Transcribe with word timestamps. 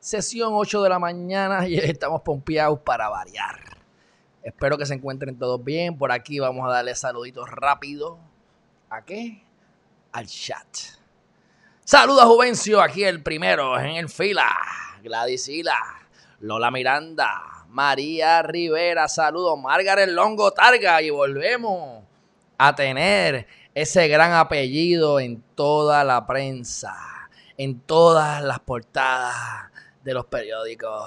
Sesión 0.00 0.52
8 0.54 0.82
de 0.82 0.88
la 0.88 0.98
mañana 0.98 1.68
y 1.68 1.76
estamos 1.76 2.22
pompeados 2.22 2.80
para 2.80 3.10
variar. 3.10 3.60
Espero 4.42 4.78
que 4.78 4.86
se 4.86 4.94
encuentren 4.94 5.38
todos 5.38 5.62
bien. 5.62 5.98
Por 5.98 6.10
aquí 6.10 6.38
vamos 6.38 6.66
a 6.66 6.72
darle 6.72 6.94
saluditos 6.94 7.48
rápido. 7.50 8.18
¿A 8.88 9.04
qué? 9.04 9.44
Al 10.12 10.26
chat. 10.26 10.66
Saludos 11.84 12.24
Juvencio, 12.24 12.80
aquí 12.80 13.04
el 13.04 13.22
primero 13.22 13.78
en 13.78 13.96
el 13.96 14.08
fila. 14.08 14.48
Gladys 15.02 15.48
Hila, 15.48 15.78
Lola 16.40 16.70
Miranda, 16.70 17.64
María 17.68 18.42
Rivera, 18.42 19.06
saludos. 19.08 19.58
Margaret 19.58 20.08
Longo 20.08 20.50
Targa 20.52 21.02
y 21.02 21.10
volvemos 21.10 22.02
a 22.58 22.74
tener 22.74 23.46
ese 23.74 24.08
gran 24.08 24.32
apellido 24.32 25.20
en 25.20 25.42
toda 25.54 26.04
la 26.04 26.26
prensa, 26.26 26.96
en 27.56 27.80
todas 27.80 28.42
las 28.42 28.60
portadas 28.60 29.69
de 30.10 30.14
los 30.14 30.26
periódicos. 30.26 31.02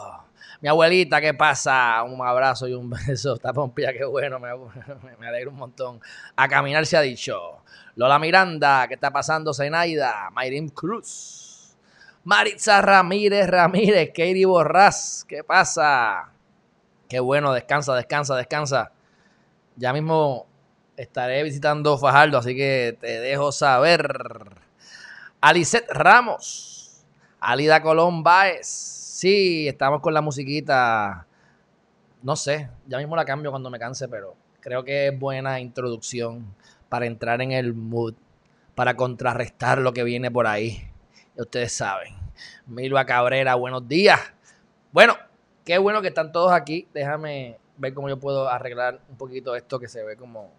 Mi 0.61 0.69
abuelita, 0.69 1.19
¿qué 1.19 1.33
pasa? 1.33 2.01
Un 2.03 2.25
abrazo 2.25 2.67
y 2.67 2.73
un 2.73 2.89
beso. 3.07 3.35
Está 3.35 3.51
pompía, 3.51 3.91
qué 3.93 4.05
bueno, 4.05 4.39
me, 4.39 4.49
me 5.19 5.27
alegro 5.27 5.51
un 5.51 5.57
montón. 5.57 6.01
A 6.35 6.47
caminar 6.47 6.85
se 6.85 6.97
ha 6.97 7.01
dicho. 7.01 7.61
Lola 7.95 8.17
Miranda, 8.17 8.87
¿qué 8.87 8.95
está 8.95 9.11
pasando? 9.11 9.53
Zenaida, 9.53 10.29
Mayrim 10.31 10.69
Cruz. 10.69 11.75
Maritza 12.23 12.81
Ramírez 12.81 13.47
Ramírez, 13.47 14.09
Katie 14.09 14.45
Borrás, 14.45 15.25
¿qué 15.27 15.43
pasa? 15.43 16.29
Qué 17.09 17.19
bueno, 17.19 17.51
descansa, 17.51 17.93
descansa, 17.95 18.37
descansa. 18.37 18.93
Ya 19.75 19.91
mismo 19.91 20.47
estaré 20.95 21.43
visitando 21.43 21.97
Fajardo, 21.97 22.37
así 22.37 22.55
que 22.55 22.97
te 23.01 23.19
dejo 23.19 23.51
saber. 23.51 24.07
Alicet 25.41 25.85
Ramos, 25.89 26.72
Alida 27.45 27.81
Colón 27.81 28.23
Baez. 28.23 28.65
Sí, 28.65 29.67
estamos 29.67 29.99
con 29.99 30.13
la 30.13 30.21
musiquita. 30.21 31.27
No 32.21 32.37
sé, 32.37 32.69
ya 32.87 32.97
mismo 32.99 33.17
la 33.17 33.25
cambio 33.25 33.51
cuando 33.51 33.69
me 33.69 33.77
canse, 33.77 34.07
pero 34.07 34.37
creo 34.61 34.85
que 34.85 35.09
es 35.09 35.19
buena 35.19 35.59
introducción 35.59 36.55
para 36.87 37.05
entrar 37.05 37.41
en 37.41 37.51
el 37.51 37.73
mood, 37.73 38.13
para 38.75 38.95
contrarrestar 38.95 39.79
lo 39.79 39.91
que 39.91 40.05
viene 40.05 40.31
por 40.31 40.47
ahí. 40.47 40.89
ustedes 41.35 41.73
saben. 41.73 42.15
Milva 42.65 43.05
Cabrera, 43.05 43.55
buenos 43.55 43.89
días. 43.89 44.21
Bueno, 44.93 45.17
qué 45.65 45.77
bueno 45.77 46.01
que 46.01 46.07
están 46.07 46.31
todos 46.31 46.53
aquí. 46.53 46.87
Déjame 46.93 47.57
ver 47.75 47.93
cómo 47.93 48.07
yo 48.07 48.17
puedo 48.17 48.47
arreglar 48.47 49.01
un 49.09 49.17
poquito 49.17 49.53
esto 49.57 49.81
que 49.81 49.89
se 49.89 50.01
ve 50.01 50.15
como 50.15 50.49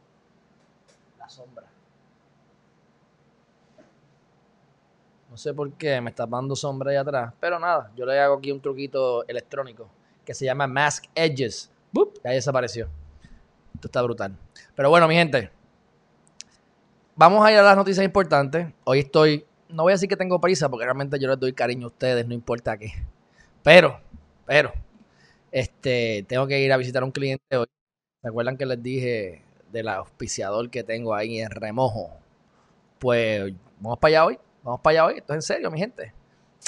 sombra. 1.29 1.67
No 5.35 5.39
sé 5.39 5.53
por 5.53 5.73
qué 5.73 6.01
me 6.01 6.11
está 6.11 6.27
dando 6.27 6.55
sombra 6.55 6.93
ahí 6.93 6.97
atrás. 6.97 7.35
Pero 7.41 7.59
nada, 7.59 7.91
yo 7.97 8.07
le 8.07 8.21
hago 8.21 8.37
aquí 8.37 8.53
un 8.53 8.61
truquito 8.61 9.27
electrónico 9.27 9.91
que 10.25 10.33
se 10.33 10.45
llama 10.45 10.69
Mask 10.69 11.07
Edges. 11.13 11.73
Y 11.93 12.29
ahí 12.29 12.37
desapareció. 12.37 12.89
Esto 13.75 13.89
está 13.89 14.01
brutal. 14.01 14.37
Pero 14.77 14.91
bueno, 14.91 15.09
mi 15.09 15.17
gente. 15.17 15.51
Vamos 17.17 17.45
a 17.45 17.51
ir 17.51 17.59
a 17.59 17.65
las 17.65 17.77
noticias 17.77 18.07
importantes. 18.07 18.69
Hoy 18.85 19.01
estoy. 19.01 19.45
No 19.69 19.83
voy 19.83 19.91
a 19.91 19.97
decir 19.97 20.09
que 20.09 20.17
tengo 20.17 20.41
prisa 20.41 20.69
porque 20.69 20.85
realmente 20.85 21.19
yo 21.19 21.27
les 21.27 21.41
doy 21.41 21.53
cariño 21.53 21.87
a 21.87 21.89
ustedes, 21.89 22.25
no 22.29 22.33
importa 22.33 22.79
qué. 22.79 22.93
Pero, 23.65 23.99
pero, 24.47 24.73
este, 25.51 26.25
tengo 26.29 26.47
que 26.47 26.61
ir 26.61 26.73
a 26.73 26.77
visitar 26.77 27.03
a 27.03 27.07
un 27.07 27.11
cliente 27.11 27.57
hoy. 27.57 27.67
¿Se 28.23 28.29
acuerdan 28.29 28.57
que 28.57 28.67
les 28.67 28.81
dije 28.81 29.43
del 29.73 29.89
auspiciador 29.89 30.71
que 30.71 30.85
tengo 30.85 31.13
ahí 31.13 31.41
en 31.41 31.51
remojo. 31.51 32.11
Pues 33.01 33.53
vamos 33.81 33.99
para 33.99 34.11
allá 34.11 34.27
hoy, 34.27 34.39
vamos 34.65 34.81
para 34.81 34.93
allá 34.93 35.07
hoy, 35.07 35.19
esto 35.19 35.33
es 35.33 35.37
en 35.37 35.43
serio, 35.43 35.71
mi 35.71 35.79
gente. 35.79 36.13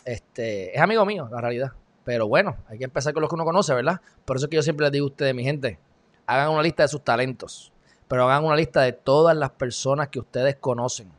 Este, 0.04 0.74
es 0.74 0.80
amigo 0.80 1.04
mío, 1.04 1.28
la 1.30 1.40
realidad. 1.40 1.72
Pero 2.04 2.28
bueno, 2.28 2.56
hay 2.68 2.78
que 2.78 2.84
empezar 2.84 3.12
con 3.12 3.22
los 3.22 3.28
que 3.28 3.34
uno 3.34 3.44
conoce, 3.44 3.74
¿verdad? 3.74 4.00
Por 4.24 4.36
eso 4.36 4.46
es 4.46 4.50
que 4.50 4.56
yo 4.56 4.62
siempre 4.62 4.84
les 4.84 4.92
digo 4.92 5.06
a 5.06 5.08
ustedes, 5.08 5.34
mi 5.34 5.42
gente, 5.42 5.78
hagan 6.26 6.50
una 6.50 6.62
lista 6.62 6.84
de 6.84 6.88
sus 6.88 7.02
talentos, 7.02 7.72
pero 8.06 8.24
hagan 8.24 8.44
una 8.44 8.54
lista 8.54 8.82
de 8.82 8.92
todas 8.92 9.36
las 9.36 9.50
personas 9.50 10.08
que 10.08 10.20
ustedes 10.20 10.56
conocen. 10.56 11.10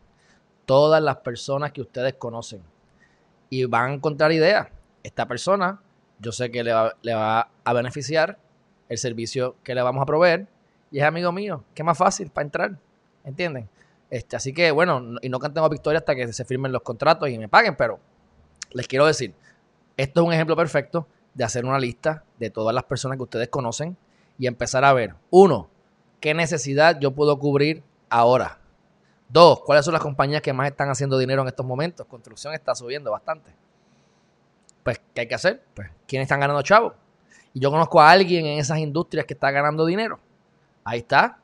Todas 0.66 1.01
las 1.01 1.17
personas 1.17 1.71
que 1.71 1.81
ustedes 1.81 2.13
conocen. 2.13 2.61
Y 3.49 3.66
van 3.66 3.91
a 3.91 3.93
encontrar 3.95 4.31
ideas. 4.31 4.67
Esta 5.03 5.27
persona, 5.27 5.81
yo 6.19 6.31
sé 6.31 6.51
que 6.51 6.63
le 6.63 6.73
le 7.01 7.13
va 7.13 7.49
a 7.63 7.73
beneficiar 7.73 8.37
el 8.89 8.97
servicio 8.97 9.55
que 9.63 9.75
le 9.75 9.81
vamos 9.81 10.01
a 10.01 10.05
proveer 10.05 10.47
y 10.91 10.99
es 10.99 11.03
amigo 11.03 11.31
mío. 11.31 11.63
Qué 11.73 11.83
más 11.83 11.97
fácil 11.97 12.29
para 12.29 12.45
entrar. 12.45 12.77
¿Entienden? 13.23 13.69
Este, 14.09 14.35
así 14.35 14.53
que 14.53 14.72
bueno, 14.72 15.18
y 15.22 15.29
no 15.29 15.40
cantemos 15.40 15.69
victoria 15.69 16.00
hasta 16.00 16.16
que 16.16 16.31
se 16.31 16.45
firmen 16.45 16.72
los 16.72 16.81
contratos 16.81 17.29
y 17.29 17.38
me 17.38 17.50
paguen, 17.50 17.75
pero 17.75 18.00
les 18.72 18.88
quiero 18.88 19.06
decir, 19.06 19.34
esto 19.97 20.22
es 20.22 20.28
un 20.28 20.34
ejemplo 20.34 20.56
perfecto 20.56 21.07
de 21.34 21.44
hacer 21.44 21.66
una 21.66 21.79
lista 21.79 22.23
de 22.40 22.50
todas 22.50 22.73
las 22.73 22.84
personas 22.85 23.17
que 23.17 23.23
ustedes 23.23 23.50
conocen 23.50 23.97
y 24.38 24.47
empezar 24.47 24.85
a 24.85 24.94
ver, 24.94 25.16
uno, 25.29 25.69
qué 26.19 26.34
necesidad 26.34 27.00
yo 27.00 27.12
puedo 27.12 27.38
cubrir 27.38 27.84
ahora. 28.09 28.59
Dos, 29.29 29.62
cuáles 29.62 29.84
son 29.84 29.94
las 29.94 30.01
compañías 30.01 30.41
que 30.41 30.53
más 30.53 30.67
están 30.67 30.90
haciendo 30.90 31.17
dinero 31.17 31.41
en 31.41 31.50
estos 31.50 31.66
momentos. 31.66 32.07
Construcción 32.07 32.53
está 32.53 32.73
subiendo 32.75 33.12
bastante. 33.12 33.51
Pues, 34.84 35.01
¿qué 35.13 35.22
hay 35.22 35.28
que 35.28 35.35
hacer? 35.35 35.62
Pues, 35.73 35.90
¿quiénes 36.07 36.28
están 36.28 36.40
ganando 36.40 36.62
chavos? 36.62 36.94
Y 37.53 37.59
yo 37.59 37.69
conozco 37.69 38.00
a 38.00 38.09
alguien 38.09 38.46
en 38.46 38.59
esas 38.59 38.78
industrias 38.78 39.25
que 39.25 39.34
está 39.34 39.51
ganando 39.51 39.85
dinero. 39.85 40.19
Ahí 40.85 41.00
está. 41.00 41.40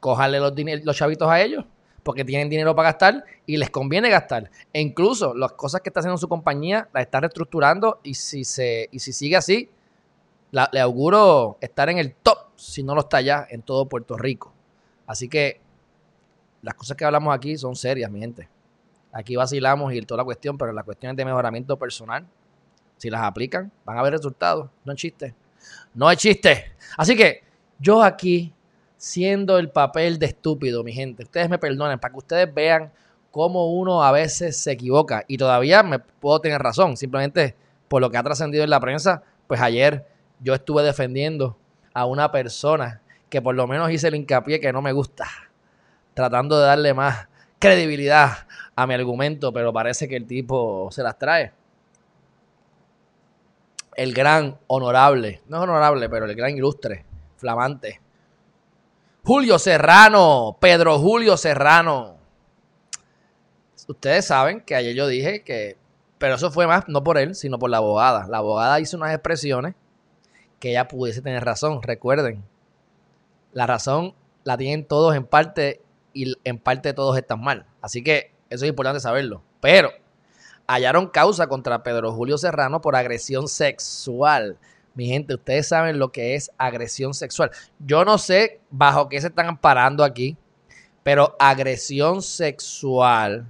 Cójale 0.00 0.38
los, 0.38 0.52
los 0.84 0.96
chavitos 0.96 1.28
a 1.28 1.40
ellos 1.40 1.64
porque 2.02 2.24
tienen 2.24 2.48
dinero 2.48 2.74
para 2.74 2.88
gastar 2.90 3.24
y 3.44 3.58
les 3.58 3.68
conviene 3.68 4.08
gastar. 4.08 4.50
E 4.72 4.80
incluso 4.80 5.34
las 5.34 5.52
cosas 5.52 5.82
que 5.82 5.90
está 5.90 6.00
haciendo 6.00 6.16
su 6.16 6.26
compañía 6.26 6.88
las 6.94 7.02
está 7.02 7.20
reestructurando 7.20 8.00
y 8.02 8.14
si, 8.14 8.44
se, 8.44 8.88
y 8.90 8.98
si 8.98 9.12
sigue 9.12 9.36
así, 9.36 9.68
le 10.50 10.80
auguro 10.80 11.58
estar 11.60 11.90
en 11.90 11.98
el 11.98 12.14
top, 12.14 12.38
si 12.56 12.82
no 12.82 12.94
lo 12.94 13.02
está 13.02 13.20
ya, 13.20 13.46
en 13.50 13.60
todo 13.60 13.86
Puerto 13.86 14.16
Rico. 14.16 14.54
Así 15.06 15.28
que 15.28 15.60
las 16.62 16.74
cosas 16.74 16.96
que 16.96 17.04
hablamos 17.04 17.34
aquí 17.34 17.58
son 17.58 17.76
serias, 17.76 18.10
mi 18.10 18.20
gente. 18.20 18.48
Aquí 19.12 19.36
vacilamos 19.36 19.92
y 19.92 20.00
toda 20.02 20.18
la 20.18 20.24
cuestión, 20.24 20.56
pero 20.56 20.72
las 20.72 20.84
cuestiones 20.84 21.16
de 21.16 21.24
mejoramiento 21.24 21.78
personal, 21.78 22.26
si 22.96 23.10
las 23.10 23.22
aplican, 23.22 23.70
van 23.84 23.98
a 23.98 24.02
ver 24.02 24.12
resultados. 24.12 24.70
No 24.84 24.92
es 24.92 24.98
chiste. 24.98 25.34
No 25.94 26.10
es 26.10 26.18
chiste. 26.18 26.72
Así 26.96 27.14
que 27.14 27.42
yo 27.78 28.02
aquí, 28.02 28.54
siendo 28.98 29.58
el 29.58 29.70
papel 29.70 30.18
de 30.18 30.26
estúpido, 30.26 30.84
mi 30.84 30.92
gente, 30.92 31.22
ustedes 31.22 31.48
me 31.48 31.58
perdonen, 31.58 31.98
para 31.98 32.12
que 32.12 32.18
ustedes 32.18 32.52
vean 32.52 32.92
cómo 33.30 33.72
uno 33.72 34.02
a 34.02 34.12
veces 34.12 34.58
se 34.58 34.72
equivoca. 34.72 35.24
Y 35.28 35.38
todavía 35.38 35.82
me 35.82 36.00
puedo 36.00 36.40
tener 36.40 36.60
razón, 36.60 36.96
simplemente 36.96 37.54
por 37.86 38.02
lo 38.02 38.10
que 38.10 38.18
ha 38.18 38.22
trascendido 38.22 38.64
en 38.64 38.70
la 38.70 38.80
prensa, 38.80 39.22
pues 39.46 39.60
ayer 39.60 40.06
yo 40.40 40.54
estuve 40.54 40.82
defendiendo 40.82 41.56
a 41.94 42.04
una 42.04 42.30
persona 42.30 43.00
que 43.30 43.40
por 43.40 43.54
lo 43.54 43.66
menos 43.66 43.90
hice 43.90 44.08
el 44.08 44.16
hincapié 44.16 44.60
que 44.60 44.72
no 44.72 44.82
me 44.82 44.92
gusta, 44.92 45.26
tratando 46.14 46.58
de 46.58 46.66
darle 46.66 46.92
más 46.92 47.28
credibilidad 47.58 48.46
a 48.74 48.86
mi 48.86 48.94
argumento, 48.94 49.52
pero 49.52 49.72
parece 49.72 50.08
que 50.08 50.16
el 50.16 50.26
tipo 50.26 50.88
se 50.90 51.02
las 51.02 51.18
trae. 51.18 51.52
El 53.96 54.14
gran 54.14 54.58
honorable, 54.68 55.42
no 55.48 55.56
es 55.56 55.62
honorable, 55.62 56.08
pero 56.08 56.26
el 56.26 56.34
gran 56.34 56.56
ilustre 56.56 57.04
flamante. 57.36 58.00
Julio 59.24 59.58
Serrano, 59.58 60.56
Pedro 60.60 60.98
Julio 60.98 61.36
Serrano. 61.36 62.16
Ustedes 63.86 64.26
saben 64.26 64.60
que 64.60 64.74
ayer 64.74 64.94
yo 64.94 65.06
dije 65.06 65.42
que, 65.42 65.78
pero 66.18 66.34
eso 66.34 66.50
fue 66.50 66.66
más 66.66 66.84
no 66.88 67.02
por 67.02 67.16
él, 67.16 67.34
sino 67.34 67.58
por 67.58 67.70
la 67.70 67.78
abogada. 67.78 68.26
La 68.28 68.38
abogada 68.38 68.80
hizo 68.80 68.96
unas 68.96 69.14
expresiones 69.14 69.74
que 70.60 70.70
ella 70.70 70.88
pudiese 70.88 71.22
tener 71.22 71.44
razón. 71.44 71.82
Recuerden, 71.82 72.44
la 73.52 73.66
razón 73.66 74.14
la 74.44 74.56
tienen 74.58 74.84
todos 74.86 75.14
en 75.14 75.24
parte 75.24 75.80
y 76.12 76.34
en 76.44 76.58
parte 76.58 76.92
todos 76.92 77.16
están 77.16 77.40
mal. 77.40 77.66
Así 77.80 78.02
que 78.02 78.34
eso 78.50 78.64
es 78.64 78.68
importante 78.68 79.00
saberlo. 79.00 79.42
Pero 79.60 79.90
hallaron 80.66 81.08
causa 81.08 81.46
contra 81.46 81.82
Pedro 81.82 82.12
Julio 82.12 82.38
Serrano 82.38 82.80
por 82.80 82.94
agresión 82.94 83.48
sexual. 83.48 84.58
Mi 84.98 85.06
gente, 85.06 85.34
ustedes 85.34 85.68
saben 85.68 86.00
lo 86.00 86.10
que 86.10 86.34
es 86.34 86.50
agresión 86.58 87.14
sexual. 87.14 87.52
Yo 87.78 88.04
no 88.04 88.18
sé 88.18 88.58
bajo 88.68 89.08
qué 89.08 89.20
se 89.20 89.28
están 89.28 89.46
amparando 89.46 90.02
aquí, 90.02 90.36
pero 91.04 91.36
agresión 91.38 92.20
sexual. 92.20 93.46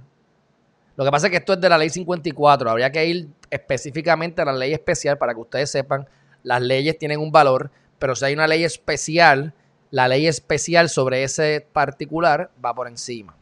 Lo 0.95 1.03
que 1.03 1.09
pasa 1.09 1.25
es 1.25 1.31
que 1.31 1.37
esto 1.37 1.53
es 1.53 1.59
de 1.59 1.67
la 1.67 1.79
ley 1.79 1.89
54. 1.89 2.69
Habría 2.69 2.91
que 2.91 3.03
ir 3.03 3.29
específicamente 3.49 4.43
a 4.43 4.45
la 4.45 4.53
ley 4.53 4.73
especial 4.73 5.17
para 5.17 5.33
que 5.33 5.39
ustedes 5.39 5.71
sepan. 5.71 6.07
Las 6.43 6.61
leyes 6.61 6.99
tienen 6.99 7.19
un 7.19 7.31
valor, 7.31 7.71
pero 7.97 8.15
si 8.15 8.25
hay 8.25 8.35
una 8.35 8.45
ley 8.45 8.63
especial, 8.63 9.55
la 9.89 10.07
ley 10.07 10.27
especial 10.27 10.87
sobre 10.87 11.23
ese 11.23 11.67
particular 11.73 12.51
va 12.63 12.75
por 12.75 12.87
encima. 12.87 13.35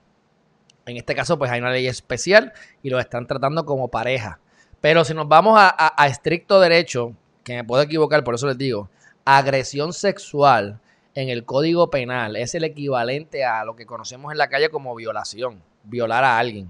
En 0.85 0.95
este 0.95 1.13
caso, 1.13 1.37
pues 1.37 1.51
hay 1.51 1.59
una 1.59 1.71
ley 1.71 1.87
especial 1.87 2.53
y 2.81 2.89
lo 2.89 3.01
están 3.01 3.27
tratando 3.27 3.65
como 3.65 3.89
pareja. 3.89 4.39
Pero 4.79 5.03
si 5.03 5.13
nos 5.13 5.27
vamos 5.27 5.59
a, 5.59 5.93
a 6.01 6.07
estricto 6.07 6.61
derecho, 6.61 7.13
que 7.47 7.55
me 7.55 7.63
puedo 7.63 7.81
equivocar, 7.81 8.25
por 8.25 8.35
eso 8.35 8.45
les 8.45 8.57
digo, 8.57 8.89
agresión 9.23 9.93
sexual 9.93 10.81
en 11.15 11.29
el 11.29 11.45
Código 11.45 11.89
Penal 11.89 12.35
es 12.35 12.53
el 12.55 12.65
equivalente 12.65 13.45
a 13.45 13.63
lo 13.63 13.77
que 13.77 13.85
conocemos 13.85 14.33
en 14.33 14.37
la 14.37 14.49
calle 14.49 14.69
como 14.69 14.93
violación, 14.93 15.63
violar 15.85 16.25
a 16.25 16.39
alguien. 16.39 16.69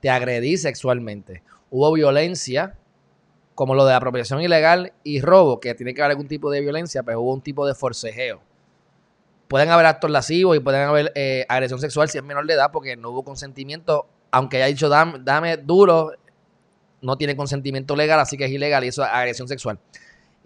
Te 0.00 0.10
agredí 0.10 0.58
sexualmente. 0.58 1.42
Hubo 1.70 1.90
violencia, 1.92 2.76
como 3.54 3.74
lo 3.74 3.86
de 3.86 3.94
apropiación 3.94 4.42
ilegal 4.42 4.92
y 5.02 5.22
robo, 5.22 5.60
que 5.60 5.74
tiene 5.74 5.94
que 5.94 6.02
haber 6.02 6.10
algún 6.10 6.28
tipo 6.28 6.50
de 6.50 6.60
violencia, 6.60 7.02
pero 7.02 7.22
hubo 7.22 7.32
un 7.32 7.40
tipo 7.40 7.66
de 7.66 7.74
forcejeo. 7.74 8.42
Pueden 9.48 9.70
haber 9.70 9.86
actos 9.86 10.10
lascivos 10.10 10.58
y 10.58 10.60
pueden 10.60 10.82
haber 10.82 11.10
eh, 11.14 11.46
agresión 11.48 11.80
sexual 11.80 12.10
si 12.10 12.18
es 12.18 12.24
menor 12.24 12.46
de 12.46 12.52
edad 12.52 12.70
porque 12.70 12.96
no 12.98 13.12
hubo 13.12 13.24
consentimiento. 13.24 14.06
Aunque 14.30 14.58
haya 14.58 14.66
dicho 14.66 14.90
dame, 14.90 15.20
dame 15.22 15.56
duro, 15.56 16.12
no 17.00 17.16
tiene 17.16 17.34
consentimiento 17.34 17.96
legal, 17.96 18.20
así 18.20 18.36
que 18.36 18.44
es 18.44 18.50
ilegal 18.50 18.84
y 18.84 18.88
eso 18.88 19.02
es 19.02 19.08
agresión 19.10 19.48
sexual. 19.48 19.78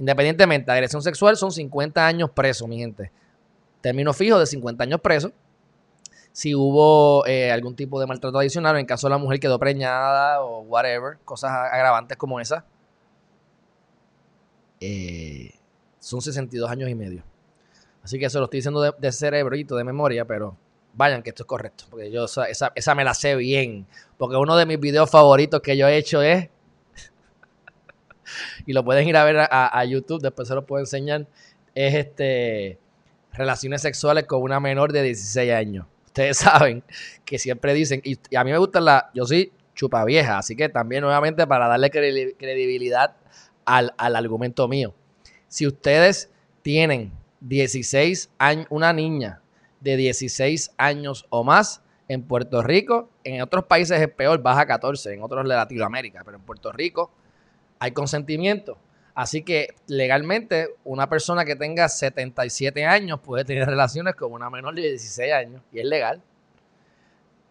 Independientemente, 0.02 0.72
agresión 0.72 1.00
sexual 1.00 1.37
son 1.37 1.52
50 1.52 2.04
años 2.04 2.28
preso, 2.28 2.66
mi 2.66 2.76
gente. 2.76 3.12
Término 3.81 4.12
fijo 4.12 4.37
de 4.37 4.46
50 4.46 4.82
años 4.82 5.00
preso. 5.00 5.31
Si 6.32 6.56
hubo 6.56 7.25
eh, 7.25 7.52
algún 7.52 7.76
tipo 7.76 8.00
de 8.00 8.08
maltrato 8.08 8.37
adicional, 8.37 8.76
en 8.78 8.84
caso 8.84 9.06
de 9.06 9.12
la 9.12 9.19
mujer 9.19 9.38
quedó 9.38 9.60
preñada 9.60 10.43
o 10.43 10.62
whatever, 10.62 11.19
cosas 11.25 11.52
agravantes 11.52 12.16
como 12.16 12.40
esa, 12.40 12.64
eh, 14.81 15.52
son 16.00 16.20
62 16.20 16.69
años 16.69 16.90
y 16.90 16.96
medio. 16.96 17.22
Así 18.02 18.19
que 18.19 18.25
eso 18.25 18.40
lo 18.40 18.46
estoy 18.46 18.58
diciendo 18.58 18.82
de, 18.82 18.93
de 18.98 19.12
cerebrito, 19.12 19.76
de 19.76 19.84
memoria, 19.84 20.25
pero 20.25 20.56
vayan 20.94 21.22
que 21.22 21.31
esto 21.31 21.44
es 21.44 21.46
correcto. 21.46 21.84
Porque 21.88 22.10
yo 22.10 22.25
esa, 22.25 22.72
esa, 22.75 22.94
me 22.96 23.05
la 23.05 23.14
sé 23.14 23.37
bien. 23.37 23.87
Porque 24.19 24.34
uno 24.34 24.56
de 24.56 24.66
mis 24.66 24.81
videos 24.81 25.08
favoritos 25.08 25.60
que 25.60 25.76
yo 25.76 25.87
he 25.87 25.96
hecho 25.96 26.22
es. 26.22 26.48
y 28.66 28.72
lo 28.72 28.84
pueden 28.84 29.06
ir 29.08 29.16
a 29.16 29.24
ver 29.24 29.36
a, 29.50 29.84
YouTube, 29.84 30.22
después 30.22 30.48
se 30.48 30.54
lo 30.54 30.64
puedo 30.64 30.80
enseñar. 30.80 31.26
Es 31.74 31.94
este. 31.94 32.78
Relaciones 33.32 33.80
sexuales 33.80 34.24
con 34.24 34.42
una 34.42 34.60
menor 34.60 34.92
de 34.92 35.02
16 35.02 35.52
años. 35.52 35.86
Ustedes 36.06 36.36
saben 36.38 36.82
que 37.24 37.38
siempre 37.38 37.74
dicen. 37.74 38.02
Y, 38.04 38.19
a 38.36 38.44
mí 38.44 38.50
me 38.50 38.58
gusta 38.58 38.80
la. 38.80 39.10
Yo 39.14 39.24
soy 39.26 39.52
chupa 39.74 40.04
vieja, 40.04 40.38
así 40.38 40.54
que 40.54 40.69
también, 40.69 41.02
nuevamente, 41.02 41.46
para 41.46 41.66
darle 41.66 41.90
credibilidad 41.90 43.16
al, 43.64 43.94
al 43.96 44.16
argumento 44.16 44.69
mío. 44.69 44.94
Si 45.48 45.66
ustedes 45.66 46.30
tienen 46.62 47.12
16 47.40 48.30
años, 48.38 48.66
una 48.70 48.92
niña 48.92 49.40
de 49.80 49.96
16 49.96 50.72
años 50.76 51.26
o 51.30 51.42
más 51.42 51.82
en 52.08 52.22
Puerto 52.22 52.62
Rico. 52.62 53.10
En 53.24 53.42
otros 53.42 53.64
países 53.64 54.00
es 54.00 54.08
peor, 54.08 54.40
baja 54.42 54.66
14, 54.66 55.14
en 55.14 55.22
otros 55.22 55.42
de 55.42 55.54
Latinoamérica, 55.54 56.22
pero 56.24 56.36
en 56.36 56.42
Puerto 56.42 56.72
Rico 56.72 57.10
hay 57.82 57.90
consentimiento. 57.90 58.79
Así 59.12 59.43
que 59.43 59.75
legalmente 59.88 60.69
una 60.84 61.08
persona 61.08 61.44
que 61.44 61.56
tenga 61.56 61.88
77 61.88 62.84
años 62.87 63.19
puede 63.20 63.44
tener 63.44 63.67
relaciones 63.69 64.14
con 64.14 64.32
una 64.32 64.49
menor 64.49 64.75
de 64.76 64.82
16 64.82 65.32
años 65.32 65.62
y 65.73 65.81
es 65.81 65.84
legal. 65.84 66.23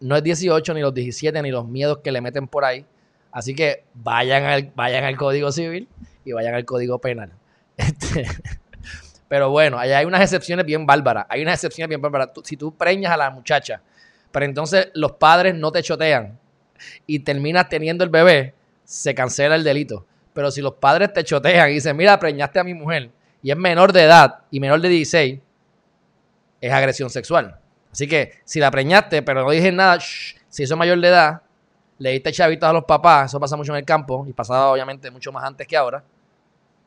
No 0.00 0.16
es 0.16 0.22
18 0.22 0.72
ni 0.72 0.80
los 0.80 0.94
17 0.94 1.42
ni 1.42 1.50
los 1.50 1.68
miedos 1.68 1.98
que 1.98 2.10
le 2.10 2.22
meten 2.22 2.48
por 2.48 2.64
ahí. 2.64 2.86
Así 3.30 3.54
que 3.54 3.84
vayan 3.92 4.44
al, 4.44 4.72
vayan 4.74 5.04
al 5.04 5.16
Código 5.16 5.52
Civil 5.52 5.86
y 6.24 6.32
vayan 6.32 6.54
al 6.54 6.64
Código 6.64 6.98
Penal. 6.98 7.32
Este, 7.76 8.26
pero 9.28 9.48
bueno, 9.50 9.78
allá 9.78 9.98
hay 9.98 10.04
unas 10.04 10.20
excepciones 10.20 10.66
bien 10.66 10.84
bárbaras. 10.86 11.26
Hay 11.28 11.42
unas 11.42 11.54
excepciones 11.54 11.88
bien 11.88 12.02
bárbaras. 12.02 12.30
si 12.44 12.56
tú 12.56 12.76
preñas 12.76 13.12
a 13.12 13.16
la 13.16 13.30
muchacha, 13.30 13.80
pero 14.30 14.44
entonces 14.44 14.90
los 14.94 15.12
padres 15.12 15.54
no 15.54 15.72
te 15.72 15.82
chotean 15.82 16.38
y 17.06 17.20
terminas 17.20 17.68
teniendo 17.68 18.04
el 18.04 18.10
bebé, 18.10 18.54
se 18.84 19.14
cancela 19.14 19.56
el 19.56 19.64
delito. 19.64 20.06
Pero 20.32 20.50
si 20.50 20.60
los 20.60 20.74
padres 20.74 21.12
te 21.12 21.24
chotean 21.24 21.70
y 21.70 21.74
dicen, 21.74 21.96
mira, 21.96 22.18
preñaste 22.18 22.58
a 22.58 22.64
mi 22.64 22.74
mujer 22.74 23.10
y 23.42 23.50
es 23.50 23.56
menor 23.56 23.92
de 23.92 24.04
edad 24.04 24.40
y 24.50 24.60
menor 24.60 24.80
de 24.80 24.88
16, 24.88 25.40
es 26.60 26.72
agresión 26.72 27.10
sexual. 27.10 27.58
Así 27.90 28.06
que 28.06 28.32
si 28.44 28.60
la 28.60 28.70
preñaste, 28.70 29.22
pero 29.22 29.42
no 29.44 29.50
dije 29.50 29.70
nada, 29.70 29.98
si 30.00 30.62
eso 30.62 30.74
es 30.74 30.78
mayor 30.78 31.00
de 31.00 31.08
edad, 31.08 31.42
le 31.98 32.10
diste 32.10 32.32
chavitos 32.32 32.68
a 32.68 32.72
los 32.72 32.84
papás, 32.84 33.30
eso 33.30 33.38
pasa 33.38 33.56
mucho 33.56 33.72
en 33.72 33.78
el 33.78 33.84
campo 33.84 34.24
y 34.28 34.32
pasaba 34.32 34.70
obviamente 34.72 35.10
mucho 35.10 35.30
más 35.30 35.44
antes 35.44 35.66
que 35.66 35.76
ahora, 35.76 36.02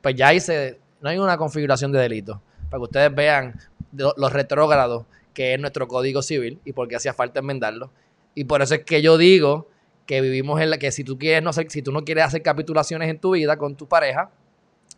pues 0.02 0.16
ya 0.16 0.30
ahí 0.30 0.40
se, 0.40 0.80
no 1.02 1.10
hay 1.10 1.18
una 1.18 1.38
configuración 1.38 1.92
de 1.92 2.00
delito. 2.00 2.42
Para 2.70 2.80
que 2.80 2.84
ustedes 2.84 3.14
vean 3.14 3.60
los 3.92 4.34
retrógrados 4.34 5.06
que 5.34 5.54
es 5.54 5.60
nuestro 5.60 5.88
código 5.88 6.22
civil 6.22 6.60
y 6.66 6.74
por 6.74 6.88
qué 6.88 6.96
hacía 6.96 7.14
falta 7.14 7.40
enmendarlo. 7.40 7.92
Y 8.34 8.46
por 8.46 8.62
eso 8.62 8.76
es 8.76 8.84
que 8.84 9.02
yo 9.02 9.18
digo 9.18 9.70
que 10.06 10.22
vivimos 10.22 10.62
en 10.62 10.70
la 10.70 10.78
que 10.78 10.92
si 10.92 11.04
tú 11.04 11.18
quieres 11.18 11.44
no 11.44 11.52
si 11.54 11.82
tú 11.82 11.92
no 11.92 12.04
quieres 12.04 12.26
hacer 12.26 12.42
capitulaciones 12.42 13.10
en 13.10 13.20
tu 13.20 13.32
vida 13.32 13.58
con 13.58 13.76
tu 13.76 13.88
pareja, 13.88 14.30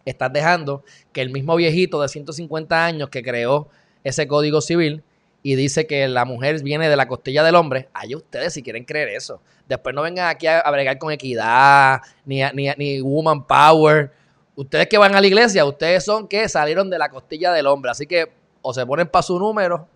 estás 0.05 0.31
dejando 0.31 0.83
que 1.11 1.21
el 1.21 1.29
mismo 1.29 1.55
viejito 1.55 2.01
de 2.01 2.09
150 2.09 2.85
años 2.85 3.09
que 3.09 3.23
creó 3.23 3.69
ese 4.03 4.27
código 4.27 4.61
civil 4.61 5.03
y 5.43 5.55
dice 5.55 5.87
que 5.87 6.07
la 6.07 6.25
mujer 6.25 6.61
viene 6.63 6.89
de 6.89 6.95
la 6.95 7.07
costilla 7.07 7.43
del 7.43 7.55
hombre, 7.55 7.89
hay 7.93 8.15
ustedes 8.15 8.53
si 8.53 8.63
quieren 8.63 8.83
creer 8.83 9.09
eso. 9.09 9.41
Después 9.67 9.93
no 9.95 10.01
vengan 10.01 10.29
aquí 10.29 10.47
a, 10.47 10.63
bregar 10.71 10.97
con 10.97 11.11
equidad, 11.11 12.01
ni, 12.25 12.41
ni, 12.53 12.69
ni 12.77 13.01
woman 13.01 13.45
power, 13.45 14.11
Ustedes 14.57 14.87
que 14.87 14.97
van 14.97 15.13
a 15.13 15.21
la 15.21 15.27
iglesia, 15.27 15.63
ustedes 15.65 16.03
son 16.03 16.27
que 16.27 16.49
salieron 16.49 16.89
de 16.89 16.97
la 16.97 17.09
costilla 17.09 17.53
del 17.53 17.67
hombre. 17.67 17.91
Así 17.91 18.07
que 18.07 18.31
o 18.63 18.73
se 18.73 18.83
ponen 18.87 19.07
para 19.07 19.21
su 19.21 19.37
número 19.37 19.87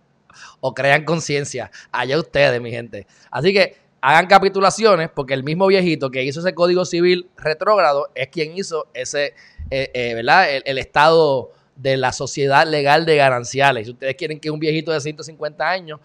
o 0.60 0.72
crean 0.72 1.04
conciencia. 1.04 1.68
Allá 1.90 2.16
ustedes, 2.16 2.60
mi 2.60 2.70
gente. 2.70 3.08
Así 3.28 3.52
que 3.52 3.76
hagan 4.02 4.26
capitulaciones 4.26 5.10
porque 5.10 5.32
el 5.32 5.44
mismo 5.44 5.68
viejito 5.68 6.10
que 6.10 6.24
hizo 6.24 6.40
ese 6.40 6.54
código 6.54 6.84
civil 6.84 7.30
retrógrado 7.36 8.10
es 8.16 8.28
quien 8.28 8.58
hizo 8.58 8.88
ese, 8.92 9.34
eh, 9.70 9.90
eh, 9.94 10.14
¿verdad? 10.14 10.48
El, 10.64 10.76
estado 10.78 11.52
de 11.76 11.96
la 11.96 12.12
sociedad 12.12 12.66
legal 12.66 13.06
de 13.06 13.16
gananciales. 13.16 13.86
Si 13.86 13.92
ustedes 13.92 14.16
quieren 14.16 14.40
que 14.40 14.50
un 14.50 14.58
viejito 14.58 14.90
de 14.90 15.00
150 15.00 15.70
años 15.70 16.00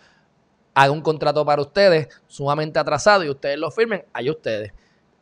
haga 0.75 0.91
un 0.91 1.01
contrato 1.01 1.43
para 1.43 1.59
ustedes 1.59 2.07
sumamente 2.27 2.77
atrasado 2.77 3.23
y 3.23 3.29
ustedes 3.29 3.57
lo 3.57 3.71
firmen, 3.71 4.05
allá 4.13 4.31
ustedes. 4.31 4.71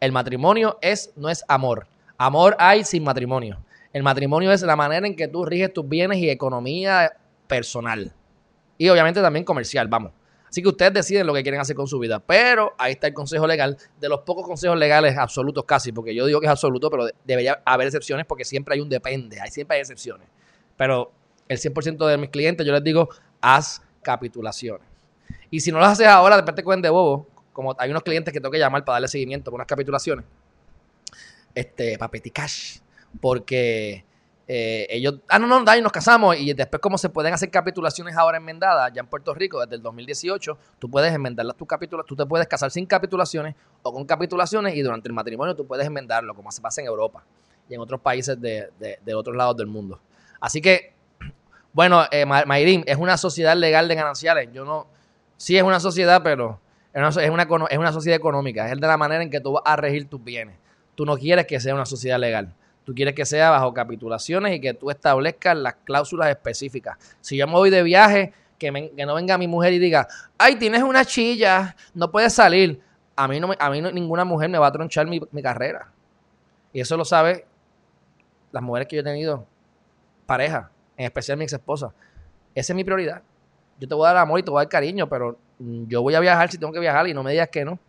El 0.01 0.11
matrimonio 0.11 0.77
es, 0.81 1.13
no 1.15 1.29
es 1.29 1.45
amor. 1.47 1.87
Amor 2.17 2.57
hay 2.59 2.83
sin 2.83 3.05
matrimonio. 3.05 3.57
El 3.93 4.03
matrimonio 4.03 4.51
es 4.51 4.61
la 4.63 4.75
manera 4.75 5.07
en 5.07 5.15
que 5.15 5.29
tú 5.29 5.45
riges 5.45 5.71
tus 5.71 5.87
bienes 5.87 6.17
y 6.17 6.29
economía 6.29 7.13
personal. 7.47 8.11
Y 8.77 8.89
obviamente 8.89 9.21
también 9.21 9.45
comercial, 9.45 9.87
vamos. 9.87 10.11
Así 10.55 10.61
que 10.61 10.69
ustedes 10.69 10.93
deciden 10.93 11.27
lo 11.27 11.33
que 11.33 11.43
quieren 11.43 11.59
hacer 11.59 11.75
con 11.75 11.85
su 11.85 11.99
vida. 11.99 12.21
Pero 12.21 12.75
ahí 12.77 12.93
está 12.93 13.07
el 13.07 13.13
consejo 13.13 13.45
legal, 13.45 13.77
de 13.99 14.07
los 14.07 14.21
pocos 14.21 14.47
consejos 14.47 14.77
legales 14.77 15.17
absolutos 15.17 15.65
casi, 15.65 15.91
porque 15.91 16.15
yo 16.15 16.25
digo 16.25 16.39
que 16.39 16.45
es 16.45 16.49
absoluto, 16.49 16.89
pero 16.89 17.09
debería 17.25 17.61
haber 17.65 17.87
excepciones 17.87 18.25
porque 18.25 18.45
siempre 18.45 18.73
hay 18.73 18.79
un 18.79 18.87
depende, 18.87 19.41
hay, 19.41 19.51
siempre 19.51 19.75
hay 19.75 19.81
excepciones. 19.81 20.29
Pero 20.77 21.11
el 21.49 21.57
100% 21.57 22.07
de 22.07 22.17
mis 22.17 22.29
clientes 22.29 22.65
yo 22.65 22.71
les 22.71 22.81
digo, 22.85 23.09
haz 23.41 23.81
capitulaciones. 24.01 24.87
Y 25.51 25.59
si 25.59 25.73
no 25.73 25.79
las 25.79 25.91
haces 25.91 26.07
ahora, 26.07 26.37
después 26.37 26.55
te 26.55 26.63
cuenten 26.63 26.83
de 26.83 26.89
bobo, 26.89 27.27
como 27.51 27.75
hay 27.77 27.89
unos 27.89 28.03
clientes 28.03 28.33
que 28.33 28.39
tengo 28.39 28.51
que 28.51 28.59
llamar 28.59 28.85
para 28.85 28.95
darle 28.95 29.09
seguimiento 29.09 29.51
con 29.51 29.57
unas 29.57 29.67
capitulaciones 29.67 30.23
este, 31.53 31.97
Papeti 31.97 32.31
Cash, 32.31 32.77
porque 33.19 34.05
eh, 34.47 34.85
ellos, 34.89 35.15
ah, 35.27 35.39
no, 35.39 35.47
no, 35.47 35.63
da, 35.63 35.75
y 35.75 35.81
nos 35.81 35.91
casamos, 35.91 36.37
y 36.37 36.53
después 36.53 36.79
como 36.79 36.99
se 36.99 37.09
pueden 37.09 37.33
hacer 37.33 37.49
capitulaciones 37.49 38.15
ahora 38.15 38.37
enmendadas, 38.37 38.91
ya 38.93 39.01
en 39.01 39.07
Puerto 39.07 39.33
Rico, 39.33 39.59
desde 39.59 39.75
el 39.75 39.81
2018, 39.81 40.57
tú 40.77 40.89
puedes 40.89 41.11
enmendar 41.13 41.51
tus 41.53 41.67
capítulos, 41.67 42.05
tú 42.05 42.15
te 42.15 42.25
puedes 42.27 42.47
casar 42.47 42.69
sin 42.69 42.85
capitulaciones 42.85 43.55
o 43.81 43.91
con 43.91 44.05
capitulaciones, 44.05 44.75
y 44.75 44.81
durante 44.81 45.07
el 45.07 45.13
matrimonio 45.13 45.55
tú 45.55 45.65
puedes 45.65 45.87
enmendarlo, 45.87 46.35
como 46.35 46.51
se 46.51 46.61
pasa 46.61 46.81
en 46.81 46.87
Europa 46.87 47.23
y 47.67 47.73
en 47.73 47.81
otros 47.81 47.99
países 48.01 48.39
de, 48.39 49.15
otros 49.15 49.35
lados 49.35 49.57
del 49.57 49.67
mundo. 49.67 49.99
Así 50.39 50.61
que, 50.61 50.93
bueno, 51.73 52.05
eh, 52.11 52.25
Mayrim, 52.25 52.83
es 52.85 52.97
una 52.97 53.17
sociedad 53.17 53.55
legal 53.55 53.87
de 53.87 53.95
gananciales, 53.95 54.49
yo 54.53 54.63
no, 54.63 54.85
sí 55.37 55.57
es 55.57 55.63
una 55.63 55.79
sociedad, 55.79 56.21
pero 56.23 56.59
es 56.93 56.99
una, 57.01 57.23
es 57.23 57.29
una, 57.31 57.65
es 57.71 57.77
una 57.79 57.91
sociedad 57.91 58.15
económica, 58.15 58.71
es 58.71 58.79
de 58.79 58.87
la 58.87 58.97
manera 58.97 59.23
en 59.23 59.31
que 59.31 59.39
tú 59.39 59.53
vas 59.53 59.63
a 59.65 59.75
regir 59.75 60.07
tus 60.07 60.23
bienes. 60.23 60.55
Tú 60.93 61.03
no 61.03 61.17
quieres 61.17 61.45
que 61.45 61.59
sea 61.59 61.73
una 61.73 61.85
sociedad 61.85 62.19
legal. 62.19 62.53
Tú 62.85 62.93
quieres 62.93 63.15
que 63.15 63.25
sea 63.25 63.49
bajo 63.49 63.73
capitulaciones 63.73 64.55
y 64.55 64.61
que 64.61 64.75
tú 64.75 64.91
establezcas 64.91 65.57
las 65.57 65.73
cláusulas 65.83 66.29
específicas. 66.29 66.97
Si 67.19 67.35
yo 67.35 67.47
me 67.47 67.53
voy 67.53 67.71
de 67.71 67.81
viaje, 67.81 68.31
que, 68.59 68.71
no 68.71 69.15
venga 69.15 69.37
mi 69.39 69.47
mujer 69.47 69.73
y 69.73 69.79
diga, 69.79 70.07
ay, 70.37 70.55
tienes 70.55 70.83
una 70.83 71.03
chilla, 71.03 71.75
no 71.95 72.11
puedes 72.11 72.33
salir. 72.33 72.79
A 73.15 73.27
mí, 73.27 73.39
no 73.39 73.51
a 73.57 73.69
mí 73.71 73.81
ninguna 73.81 74.23
mujer 74.23 74.49
me 74.49 74.59
va 74.59 74.67
a 74.67 74.71
tronchar 74.71 75.07
mi, 75.07 75.19
carrera. 75.41 75.91
Y 76.71 76.79
eso 76.79 76.95
lo 76.95 77.05
sabe 77.05 77.47
las 78.51 78.61
mujeres 78.61 78.87
que 78.87 78.97
yo 78.97 79.01
he 79.01 79.03
tenido, 79.03 79.45
pareja, 80.27 80.69
en 80.95 81.05
especial 81.05 81.37
mi 81.37 81.43
ex 81.45 81.53
esposa. 81.53 81.91
Esa 82.53 82.73
es 82.73 82.75
mi 82.75 82.83
prioridad. 82.83 83.23
Yo 83.79 83.87
te 83.87 83.95
voy 83.95 84.05
a 84.05 84.13
dar 84.13 84.17
amor 84.17 84.39
y 84.39 84.43
te 84.43 84.51
voy 84.51 84.59
a 84.59 84.63
dar 84.63 84.69
cariño, 84.69 85.09
pero 85.09 85.37
yo 85.59 86.03
voy 86.03 86.13
a 86.13 86.19
viajar 86.19 86.51
si 86.51 86.59
tengo 86.59 86.71
que 86.71 86.79
viajar 86.79 87.07
y 87.07 87.13
no 87.13 87.23
me 87.23 87.31
digas 87.31 87.49
que 87.49 87.65
no. 87.65 87.79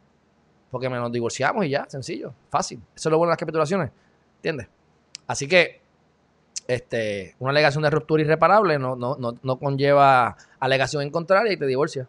porque 0.70 0.88
me 0.88 0.96
nos 0.96 1.12
divorciamos 1.12 1.66
y 1.66 1.70
ya, 1.70 1.84
sencillo, 1.88 2.32
fácil. 2.48 2.80
Eso 2.94 3.08
es 3.08 3.10
lo 3.10 3.18
bueno 3.18 3.30
de 3.30 3.32
las 3.32 3.38
capitulaciones, 3.38 3.90
¿entiendes? 4.36 4.68
Así 5.26 5.48
que 5.48 5.80
este, 6.68 7.36
una 7.38 7.50
alegación 7.50 7.82
de 7.82 7.90
ruptura 7.90 8.22
irreparable 8.22 8.78
no, 8.78 8.96
no, 8.96 9.16
no, 9.16 9.34
no 9.42 9.58
conlleva 9.58 10.36
alegación 10.58 11.02
en 11.02 11.10
contraria 11.10 11.52
y 11.52 11.56
te 11.56 11.66
divorcia. 11.66 12.08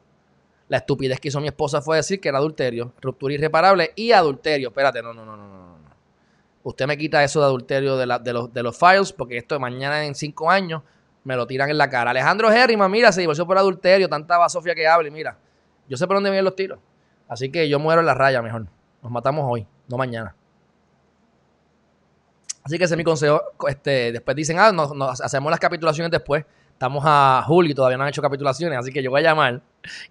La 0.68 0.78
estupidez 0.78 1.20
que 1.20 1.30
hizo 1.30 1.40
mi 1.40 1.48
esposa 1.48 1.82
fue 1.82 1.98
decir 1.98 2.20
que 2.20 2.30
era 2.30 2.40
adulterio, 2.40 2.94
ruptura 3.02 3.34
irreparable 3.34 3.92
y 3.96 4.12
adulterio. 4.12 4.70
Espérate, 4.70 5.02
no, 5.02 5.14
no, 5.14 5.26
no, 5.26 5.38
no, 5.38 5.48
no. 5.48 5.78
Usted 6.64 6.86
me 6.86 6.98
quita 6.98 7.24
eso 7.24 7.40
de 7.40 7.46
adulterio 7.46 7.96
de, 7.96 8.06
la, 8.06 8.20
de, 8.20 8.34
los, 8.34 8.54
de 8.54 8.62
los 8.62 8.78
files, 8.78 9.14
porque 9.14 9.38
esto 9.38 9.58
mañana 9.58 10.04
en 10.06 10.14
cinco 10.16 10.52
años 10.52 10.82
me 11.24 11.36
lo 11.36 11.48
tiran 11.48 11.70
en 11.70 11.78
la 11.78 11.90
cara. 11.90 12.12
Alejandro 12.12 12.52
Herriman, 12.52 12.92
mira, 12.92 13.12
se 13.12 13.22
divorció 13.22 13.46
por 13.48 13.58
adulterio, 13.58 14.10
tanta 14.10 14.50
Sofía 14.50 14.76
que 14.76 14.88
hable, 14.88 15.12
mira. 15.12 15.38
Yo 15.88 15.96
sé 15.96 16.08
por 16.08 16.18
dónde 16.18 16.30
vienen 16.30 16.44
los 16.44 16.56
tiros. 16.56 16.80
Así 17.30 17.50
que 17.50 17.70
yo 17.70 17.80
muero 17.80 18.02
en 18.02 18.06
la 18.06 18.14
raya 18.14 18.42
mejor. 18.42 18.66
Nos 19.02 19.12
matamos 19.12 19.46
hoy, 19.48 19.66
no 19.88 19.98
mañana. 19.98 20.36
Así 22.68 22.78
que 22.78 22.84
ese 22.84 22.96
es 22.96 22.98
mi 22.98 23.06
consejo. 23.06 23.42
Este, 23.70 24.12
después 24.12 24.36
dicen, 24.36 24.60
ah, 24.60 24.74
nos, 24.74 25.22
hacemos 25.22 25.50
las 25.50 25.60
capitulaciones 25.60 26.12
después. 26.12 26.44
Estamos 26.74 27.02
a 27.08 27.42
julio 27.48 27.72
y 27.72 27.74
todavía 27.74 27.98
no 27.98 28.04
han 28.04 28.10
hecho 28.10 28.22
capitulaciones, 28.22 28.78
así 28.78 28.92
que 28.92 29.02
yo 29.02 29.10
voy 29.10 29.22
a 29.22 29.24
llamar 29.24 29.62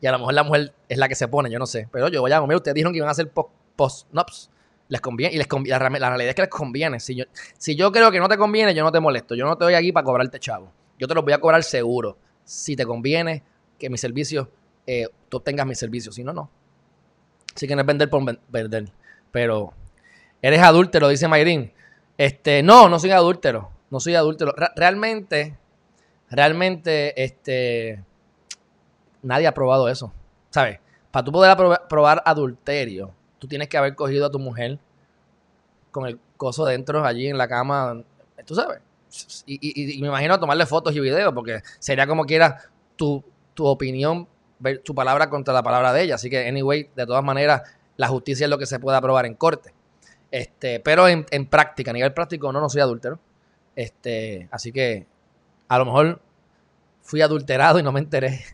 y 0.00 0.06
a 0.06 0.12
lo 0.12 0.18
mejor 0.18 0.34
la 0.34 0.42
mujer 0.42 0.72
es 0.88 0.96
la 0.96 1.06
que 1.06 1.14
se 1.14 1.28
pone, 1.28 1.50
yo 1.50 1.58
no 1.58 1.66
sé. 1.66 1.86
Pero 1.92 2.08
yo 2.08 2.22
voy 2.22 2.32
a 2.32 2.36
llamar, 2.36 2.56
ustedes 2.56 2.74
dijeron 2.74 2.94
que 2.94 2.96
iban 2.96 3.08
a 3.08 3.12
hacer 3.12 3.30
post-nops. 3.76 4.50
les 4.88 5.02
conviene, 5.02 5.34
y 5.34 5.38
les 5.38 5.46
conviene, 5.46 5.78
la, 5.78 6.08
realidad 6.08 6.30
es 6.30 6.34
que 6.34 6.42
les 6.42 6.50
conviene. 6.50 6.98
Si 6.98 7.14
yo, 7.14 7.24
si 7.58 7.76
yo 7.76 7.92
creo 7.92 8.10
que 8.10 8.18
no 8.18 8.26
te 8.26 8.38
conviene, 8.38 8.74
yo 8.74 8.82
no 8.82 8.90
te 8.90 9.00
molesto. 9.00 9.34
Yo 9.34 9.44
no 9.44 9.58
te 9.58 9.66
voy 9.66 9.74
aquí 9.74 9.92
para 9.92 10.04
cobrarte 10.04 10.40
chavo. 10.40 10.72
Yo 10.98 11.06
te 11.06 11.14
los 11.14 11.24
voy 11.24 11.34
a 11.34 11.38
cobrar 11.38 11.62
seguro. 11.62 12.16
Si 12.42 12.74
te 12.74 12.86
conviene 12.86 13.42
que 13.78 13.90
mi 13.90 13.98
servicio, 13.98 14.50
eh, 14.86 15.08
tú 15.28 15.36
obtengas 15.36 15.66
mi 15.66 15.74
servicio. 15.74 16.10
Si 16.10 16.24
no, 16.24 16.32
no. 16.32 16.50
Así 17.54 17.68
que 17.68 17.76
no 17.76 17.82
es 17.82 17.86
vender 17.86 18.08
por 18.08 18.22
vender. 18.48 18.90
Pero 19.30 19.74
eres 20.40 20.62
adúltero, 20.62 21.10
dice 21.10 21.28
Mayrin. 21.28 21.75
Este, 22.18 22.62
no, 22.62 22.88
no 22.88 22.98
soy 22.98 23.10
adúltero. 23.10 23.70
No 23.90 24.00
soy 24.00 24.14
adúltero. 24.14 24.54
realmente, 24.74 25.58
realmente, 26.30 27.22
este, 27.22 28.02
nadie 29.22 29.46
ha 29.46 29.54
probado 29.54 29.88
eso. 29.88 30.12
¿Sabes? 30.50 30.80
Para 31.10 31.24
tú 31.24 31.32
poder 31.32 31.56
probar 31.88 32.22
adulterio, 32.24 33.12
tú 33.38 33.46
tienes 33.46 33.68
que 33.68 33.78
haber 33.78 33.94
cogido 33.94 34.26
a 34.26 34.30
tu 34.30 34.38
mujer 34.38 34.78
con 35.90 36.06
el 36.06 36.18
coso 36.36 36.64
dentro 36.64 37.04
allí 37.04 37.28
en 37.28 37.38
la 37.38 37.48
cama. 37.48 38.02
Tú 38.44 38.54
sabes. 38.54 38.80
Y, 39.46 39.98
me 40.00 40.08
imagino 40.08 40.38
tomarle 40.38 40.66
fotos 40.66 40.94
y 40.94 41.00
videos, 41.00 41.32
porque 41.32 41.60
sería 41.78 42.06
como 42.06 42.24
quiera 42.24 42.60
tu, 42.96 43.24
tu 43.54 43.64
opinión, 43.66 44.28
ver 44.58 44.82
tu 44.82 44.94
palabra 44.94 45.30
contra 45.30 45.54
la 45.54 45.62
palabra 45.62 45.92
de 45.92 46.02
ella. 46.02 46.16
Así 46.16 46.28
que, 46.28 46.46
anyway, 46.46 46.90
de 46.94 47.06
todas 47.06 47.24
maneras, 47.24 47.62
la 47.96 48.08
justicia 48.08 48.44
es 48.44 48.50
lo 48.50 48.58
que 48.58 48.66
se 48.66 48.78
puede 48.78 48.98
aprobar 48.98 49.26
en 49.26 49.34
corte. 49.34 49.72
Este, 50.30 50.80
pero 50.80 51.08
en, 51.08 51.24
práctica, 51.46 51.90
a 51.90 51.94
nivel 51.94 52.12
práctico, 52.12 52.52
no, 52.52 52.60
no 52.60 52.68
soy 52.68 52.80
adúltero. 52.80 53.18
Este, 53.74 54.48
así 54.50 54.72
que 54.72 55.06
a 55.68 55.78
lo 55.78 55.84
mejor 55.84 56.20
fui 57.02 57.20
adulterado 57.20 57.78
y 57.78 57.82
no 57.82 57.92
me 57.92 58.00
enteré. 58.00 58.44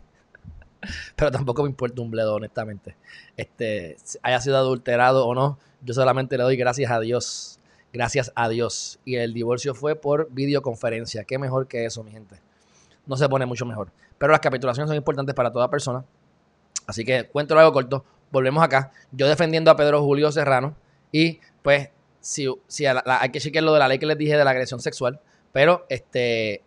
pero 1.15 1.31
tampoco 1.31 1.63
me 1.63 1.69
importa 1.69 2.01
un 2.01 2.11
bledo, 2.11 2.35
honestamente. 2.35 2.95
Este, 3.37 3.97
haya 4.21 4.39
sido 4.39 4.57
adulterado 4.57 5.25
o 5.25 5.33
no, 5.33 5.57
yo 5.81 5.93
solamente 5.93 6.37
le 6.37 6.43
doy 6.43 6.55
gracias 6.55 6.91
a 6.91 6.99
Dios. 6.99 7.59
Gracias 7.91 8.31
a 8.35 8.49
Dios. 8.49 8.99
Y 9.05 9.15
el 9.17 9.33
divorcio 9.33 9.75
fue 9.75 9.95
por 9.95 10.31
videoconferencia. 10.31 11.25
Qué 11.25 11.37
mejor 11.37 11.67
que 11.67 11.85
eso, 11.85 12.03
mi 12.03 12.11
gente. 12.11 12.39
No 13.05 13.17
se 13.17 13.29
pone 13.29 13.45
mucho 13.45 13.65
mejor. 13.65 13.91
Pero 14.17 14.31
las 14.31 14.39
capitulaciones 14.39 14.89
son 14.89 14.97
importantes 14.97 15.35
para 15.35 15.51
toda 15.51 15.69
persona. 15.69 16.03
Así 16.87 17.05
que 17.05 17.27
cuento 17.27 17.57
algo 17.57 17.71
corto. 17.71 18.03
Volvemos 18.31 18.63
acá. 18.63 18.91
Yo 19.11 19.27
defendiendo 19.27 19.69
a 19.69 19.75
Pedro 19.75 20.01
Julio 20.01 20.31
Serrano. 20.31 20.75
Y 21.11 21.39
pues 21.63 21.89
si, 22.19 22.47
si 22.67 22.85
hay 22.85 23.29
que 23.31 23.39
chequear 23.39 23.63
lo 23.63 23.73
de 23.73 23.79
la 23.79 23.87
ley 23.87 23.97
que 23.97 24.05
les 24.05 24.17
dije 24.17 24.37
de 24.37 24.43
la 24.45 24.51
agresión 24.51 24.79
sexual, 24.79 25.19
pero 25.51 25.85
este 25.89 26.63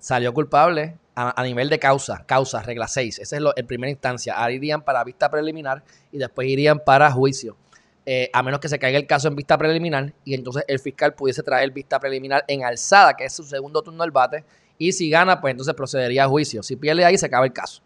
salió 0.00 0.32
culpable 0.32 0.96
a, 1.16 1.42
nivel 1.42 1.70
de 1.70 1.78
causa, 1.78 2.24
causa, 2.26 2.62
regla 2.62 2.88
6. 2.88 3.20
Esa 3.20 3.36
es 3.36 3.42
lo, 3.42 3.56
en 3.56 3.66
primera 3.66 3.90
instancia. 3.90 4.34
Ahora 4.34 4.52
irían 4.52 4.82
para 4.82 5.02
vista 5.02 5.30
preliminar 5.30 5.82
y 6.12 6.18
después 6.18 6.46
irían 6.46 6.78
para 6.78 7.10
juicio. 7.10 7.56
Eh, 8.04 8.30
a 8.32 8.42
menos 8.42 8.60
que 8.60 8.68
se 8.68 8.78
caiga 8.78 8.98
el 8.98 9.06
caso 9.06 9.26
en 9.26 9.34
vista 9.34 9.58
preliminar 9.58 10.12
y 10.24 10.34
entonces 10.34 10.62
el 10.68 10.78
fiscal 10.78 11.14
pudiese 11.14 11.42
traer 11.42 11.70
vista 11.72 11.98
preliminar 11.98 12.44
en 12.46 12.64
alzada, 12.64 13.14
que 13.14 13.24
es 13.24 13.32
su 13.32 13.42
segundo 13.42 13.82
turno 13.82 14.02
del 14.02 14.12
bate, 14.12 14.44
y 14.78 14.92
si 14.92 15.08
gana, 15.08 15.40
pues 15.40 15.52
entonces 15.52 15.74
procedería 15.74 16.24
a 16.24 16.28
juicio. 16.28 16.62
Si 16.62 16.76
pierde 16.76 17.04
ahí, 17.04 17.16
se 17.16 17.26
acaba 17.26 17.46
el 17.46 17.52
caso. 17.52 17.82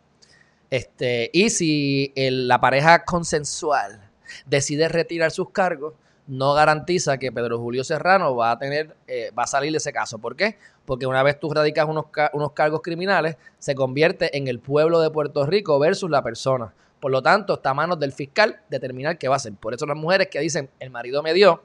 Este, 0.69 1.31
y 1.33 1.51
si 1.51 2.13
la 2.17 2.61
pareja 2.61 3.05
consensual 3.05 4.11
decide 4.45 4.89
retirar 4.89 5.31
sus 5.31 5.51
cargos, 5.51 5.95
no 6.31 6.55
garantiza 6.55 7.19
que 7.19 7.33
Pedro 7.33 7.59
Julio 7.59 7.83
Serrano 7.83 8.37
va 8.37 8.53
a 8.53 8.59
tener, 8.59 8.97
eh, 9.09 9.33
va 9.37 9.43
a 9.43 9.47
salir 9.49 9.73
de 9.73 9.79
ese 9.79 9.93
caso. 9.93 10.19
¿Por 10.19 10.37
qué? 10.37 10.59
Porque 10.85 11.05
una 11.05 11.25
vez 11.25 11.41
tú 11.41 11.53
radicas 11.53 11.89
unos, 11.89 12.07
unos 12.33 12.53
cargos 12.53 12.83
criminales, 12.83 13.37
se 13.59 13.75
convierte 13.75 14.39
en 14.39 14.47
el 14.47 14.61
pueblo 14.61 15.01
de 15.01 15.11
Puerto 15.11 15.45
Rico 15.45 15.79
versus 15.81 16.09
la 16.09 16.23
persona. 16.23 16.73
Por 17.01 17.11
lo 17.11 17.21
tanto, 17.21 17.55
está 17.55 17.71
a 17.71 17.75
manos 17.75 17.99
del 17.99 18.13
fiscal 18.13 18.61
determinar 18.69 19.19
qué 19.19 19.27
va 19.27 19.35
a 19.35 19.39
hacer. 19.39 19.55
Por 19.55 19.75
eso 19.75 19.87
las 19.87 19.97
mujeres 19.97 20.29
que 20.29 20.39
dicen, 20.39 20.71
el 20.79 20.91
marido 20.91 21.21
me 21.21 21.35
dio, 21.35 21.63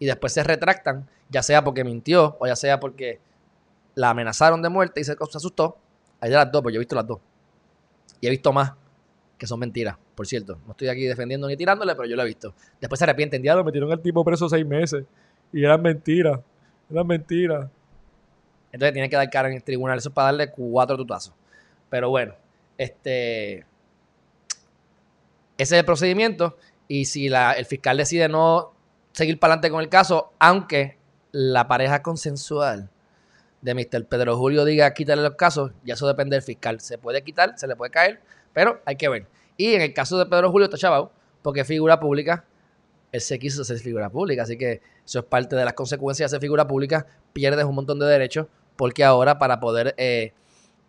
y 0.00 0.06
después 0.06 0.32
se 0.32 0.42
retractan, 0.42 1.08
ya 1.28 1.44
sea 1.44 1.62
porque 1.62 1.84
mintió 1.84 2.36
o 2.40 2.46
ya 2.48 2.56
sea 2.56 2.80
porque 2.80 3.20
la 3.94 4.10
amenazaron 4.10 4.60
de 4.60 4.68
muerte 4.68 5.00
y 5.00 5.04
se, 5.04 5.12
asustó. 5.12 5.78
Hay 6.18 6.28
de 6.28 6.34
las 6.34 6.50
dos, 6.50 6.60
pues 6.60 6.72
yo 6.72 6.78
he 6.78 6.80
visto 6.80 6.96
las 6.96 7.06
dos. 7.06 7.20
Y 8.20 8.26
he 8.26 8.30
visto 8.30 8.52
más 8.52 8.72
que 9.42 9.48
son 9.48 9.58
mentiras, 9.58 9.96
por 10.14 10.24
cierto. 10.24 10.60
No 10.66 10.70
estoy 10.70 10.86
aquí 10.86 11.02
defendiendo 11.02 11.48
ni 11.48 11.56
tirándole, 11.56 11.96
pero 11.96 12.06
yo 12.06 12.14
lo 12.14 12.22
he 12.22 12.26
visto. 12.26 12.54
Después 12.80 12.96
se 12.96 13.02
arrepienten. 13.02 13.42
Diablo, 13.42 13.64
metieron 13.64 13.90
al 13.90 14.00
tipo 14.00 14.24
preso 14.24 14.48
seis 14.48 14.64
meses. 14.64 15.04
Y 15.52 15.64
eran 15.64 15.82
mentiras. 15.82 16.38
Eran 16.88 17.04
mentiras. 17.08 17.68
Entonces 18.70 18.92
tiene 18.92 19.10
que 19.10 19.16
dar 19.16 19.28
cara 19.30 19.48
en 19.48 19.54
el 19.54 19.64
tribunal. 19.64 19.98
Eso 19.98 20.10
es 20.10 20.14
para 20.14 20.26
darle 20.26 20.52
cuatro 20.52 20.96
tutazos. 20.96 21.34
Pero 21.90 22.08
bueno, 22.08 22.36
este. 22.78 23.66
Ese 25.58 25.74
es 25.74 25.80
el 25.80 25.84
procedimiento. 25.84 26.56
Y 26.86 27.06
si 27.06 27.26
el 27.26 27.66
fiscal 27.66 27.96
decide 27.96 28.28
no 28.28 28.74
seguir 29.10 29.40
para 29.40 29.54
adelante 29.54 29.70
con 29.70 29.80
el 29.80 29.88
caso, 29.88 30.30
aunque 30.38 30.98
la 31.32 31.66
pareja 31.66 32.00
consensual 32.00 32.90
de 33.60 33.74
Mr. 33.74 34.06
Pedro 34.06 34.36
Julio 34.36 34.64
diga 34.64 34.94
quitarle 34.94 35.24
los 35.24 35.34
casos, 35.34 35.72
ya 35.82 35.94
eso 35.94 36.06
depende 36.06 36.36
del 36.36 36.44
fiscal. 36.44 36.80
Se 36.80 36.96
puede 36.96 37.22
quitar, 37.24 37.58
se 37.58 37.66
le 37.66 37.74
puede 37.74 37.90
caer, 37.90 38.20
pero 38.52 38.80
hay 38.84 38.96
que 38.96 39.08
ver. 39.08 39.26
Y 39.56 39.74
en 39.74 39.82
el 39.82 39.94
caso 39.94 40.18
de 40.18 40.26
Pedro 40.26 40.50
Julio 40.50 40.64
está 40.64 40.76
chavado, 40.76 41.12
porque 41.42 41.64
figura 41.64 42.00
pública, 42.00 42.44
él 43.10 43.20
se 43.20 43.38
quiso 43.38 43.64
ser 43.64 43.78
figura 43.78 44.10
pública, 44.10 44.42
así 44.42 44.56
que 44.56 44.80
eso 45.04 45.18
es 45.18 45.24
parte 45.24 45.56
de 45.56 45.64
las 45.64 45.74
consecuencias 45.74 46.30
de 46.30 46.36
ser 46.36 46.40
figura 46.40 46.66
pública, 46.66 47.06
pierdes 47.32 47.64
un 47.64 47.74
montón 47.74 47.98
de 47.98 48.06
derechos, 48.06 48.46
porque 48.76 49.04
ahora 49.04 49.38
para 49.38 49.60
poder, 49.60 49.94
eh, 49.98 50.32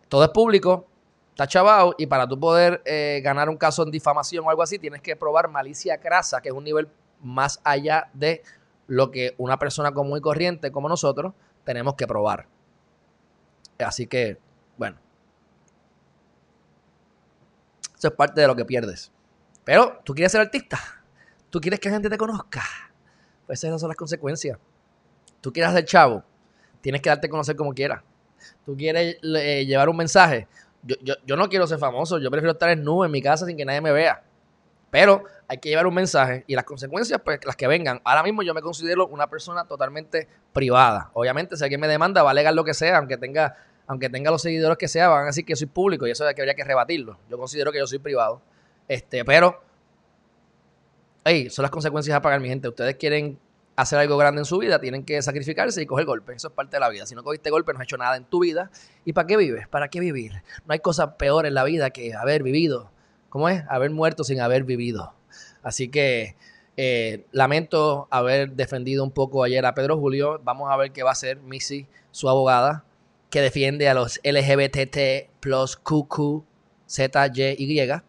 todo 0.08 0.24
es 0.24 0.30
público, 0.30 0.86
está 1.30 1.46
chavado, 1.46 1.94
y 1.98 2.06
para 2.06 2.26
tú 2.26 2.38
poder 2.38 2.82
eh, 2.84 3.20
ganar 3.22 3.48
un 3.48 3.56
caso 3.56 3.82
en 3.82 3.90
difamación 3.90 4.46
o 4.46 4.50
algo 4.50 4.62
así, 4.62 4.78
tienes 4.78 5.02
que 5.02 5.16
probar 5.16 5.48
malicia 5.48 5.98
crasa, 5.98 6.40
que 6.40 6.48
es 6.48 6.54
un 6.54 6.64
nivel 6.64 6.88
más 7.20 7.60
allá 7.64 8.10
de 8.14 8.42
lo 8.86 9.10
que 9.10 9.34
una 9.38 9.58
persona 9.58 9.92
común 9.92 10.18
y 10.18 10.20
corriente 10.20 10.70
como 10.70 10.88
nosotros 10.88 11.32
tenemos 11.64 11.94
que 11.94 12.06
probar. 12.06 12.46
Así 13.78 14.06
que, 14.06 14.38
bueno, 14.76 14.98
es 18.08 18.14
parte 18.14 18.40
de 18.40 18.46
lo 18.46 18.56
que 18.56 18.64
pierdes. 18.64 19.12
Pero 19.64 20.00
tú 20.04 20.14
quieres 20.14 20.32
ser 20.32 20.40
artista. 20.40 20.78
Tú 21.50 21.60
quieres 21.60 21.80
que 21.80 21.88
la 21.88 21.96
gente 21.96 22.10
te 22.10 22.18
conozca. 22.18 22.62
Pues 23.46 23.62
esas 23.62 23.80
son 23.80 23.88
las 23.88 23.96
consecuencias. 23.96 24.58
Tú 25.40 25.52
quieres 25.52 25.72
ser 25.72 25.84
chavo. 25.84 26.24
Tienes 26.80 27.00
que 27.00 27.08
darte 27.08 27.26
a 27.26 27.30
conocer 27.30 27.56
como 27.56 27.72
quieras. 27.72 28.02
Tú 28.64 28.76
quieres 28.76 29.18
eh, 29.22 29.64
llevar 29.66 29.88
un 29.88 29.96
mensaje. 29.96 30.48
Yo, 30.82 31.36
no 31.36 31.48
quiero 31.48 31.66
ser 31.66 31.78
famoso. 31.78 32.18
Yo 32.18 32.30
prefiero 32.30 32.52
estar 32.52 32.68
en 32.70 32.82
nube 32.84 33.06
en 33.06 33.12
mi 33.12 33.22
casa 33.22 33.46
sin 33.46 33.56
que 33.56 33.64
nadie 33.64 33.80
me 33.80 33.92
vea. 33.92 34.22
Pero 34.90 35.24
hay 35.48 35.58
que 35.58 35.70
llevar 35.70 35.86
un 35.86 35.94
mensaje 35.94 36.44
y 36.46 36.54
las 36.54 36.64
consecuencias, 36.64 37.20
pues 37.24 37.40
las 37.44 37.56
que 37.56 37.66
vengan. 37.66 38.00
Ahora 38.04 38.22
mismo 38.22 38.42
yo 38.42 38.54
me 38.54 38.62
considero 38.62 39.06
una 39.06 39.28
persona 39.28 39.64
totalmente 39.66 40.28
privada. 40.52 41.10
Obviamente, 41.14 41.56
si 41.56 41.64
alguien 41.64 41.80
me 41.80 41.88
demanda, 41.88 42.22
va 42.22 42.30
a 42.30 42.32
alegar 42.32 42.54
lo 42.54 42.64
que 42.64 42.74
sea, 42.74 42.98
aunque 42.98 43.16
tenga 43.16 43.56
aunque 43.86 44.08
tenga 44.08 44.30
los 44.30 44.42
seguidores 44.42 44.78
que 44.78 44.88
sea, 44.88 45.08
van 45.08 45.24
a 45.24 45.26
decir 45.26 45.44
que 45.44 45.56
soy 45.56 45.66
público 45.66 46.06
y 46.06 46.10
eso 46.10 46.26
es 46.26 46.34
que 46.34 46.40
habría 46.40 46.54
que 46.54 46.64
rebatirlo. 46.64 47.18
Yo 47.28 47.38
considero 47.38 47.70
que 47.70 47.78
yo 47.78 47.86
soy 47.86 47.98
privado. 47.98 48.40
Este, 48.88 49.24
pero, 49.24 49.62
hey, 51.24 51.50
son 51.50 51.62
las 51.62 51.70
consecuencias 51.70 52.16
a 52.16 52.22
pagar, 52.22 52.40
mi 52.40 52.48
gente. 52.48 52.68
Ustedes 52.68 52.96
quieren 52.96 53.38
hacer 53.76 53.98
algo 53.98 54.16
grande 54.16 54.40
en 54.40 54.44
su 54.44 54.58
vida, 54.58 54.80
tienen 54.80 55.04
que 55.04 55.20
sacrificarse 55.20 55.82
y 55.82 55.86
coger 55.86 56.06
golpe. 56.06 56.32
Eso 56.34 56.48
es 56.48 56.54
parte 56.54 56.76
de 56.76 56.80
la 56.80 56.88
vida. 56.88 57.06
Si 57.06 57.14
no 57.14 57.22
cogiste 57.22 57.50
golpe, 57.50 57.72
no 57.72 57.78
has 57.78 57.84
hecho 57.84 57.98
nada 57.98 58.16
en 58.16 58.24
tu 58.24 58.40
vida. 58.40 58.70
¿Y 59.04 59.12
para 59.12 59.26
qué 59.26 59.36
vives? 59.36 59.68
¿Para 59.68 59.88
qué 59.88 60.00
vivir? 60.00 60.42
No 60.66 60.72
hay 60.72 60.78
cosa 60.78 61.18
peor 61.18 61.44
en 61.46 61.54
la 61.54 61.64
vida 61.64 61.90
que 61.90 62.14
haber 62.14 62.42
vivido. 62.42 62.90
¿Cómo 63.28 63.48
es? 63.48 63.64
Haber 63.68 63.90
muerto 63.90 64.24
sin 64.24 64.40
haber 64.40 64.64
vivido. 64.64 65.12
Así 65.62 65.88
que 65.88 66.36
eh, 66.76 67.26
lamento 67.32 68.06
haber 68.10 68.52
defendido 68.52 69.04
un 69.04 69.10
poco 69.10 69.44
ayer 69.44 69.66
a 69.66 69.74
Pedro 69.74 69.98
Julio. 69.98 70.40
Vamos 70.42 70.70
a 70.70 70.76
ver 70.76 70.92
qué 70.92 71.02
va 71.02 71.10
a 71.10 71.12
hacer 71.12 71.38
Missy, 71.40 71.86
su 72.12 72.28
abogada 72.28 72.84
que 73.34 73.40
defiende 73.40 73.88
a 73.88 73.94
los 73.94 74.20
LGBT 74.22 75.28
plus 75.40 75.76
QQ, 75.76 76.44
Z, 76.86 77.26
Y, 77.34 77.80
Y. 77.80 78.02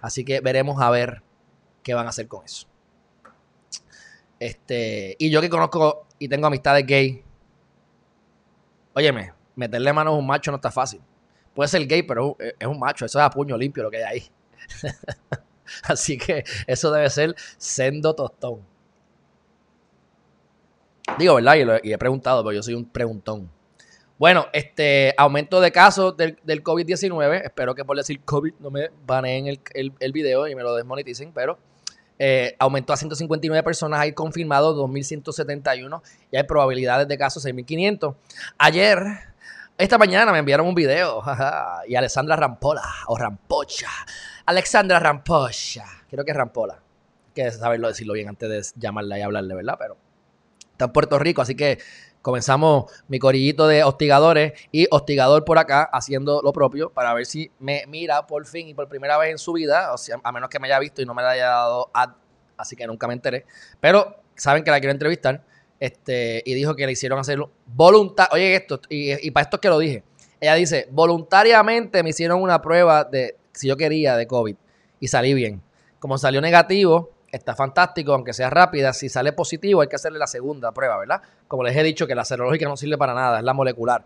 Así 0.00 0.24
que 0.24 0.40
veremos 0.40 0.80
a 0.80 0.88
ver 0.88 1.20
qué 1.82 1.92
van 1.92 2.06
a 2.06 2.08
hacer 2.08 2.26
con 2.28 2.46
eso. 2.46 2.66
Este, 4.40 5.16
y 5.18 5.28
yo 5.28 5.42
que 5.42 5.50
conozco 5.50 6.06
y 6.18 6.30
tengo 6.30 6.46
amistades 6.46 6.86
gay, 6.86 7.22
óyeme, 8.94 9.34
meterle 9.54 9.92
mano 9.92 10.12
a 10.12 10.16
un 10.16 10.26
macho 10.26 10.50
no 10.50 10.56
está 10.56 10.70
fácil. 10.70 11.02
Puede 11.54 11.68
ser 11.68 11.86
gay, 11.86 12.02
pero 12.02 12.34
es 12.38 12.66
un 12.66 12.78
macho, 12.78 13.04
eso 13.04 13.18
es 13.18 13.22
a 13.22 13.28
puño 13.28 13.58
limpio 13.58 13.82
lo 13.82 13.90
que 13.90 13.98
hay 13.98 14.04
ahí. 14.04 14.30
Así 15.82 16.16
que 16.16 16.42
eso 16.66 16.90
debe 16.90 17.10
ser 17.10 17.34
sendo 17.58 18.14
tostón. 18.14 18.62
Digo, 21.18 21.34
¿verdad? 21.34 21.82
Y, 21.82 21.92
he 21.92 21.98
preguntado, 21.98 22.42
pero 22.42 22.54
yo 22.54 22.62
soy 22.62 22.72
un 22.72 22.86
preguntón. 22.86 23.50
Bueno, 24.18 24.46
este 24.52 25.14
aumento 25.16 25.60
de 25.60 25.72
casos 25.72 26.16
del, 26.16 26.36
COVID-19. 26.44 27.42
Espero 27.44 27.74
que 27.74 27.84
por 27.84 27.96
decir 27.96 28.20
COVID 28.20 28.54
no 28.60 28.70
me 28.70 28.90
baneen 29.06 29.48
el, 29.48 29.60
el, 29.74 29.92
el 29.98 30.12
video 30.12 30.46
y 30.46 30.54
me 30.54 30.62
lo 30.62 30.74
desmoneticen, 30.74 31.32
pero 31.32 31.58
eh, 32.18 32.54
aumentó 32.60 32.92
a 32.92 32.96
159 32.96 33.62
personas, 33.64 34.00
hay 34.00 34.12
confirmados 34.12 34.76
2.171 34.76 36.00
y 36.30 36.36
hay 36.36 36.42
probabilidades 36.44 37.08
de 37.08 37.18
casos 37.18 37.44
6.500. 37.44 38.14
Ayer, 38.58 38.98
esta 39.76 39.98
mañana 39.98 40.30
me 40.30 40.38
enviaron 40.38 40.66
un 40.68 40.74
video 40.74 41.22
y 41.88 41.96
Alexandra 41.96 42.36
Rampola 42.36 42.84
o 43.08 43.18
Rampocha. 43.18 43.88
Alexandra 44.46 45.00
Rampocha, 45.00 45.84
creo 46.08 46.24
que 46.24 46.30
es 46.30 46.36
Rampola. 46.36 46.80
Que 47.34 47.50
saberlo 47.50 47.88
decirlo 47.88 48.12
bien 48.12 48.28
antes 48.28 48.48
de 48.48 48.80
llamarla 48.80 49.18
y 49.18 49.22
hablarle, 49.22 49.56
¿verdad? 49.56 49.76
Pero 49.76 49.96
está 50.70 50.84
en 50.84 50.92
Puerto 50.92 51.18
Rico, 51.18 51.42
así 51.42 51.56
que 51.56 51.78
comenzamos 52.24 52.90
mi 53.06 53.18
corillito 53.18 53.68
de 53.68 53.84
hostigadores 53.84 54.54
y 54.72 54.86
hostigador 54.90 55.44
por 55.44 55.58
acá 55.58 55.82
haciendo 55.92 56.40
lo 56.42 56.54
propio 56.54 56.88
para 56.88 57.12
ver 57.12 57.26
si 57.26 57.50
me 57.58 57.84
mira 57.86 58.26
por 58.26 58.46
fin 58.46 58.66
y 58.66 58.72
por 58.72 58.88
primera 58.88 59.18
vez 59.18 59.32
en 59.32 59.36
su 59.36 59.52
vida, 59.52 59.92
o 59.92 59.98
sea, 59.98 60.18
a 60.24 60.32
menos 60.32 60.48
que 60.48 60.58
me 60.58 60.66
haya 60.68 60.78
visto 60.78 61.02
y 61.02 61.04
no 61.04 61.12
me 61.12 61.20
la 61.20 61.32
haya 61.32 61.48
dado 61.48 61.90
ad, 61.92 62.12
así 62.56 62.76
que 62.76 62.86
nunca 62.86 63.06
me 63.06 63.12
enteré. 63.12 63.44
Pero 63.78 64.16
saben 64.34 64.64
que 64.64 64.70
la 64.70 64.80
quiero 64.80 64.92
entrevistar 64.92 65.44
este, 65.78 66.42
y 66.46 66.54
dijo 66.54 66.74
que 66.74 66.86
le 66.86 66.92
hicieron 66.92 67.18
hacerlo 67.18 67.50
voluntario. 67.66 68.32
Oye, 68.32 68.56
esto, 68.56 68.80
y, 68.88 69.26
y 69.26 69.30
para 69.30 69.44
esto 69.44 69.58
es 69.58 69.60
que 69.60 69.68
lo 69.68 69.78
dije. 69.78 70.02
Ella 70.40 70.54
dice, 70.54 70.88
voluntariamente 70.90 72.02
me 72.02 72.08
hicieron 72.08 72.40
una 72.40 72.62
prueba 72.62 73.04
de 73.04 73.36
si 73.52 73.68
yo 73.68 73.76
quería 73.76 74.16
de 74.16 74.26
COVID 74.26 74.56
y 74.98 75.08
salí 75.08 75.34
bien. 75.34 75.60
Como 75.98 76.16
salió 76.16 76.40
negativo, 76.40 77.13
está 77.34 77.54
fantástico, 77.54 78.14
aunque 78.14 78.32
sea 78.32 78.50
rápida. 78.50 78.92
Si 78.92 79.08
sale 79.08 79.32
positivo, 79.32 79.80
hay 79.80 79.88
que 79.88 79.96
hacerle 79.96 80.18
la 80.18 80.26
segunda 80.26 80.72
prueba, 80.72 80.98
¿verdad? 80.98 81.22
Como 81.48 81.62
les 81.64 81.76
he 81.76 81.82
dicho, 81.82 82.06
que 82.06 82.14
la 82.14 82.24
serológica 82.24 82.66
no 82.66 82.76
sirve 82.76 82.96
para 82.96 83.14
nada, 83.14 83.38
es 83.38 83.44
la 83.44 83.52
molecular. 83.52 84.04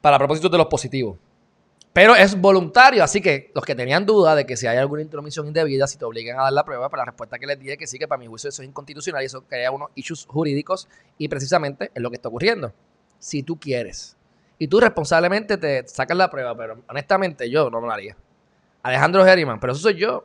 Para 0.00 0.18
propósito 0.18 0.48
de 0.48 0.58
los 0.58 0.66
positivos. 0.66 1.18
Pero 1.92 2.14
es 2.14 2.40
voluntario, 2.40 3.02
así 3.02 3.20
que 3.20 3.50
los 3.54 3.64
que 3.64 3.74
tenían 3.74 4.06
duda 4.06 4.36
de 4.36 4.46
que 4.46 4.56
si 4.56 4.66
hay 4.66 4.76
alguna 4.76 5.02
intromisión 5.02 5.48
indebida, 5.48 5.86
si 5.86 5.98
te 5.98 6.04
obligan 6.04 6.38
a 6.38 6.44
dar 6.44 6.52
la 6.52 6.64
prueba, 6.64 6.88
pues 6.88 6.98
la 6.98 7.06
respuesta 7.06 7.38
que 7.38 7.46
les 7.46 7.58
dije 7.58 7.72
es 7.72 7.78
que 7.78 7.86
sí, 7.86 7.98
que 7.98 8.06
para 8.06 8.20
mi 8.20 8.26
juicio 8.26 8.50
eso 8.50 8.62
es 8.62 8.68
inconstitucional 8.68 9.22
y 9.22 9.26
eso 9.26 9.42
crea 9.42 9.70
unos 9.72 9.90
issues 9.96 10.24
jurídicos 10.26 10.88
y 11.16 11.26
precisamente 11.26 11.90
es 11.92 12.00
lo 12.00 12.10
que 12.10 12.16
está 12.16 12.28
ocurriendo. 12.28 12.72
Si 13.18 13.42
tú 13.42 13.58
quieres 13.58 14.16
y 14.58 14.68
tú 14.68 14.78
responsablemente 14.78 15.56
te 15.56 15.88
sacas 15.88 16.16
la 16.16 16.30
prueba, 16.30 16.56
pero 16.56 16.78
honestamente 16.88 17.50
yo 17.50 17.68
no 17.68 17.80
lo 17.80 17.90
haría. 17.90 18.16
Alejandro 18.82 19.26
Herriman, 19.26 19.58
pero 19.58 19.72
eso 19.72 19.82
soy 19.82 19.96
yo. 19.96 20.24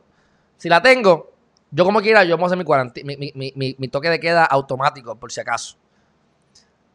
Si 0.56 0.68
la 0.68 0.80
tengo, 0.80 1.32
yo 1.74 1.84
como 1.84 2.00
quiera, 2.00 2.22
yo 2.22 2.36
vamos 2.36 2.52
a 2.52 2.54
hacer 2.54 3.04
mi, 3.04 3.16
mi, 3.16 3.52
mi, 3.56 3.74
mi, 3.76 3.88
toque 3.88 4.08
de 4.08 4.20
queda 4.20 4.44
automático, 4.44 5.16
por 5.16 5.32
si 5.32 5.40
acaso. 5.40 5.76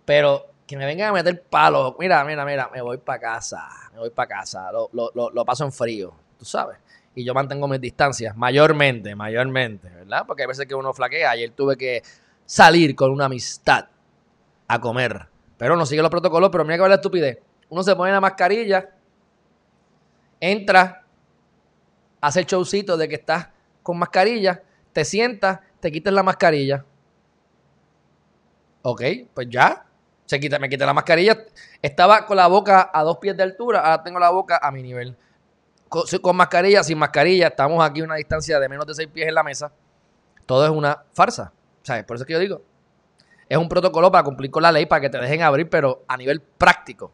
Pero 0.06 0.46
que 0.66 0.78
me 0.78 0.86
vengan 0.86 1.10
a 1.10 1.14
meter 1.14 1.44
palos. 1.44 1.96
Mira, 2.00 2.24
mira, 2.24 2.46
mira, 2.46 2.70
me 2.74 2.82
voy 2.82 2.98
para 2.98 3.20
casa. 3.20 3.68
Me 3.92 4.00
voy 4.00 4.10
para 4.10 4.38
casa. 4.38 4.72
Lo, 4.72 4.90
lo, 4.94 5.12
lo, 5.32 5.46
paso 5.46 5.66
en 5.66 5.74
frío, 5.74 6.14
tú 6.38 6.46
sabes. 6.46 6.78
Y 7.14 7.26
yo 7.26 7.34
mantengo 7.34 7.68
mis 7.68 7.82
distancias, 7.82 8.38
mayormente, 8.38 9.14
mayormente, 9.16 9.90
¿verdad? 9.90 10.24
Porque 10.26 10.44
hay 10.44 10.48
veces 10.48 10.66
que 10.66 10.76
uno 10.76 10.94
flaquea. 10.94 11.32
Ayer 11.32 11.52
tuve 11.52 11.76
que 11.76 12.02
salir 12.46 12.96
con 12.96 13.12
una 13.12 13.26
amistad 13.26 13.88
a 14.66 14.80
comer. 14.80 15.28
Pero 15.58 15.76
no 15.76 15.86
sigue 15.86 16.02
los 16.02 16.10
protocolos, 16.10 16.52
pero 16.52 16.64
mira 16.64 16.78
que 16.78 16.84
va 16.84 16.88
la 16.88 16.96
estupidez. 16.96 17.38
Uno 17.68 17.84
se 17.84 17.98
pone 17.98 18.14
la 18.14 18.22
mascarilla, 18.22 18.92
entra, 20.40 21.04
hace 22.22 22.40
el 22.40 22.46
showcito 22.46 22.96
de 22.96 23.10
que 23.10 23.16
estás 23.16 23.50
con 23.84 24.00
mascarilla, 24.00 24.64
te 24.94 25.06
sientas, 25.06 25.60
te 25.80 25.92
quitas 25.92 26.14
la 26.14 26.24
mascarilla. 26.24 26.86
Ok, 28.82 29.02
pues 29.34 29.48
ya. 29.50 29.86
Se 30.26 30.40
quita, 30.40 30.60
me 30.60 30.70
quité 30.70 30.86
la 30.86 30.94
mascarilla. 30.94 31.38
Estaba 31.82 32.26
con 32.26 32.38
la 32.38 32.48
boca 32.48 32.92
a 32.94 33.04
dos 33.04 33.18
pies 33.18 33.36
de 33.36 33.44
altura, 33.44 33.80
ahora 33.80 34.04
tengo 34.04 34.20
la 34.20 34.30
boca 34.30 34.60
a 34.62 34.72
mi 34.72 34.84
nivel. 34.84 35.18
Con, 35.88 36.36
mascarilla, 36.36 36.84
sin 36.84 37.00
mascarilla, 37.00 37.48
estamos 37.48 37.84
aquí 37.84 38.02
a 38.02 38.04
una 38.04 38.16
distancia 38.16 38.60
de 38.60 38.70
menos 38.70 38.86
de 38.86 38.94
seis 38.94 39.10
pies 39.12 39.28
en 39.28 39.34
la 39.34 39.42
mesa. 39.42 39.72
Todo 40.46 40.66
es 40.66 40.72
una 40.72 41.04
farsa. 41.14 41.52
¿Sabes? 41.82 42.04
Por 42.04 42.16
eso 42.16 42.24
es 42.24 42.28
que 42.28 42.34
yo 42.34 42.40
digo. 42.40 42.62
Es 43.48 43.58
un 43.58 43.68
protocolo 43.68 44.12
para 44.12 44.24
cumplir 44.24 44.52
con 44.52 44.62
la 44.62 44.72
ley, 44.72 44.86
para 44.86 45.02
que 45.02 45.10
te 45.10 45.18
dejen 45.18 45.42
abrir, 45.42 45.68
pero 45.68 46.04
a 46.08 46.16
nivel 46.16 46.42
práctico. 46.42 47.12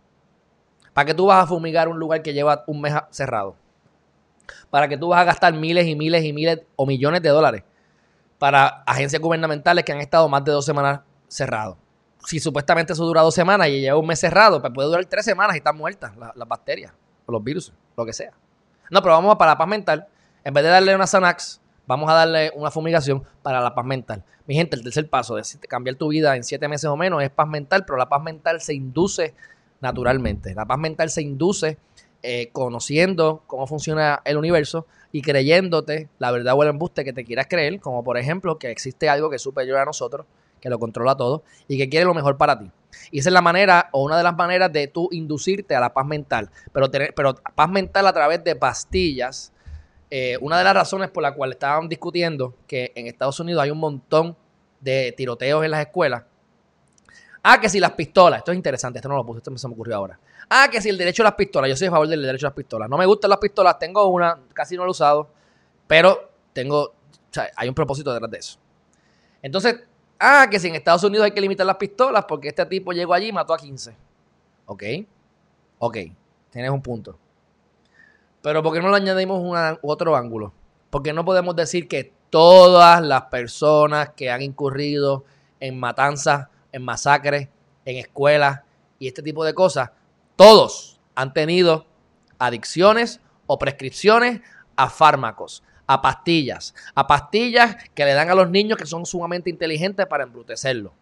¿Para 0.91 1.05
que 1.05 1.13
tú 1.13 1.27
vas 1.27 1.45
a 1.45 1.47
fumigar 1.47 1.87
un 1.87 1.97
lugar 1.97 2.21
que 2.21 2.33
lleva 2.33 2.65
un 2.67 2.81
mes 2.81 2.93
cerrado? 3.11 3.55
Para 4.69 4.87
que 4.87 4.97
tú 4.97 5.09
vas 5.09 5.21
a 5.21 5.23
gastar 5.23 5.53
miles 5.53 5.87
y 5.87 5.95
miles 5.95 6.23
y 6.23 6.33
miles 6.33 6.61
o 6.75 6.85
millones 6.85 7.21
de 7.21 7.29
dólares 7.29 7.63
para 8.37 8.83
agencias 8.85 9.21
gubernamentales 9.21 9.85
que 9.85 9.91
han 9.91 10.01
estado 10.01 10.27
más 10.29 10.43
de 10.43 10.51
dos 10.51 10.65
semanas 10.65 11.01
cerrados. 11.27 11.77
Si 12.25 12.39
supuestamente 12.39 12.93
eso 12.93 13.05
dura 13.05 13.21
dos 13.21 13.35
semanas 13.35 13.67
y 13.67 13.81
lleva 13.81 13.97
un 13.97 14.07
mes 14.07 14.19
cerrado, 14.19 14.61
pues 14.61 14.73
puede 14.73 14.87
durar 14.87 15.05
tres 15.05 15.25
semanas 15.25 15.55
y 15.55 15.59
están 15.59 15.77
muertas 15.77 16.13
las 16.17 16.47
bacterias 16.47 16.91
o 17.25 17.31
los 17.31 17.43
virus, 17.43 17.71
lo 17.95 18.05
que 18.05 18.13
sea. 18.13 18.31
No, 18.89 19.01
pero 19.01 19.13
vamos 19.13 19.33
a 19.33 19.37
para 19.37 19.51
la 19.51 19.57
paz 19.57 19.67
mental. 19.67 20.07
En 20.43 20.53
vez 20.53 20.63
de 20.63 20.69
darle 20.69 20.95
una 20.95 21.07
Xanax, 21.07 21.61
vamos 21.87 22.09
a 22.09 22.13
darle 22.13 22.51
una 22.55 22.71
fumigación 22.71 23.23
para 23.41 23.61
la 23.61 23.73
paz 23.73 23.85
mental. 23.85 24.23
Mi 24.47 24.55
gente, 24.55 24.75
el 24.75 24.83
tercer 24.83 25.09
paso 25.09 25.35
de 25.35 25.43
cambiar 25.67 25.95
tu 25.95 26.07
vida 26.07 26.35
en 26.35 26.43
siete 26.43 26.67
meses 26.67 26.85
o 26.85 26.95
menos 26.95 27.23
es 27.23 27.29
paz 27.29 27.47
mental, 27.47 27.83
pero 27.85 27.97
la 27.97 28.09
paz 28.09 28.21
mental 28.21 28.61
se 28.61 28.73
induce 28.73 29.33
naturalmente. 29.81 30.53
La 30.53 30.65
paz 30.65 30.77
mental 30.77 31.09
se 31.09 31.21
induce 31.21 31.77
eh, 32.27 32.49
conociendo 32.51 33.43
cómo 33.45 33.67
funciona 33.67 34.19
el 34.25 34.37
universo 34.37 34.87
y 35.11 35.21
creyéndote 35.21 36.09
la 36.17 36.31
verdad 36.31 36.55
o 36.55 36.63
el 36.63 36.69
embuste 36.69 37.05
que 37.05 37.13
te 37.13 37.23
quieras 37.23 37.45
creer, 37.47 37.79
como 37.79 38.03
por 38.03 38.17
ejemplo 38.17 38.57
que 38.57 38.71
existe 38.71 39.07
algo 39.09 39.29
que 39.29 39.35
es 39.35 39.41
superior 39.43 39.77
a 39.77 39.85
nosotros, 39.85 40.25
que 40.59 40.71
lo 40.71 40.79
controla 40.79 41.15
todo 41.15 41.43
y 41.67 41.77
que 41.77 41.87
quiere 41.87 42.05
lo 42.05 42.15
mejor 42.15 42.35
para 42.35 42.57
ti. 42.57 42.71
Y 43.11 43.19
esa 43.19 43.29
es 43.29 43.33
la 43.33 43.43
manera 43.43 43.89
o 43.91 44.03
una 44.03 44.17
de 44.17 44.23
las 44.23 44.35
maneras 44.35 44.73
de 44.73 44.87
tú 44.87 45.07
inducirte 45.11 45.75
a 45.75 45.79
la 45.79 45.93
paz 45.93 46.07
mental, 46.07 46.49
pero, 46.73 46.89
tener, 46.89 47.13
pero 47.13 47.35
paz 47.35 47.69
mental 47.69 48.07
a 48.07 48.13
través 48.13 48.43
de 48.43 48.55
pastillas. 48.55 49.53
Eh, 50.09 50.37
una 50.41 50.57
de 50.57 50.63
las 50.63 50.73
razones 50.73 51.11
por 51.11 51.21
la 51.21 51.35
cual 51.35 51.51
estaban 51.51 51.87
discutiendo 51.87 52.55
que 52.65 52.91
en 52.95 53.05
Estados 53.05 53.39
Unidos 53.39 53.61
hay 53.61 53.69
un 53.69 53.79
montón 53.79 54.35
de 54.81 55.13
tiroteos 55.15 55.63
en 55.63 55.69
las 55.69 55.81
escuelas. 55.81 56.23
Ah, 57.43 57.61
que 57.61 57.69
si 57.69 57.79
las 57.79 57.91
pistolas, 57.91 58.39
esto 58.39 58.51
es 58.51 58.55
interesante, 58.55 58.97
esto 58.97 59.09
no 59.09 59.15
lo 59.15 59.23
puse, 59.23 59.37
esto 59.37 59.55
se 59.55 59.67
me 59.67 59.75
ocurrió 59.75 59.97
ahora. 59.97 60.19
Ah, 60.49 60.67
que 60.71 60.81
si 60.81 60.89
el 60.89 60.97
derecho 60.97 61.23
a 61.23 61.25
las 61.25 61.35
pistolas. 61.35 61.69
Yo 61.69 61.75
soy 61.75 61.87
a 61.87 61.91
favor 61.91 62.07
del 62.07 62.21
derecho 62.21 62.47
a 62.47 62.49
las 62.49 62.55
pistolas. 62.55 62.89
No 62.89 62.97
me 62.97 63.05
gustan 63.05 63.29
las 63.29 63.39
pistolas, 63.39 63.79
tengo 63.79 64.07
una, 64.07 64.39
casi 64.53 64.75
no 64.75 64.83
la 64.83 64.87
he 64.87 64.91
usado, 64.91 65.29
pero 65.87 66.31
tengo, 66.53 66.81
o 66.83 66.93
sea, 67.31 67.49
hay 67.55 67.67
un 67.67 67.75
propósito 67.75 68.11
detrás 68.13 68.31
de 68.31 68.37
eso. 68.37 68.59
Entonces, 69.41 69.83
ah, 70.19 70.47
que 70.49 70.59
si 70.59 70.67
en 70.67 70.75
Estados 70.75 71.03
Unidos 71.03 71.25
hay 71.25 71.31
que 71.31 71.41
limitar 71.41 71.65
las 71.65 71.77
pistolas 71.77 72.25
porque 72.25 72.49
este 72.49 72.65
tipo 72.65 72.91
llegó 72.91 73.13
allí 73.13 73.27
y 73.27 73.31
mató 73.31 73.53
a 73.53 73.57
15. 73.57 73.95
Ok, 74.67 74.83
ok, 75.79 75.97
tienes 76.49 76.71
un 76.71 76.81
punto. 76.81 77.17
Pero 78.41 78.61
¿por 78.61 78.73
qué 78.73 78.81
no 78.81 78.89
le 78.89 78.97
añadimos 78.97 79.77
otro 79.81 80.15
ángulo? 80.15 80.53
Porque 80.89 81.13
no 81.13 81.25
podemos 81.25 81.55
decir 81.55 81.87
que 81.87 82.13
todas 82.29 83.01
las 83.01 83.23
personas 83.23 84.11
que 84.15 84.29
han 84.29 84.41
incurrido 84.41 85.25
en 85.59 85.79
matanzas, 85.79 86.47
en 86.71 86.83
masacres, 86.83 87.49
en 87.85 87.97
escuelas 87.97 88.61
y 88.99 89.07
este 89.07 89.21
tipo 89.21 89.43
de 89.43 89.53
cosas 89.53 89.91
todos 90.35 90.99
han 91.15 91.33
tenido 91.33 91.85
adicciones 92.39 93.21
o 93.47 93.57
prescripciones 93.57 94.41
a 94.75 94.89
fármacos, 94.89 95.63
a 95.87 96.01
pastillas, 96.01 96.73
a 96.93 97.07
pastillas 97.07 97.77
que 97.93 98.05
le 98.05 98.13
dan 98.13 98.29
a 98.29 98.35
los 98.35 98.49
niños 98.49 98.77
que 98.77 98.85
son 98.85 99.05
sumamente 99.05 99.49
inteligentes 99.49 100.05
para 100.07 100.23
embrutecerlo, 100.23 100.93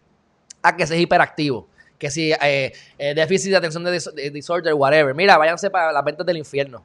a 0.62 0.76
que 0.76 0.86
sea 0.86 0.98
hiperactivo, 0.98 1.66
que 1.98 2.10
si 2.10 2.32
eh, 2.32 2.72
eh, 2.98 3.14
déficit 3.14 3.50
de 3.50 3.56
atención 3.56 3.84
de, 3.84 4.30
disorder, 4.30 4.74
whatever. 4.74 5.14
Mira, 5.14 5.38
váyanse 5.38 5.70
para 5.70 5.92
las 5.92 6.04
ventas 6.04 6.26
del 6.26 6.36
infierno. 6.36 6.84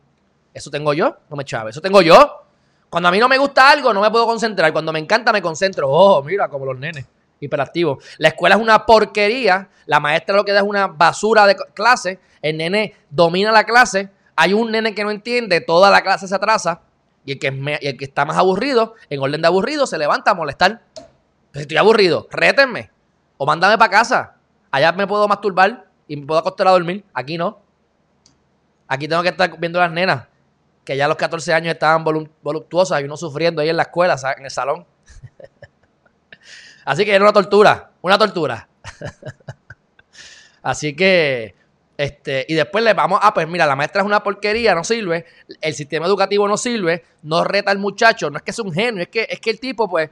Eso 0.54 0.72
tengo 0.72 0.94
yo, 0.94 1.18
no 1.30 1.36
me 1.36 1.44
chave, 1.44 1.72
eso 1.72 1.82
tengo 1.82 2.02
yo. 2.02 2.44
Cuando 2.90 3.10
a 3.10 3.12
mí 3.12 3.20
no 3.20 3.30
me 3.30 3.38
gusta 3.38 3.70
algo, 3.70 3.94
no 3.94 4.02
me 4.02 4.10
puedo 4.10 4.26
concentrar. 4.26 4.72
Cuando 4.72 4.92
me 4.92 4.98
encanta, 4.98 5.32
me 5.32 5.42
concentro. 5.42 5.88
Oh, 5.90 6.24
mira, 6.24 6.48
como 6.48 6.66
los 6.66 6.80
nenes 6.80 7.06
hiperactivo. 7.40 8.00
La 8.18 8.30
escuela 8.30 8.56
es 8.56 8.62
una 8.62 8.86
porquería, 8.86 9.70
la 9.86 10.00
maestra 10.00 10.36
lo 10.36 10.46
que 10.46 10.52
da 10.52 10.60
es 10.60 10.66
una 10.66 10.88
basura 10.88 11.46
de 11.48 11.56
clase, 11.74 12.20
el 12.42 12.58
nene 12.58 12.96
domina 13.10 13.52
la 13.52 13.64
clase, 13.64 14.10
hay 14.36 14.54
un 14.54 14.72
nene 14.72 14.94
que 14.96 15.04
no 15.04 15.12
entiende, 15.12 15.62
toda 15.62 15.90
la 15.92 16.02
clase 16.02 16.28
se 16.28 16.36
atrasa, 16.36 16.82
y 17.26 17.34
el 17.34 17.40
que, 17.40 17.48
el 17.82 17.98
que 17.98 18.06
está 18.06 18.26
más 18.26 18.38
aburrido, 18.38 18.96
en 19.10 19.20
orden 19.22 19.42
de 19.42 19.48
aburrido, 19.48 19.86
se 19.86 19.98
levanta 19.98 20.32
a 20.32 20.34
molestar. 20.34 20.82
Pues 21.52 21.64
estoy 21.64 21.78
aburrido, 21.78 22.28
rétenme, 22.32 22.92
o 23.38 23.46
mándame 23.46 23.78
para 23.78 23.92
casa. 23.92 24.36
Allá 24.72 24.92
me 24.92 25.06
puedo 25.08 25.28
masturbar 25.28 25.88
y 26.08 26.16
me 26.16 26.26
puedo 26.26 26.40
acostar 26.40 26.68
a 26.68 26.72
dormir, 26.72 27.04
aquí 27.14 27.38
no. 27.38 27.60
Aquí 28.88 29.08
tengo 29.08 29.22
que 29.22 29.30
estar 29.30 29.60
viendo 29.60 29.80
a 29.80 29.84
las 29.84 29.92
nenas 29.92 30.30
que 30.90 30.98
ya 30.98 31.06
a 31.06 31.08
los 31.08 31.18
14 31.18 31.54
años 31.54 31.74
estaban 31.74 32.04
voluptuosas 32.04 33.00
y 33.00 33.04
uno 33.04 33.16
sufriendo 33.16 33.62
ahí 33.62 33.70
en 33.70 33.78
la 33.78 33.84
escuela, 33.84 34.16
en 34.36 34.46
el 34.46 34.50
salón. 34.50 34.88
Así 36.90 37.06
que 37.06 37.14
era 37.14 37.24
una 37.24 37.34
tortura, 37.34 37.92
una 38.02 38.18
tortura. 38.18 38.68
Así 40.64 40.96
que, 40.96 41.54
este, 41.96 42.48
y 42.50 42.56
después 42.56 42.84
le 42.84 42.96
vamos, 42.96 43.20
ah, 43.22 43.32
pues 43.32 43.48
mira, 43.48 43.68
la 43.68 43.76
maestra 43.76 44.02
es 44.02 44.08
una 44.08 44.24
porquería, 44.24 44.74
no 44.74 44.84
sirve, 44.84 45.28
el 45.62 45.76
sistema 45.76 46.08
educativo 46.08 46.48
no 46.48 46.58
sirve, 46.58 47.06
no 47.22 47.44
reta 47.44 47.70
al 47.70 47.78
muchacho, 47.78 48.32
no 48.32 48.38
es 48.38 48.42
que 48.42 48.50
es 48.50 48.58
un 48.58 48.74
genio, 48.74 49.04
es 49.04 49.10
que, 49.10 49.28
es 49.30 49.40
que 49.40 49.52
el 49.52 49.60
tipo, 49.60 49.88
pues, 49.88 50.10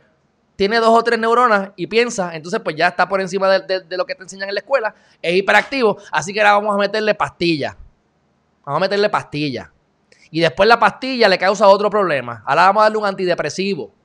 tiene 0.55 0.77
dos 0.77 0.89
o 0.89 1.03
tres 1.03 1.17
neuronas 1.17 1.71
y 1.75 1.87
piensa, 1.87 2.35
entonces 2.35 2.61
pues 2.63 2.75
ya 2.75 2.89
está 2.89 3.09
por 3.09 3.21
encima 3.21 3.49
de, 3.57 3.79
de 3.79 3.97
lo 3.97 4.05
que 4.05 4.13
te 4.13 4.21
enseñan 4.21 4.47
en 4.47 4.53
la 4.53 4.59
escuela, 4.59 4.93
es 5.19 5.33
hiperactivo, 5.33 5.97
así 6.11 6.31
que 6.31 6.41
ahora 6.41 6.59
vamos 6.59 6.75
a 6.75 6.77
meterle 6.77 7.15
pastilla. 7.15 7.75
Vamos 8.63 8.77
a 8.77 8.81
meterle 8.81 9.09
pastilla. 9.09 9.71
Y 10.29 10.41
después 10.41 10.69
la 10.69 10.77
pastilla 10.77 11.27
le 11.27 11.39
causa 11.39 11.67
otro 11.67 11.89
problema. 11.89 12.43
Ahora 12.45 12.67
vamos 12.67 12.81
a 12.81 12.83
darle 12.83 12.99
un 12.99 13.05
antidepresivo. 13.07 13.96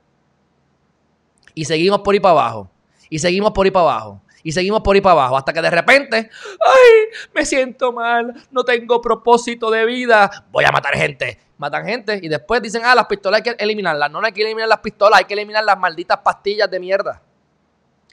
Y 1.54 1.64
seguimos 1.64 2.00
por 2.00 2.14
ahí 2.14 2.20
para 2.20 2.32
abajo. 2.32 2.70
Y 3.08 3.18
seguimos 3.18 3.52
por 3.52 3.66
ahí 3.66 3.70
para 3.70 3.84
abajo. 3.84 4.22
Y 4.42 4.52
seguimos 4.52 4.80
por 4.80 4.94
ahí 4.94 5.00
para 5.00 5.12
abajo. 5.12 5.36
Hasta 5.36 5.52
que 5.52 5.62
de 5.62 5.70
repente, 5.70 6.16
¡ay! 6.16 6.90
Me 7.34 7.44
siento 7.44 7.92
mal. 7.92 8.34
No 8.50 8.64
tengo 8.64 9.00
propósito 9.00 9.70
de 9.70 9.84
vida. 9.84 10.46
Voy 10.50 10.64
a 10.64 10.72
matar 10.72 10.94
gente. 10.94 11.38
Matan 11.58 11.86
gente. 11.86 12.20
Y 12.22 12.28
después 12.28 12.60
dicen, 12.62 12.82
ah, 12.84 12.94
las 12.94 13.06
pistolas 13.06 13.38
hay 13.38 13.54
que 13.54 13.62
eliminarlas. 13.62 14.10
No, 14.10 14.20
no 14.20 14.26
hay 14.26 14.32
que 14.32 14.42
eliminar 14.42 14.68
las 14.68 14.80
pistolas. 14.80 15.18
Hay 15.18 15.26
que 15.26 15.34
eliminar 15.34 15.64
las 15.64 15.78
malditas 15.78 16.18
pastillas 16.18 16.70
de 16.70 16.80
mierda. 16.80 17.22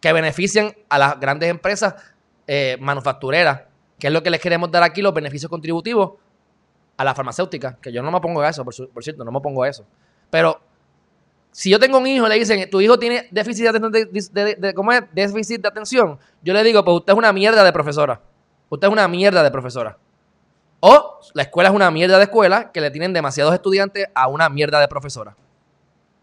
Que 0.01 0.13
benefician 0.13 0.73
a 0.89 0.97
las 0.97 1.19
grandes 1.19 1.49
empresas 1.49 1.95
eh, 2.45 2.77
manufactureras. 2.79 3.61
Que 3.97 4.07
es 4.07 4.13
lo 4.13 4.21
que 4.21 4.29
les 4.29 4.39
queremos 4.39 4.71
dar 4.71 4.83
aquí, 4.83 5.01
los 5.01 5.13
beneficios 5.13 5.49
contributivos 5.49 6.13
a 6.99 7.05
la 7.05 7.15
farmacéutica, 7.15 7.77
que 7.81 7.93
yo 7.93 8.03
no 8.03 8.11
me 8.11 8.19
pongo 8.19 8.41
a 8.41 8.49
eso, 8.49 8.65
por, 8.65 8.73
cierto, 8.73 9.23
no 9.23 9.31
me 9.31 9.39
pongo 9.39 9.63
a 9.63 9.69
eso. 9.69 9.85
Pero 10.29 10.59
si 11.51 11.69
yo 11.69 11.79
tengo 11.79 11.97
un 11.97 12.07
hijo 12.07 12.27
le 12.27 12.35
dicen, 12.35 12.69
tu 12.69 12.79
hijo 12.81 12.97
tiene 12.99 13.27
déficit 13.31 13.69
de, 13.71 14.73
¿cómo 14.73 14.91
es? 14.91 15.03
déficit 15.11 15.61
de 15.61 15.67
atención, 15.67 16.19
yo 16.41 16.53
le 16.53 16.63
digo, 16.63 16.83
pues 16.83 16.97
usted 16.97 17.13
es 17.13 17.17
una 17.17 17.33
mierda 17.33 17.63
de 17.63 17.73
profesora. 17.73 18.21
Usted 18.69 18.87
es 18.87 18.91
una 18.91 19.07
mierda 19.07 19.43
de 19.43 19.51
profesora. 19.51 19.97
O 20.79 21.19
la 21.33 21.43
escuela 21.43 21.69
es 21.69 21.75
una 21.75 21.91
mierda 21.91 22.17
de 22.17 22.23
escuela 22.23 22.71
que 22.71 22.79
le 22.79 22.91
tienen 22.91 23.13
demasiados 23.13 23.53
estudiantes 23.53 24.07
a 24.13 24.27
una 24.27 24.47
mierda 24.47 24.79
de 24.79 24.87
profesora. 24.87 25.35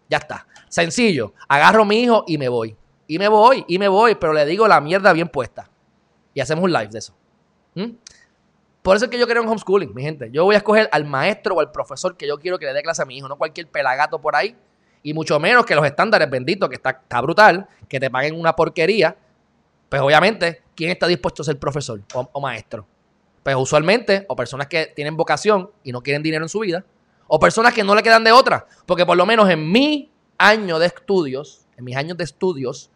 Ya 0.08 0.18
está. 0.18 0.46
Sencillo. 0.68 1.34
Agarro 1.48 1.82
a 1.82 1.84
mi 1.84 2.00
hijo 2.00 2.24
y 2.26 2.38
me 2.38 2.48
voy. 2.48 2.76
Y 3.08 3.18
me 3.18 3.28
voy, 3.28 3.64
y 3.68 3.78
me 3.78 3.88
voy, 3.88 4.14
pero 4.16 4.32
le 4.32 4.44
digo 4.46 4.66
la 4.66 4.80
mierda 4.80 5.12
bien 5.12 5.28
puesta. 5.28 5.68
Y 6.34 6.40
hacemos 6.40 6.64
un 6.64 6.72
live 6.72 6.88
de 6.88 6.98
eso. 6.98 7.14
¿Mm? 7.74 7.90
Por 8.82 8.96
eso 8.96 9.06
es 9.06 9.10
que 9.10 9.18
yo 9.18 9.26
creo 9.26 9.42
en 9.42 9.48
homeschooling, 9.48 9.94
mi 9.94 10.02
gente. 10.02 10.30
Yo 10.30 10.44
voy 10.44 10.54
a 10.54 10.58
escoger 10.58 10.88
al 10.92 11.04
maestro 11.04 11.56
o 11.56 11.60
al 11.60 11.72
profesor 11.72 12.16
que 12.16 12.26
yo 12.26 12.38
quiero 12.38 12.58
que 12.58 12.66
le 12.66 12.72
dé 12.72 12.82
clase 12.82 13.02
a 13.02 13.04
mi 13.04 13.16
hijo, 13.16 13.28
no 13.28 13.36
cualquier 13.36 13.68
pelagato 13.68 14.20
por 14.20 14.36
ahí. 14.36 14.56
Y 15.06 15.14
mucho 15.14 15.38
menos 15.38 15.64
que 15.64 15.76
los 15.76 15.86
estándares 15.86 16.28
benditos, 16.28 16.68
que 16.68 16.74
está, 16.74 17.20
brutal, 17.20 17.68
que 17.88 18.00
te 18.00 18.10
paguen 18.10 18.34
una 18.34 18.56
porquería. 18.56 19.16
Pues 19.88 20.02
obviamente, 20.02 20.62
¿quién 20.74 20.90
está 20.90 21.06
dispuesto 21.06 21.42
a 21.42 21.44
ser 21.44 21.60
profesor 21.60 22.00
o, 22.12 22.40
maestro? 22.40 22.88
Pues 23.44 23.54
usualmente, 23.54 24.26
o 24.28 24.34
personas 24.34 24.66
que 24.66 24.92
tienen 24.96 25.16
vocación 25.16 25.70
y 25.84 25.92
no 25.92 26.02
quieren 26.02 26.24
dinero 26.24 26.44
en 26.44 26.48
su 26.48 26.58
vida, 26.58 26.84
o 27.28 27.38
personas 27.38 27.72
que 27.72 27.84
no 27.84 27.94
le 27.94 28.02
quedan 28.02 28.24
de 28.24 28.32
otra. 28.32 28.66
Porque 28.84 29.06
por 29.06 29.16
lo 29.16 29.24
menos 29.24 29.48
en 29.48 29.70
mi 29.70 30.10
año 30.38 30.80
de 30.80 30.86
estudios, 30.86 31.68
en 31.76 31.84
mis 31.84 31.94
años 31.94 32.16
de 32.16 32.24
estudios, 32.24 32.90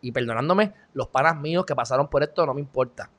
y 0.00 0.12
perdonándome, 0.12 0.74
los 0.94 1.08
panas 1.08 1.36
míos 1.38 1.66
que 1.66 1.74
pasaron 1.74 2.06
por 2.06 2.22
esto 2.22 2.46
no 2.46 2.54
me 2.54 2.60
importa 2.60 3.10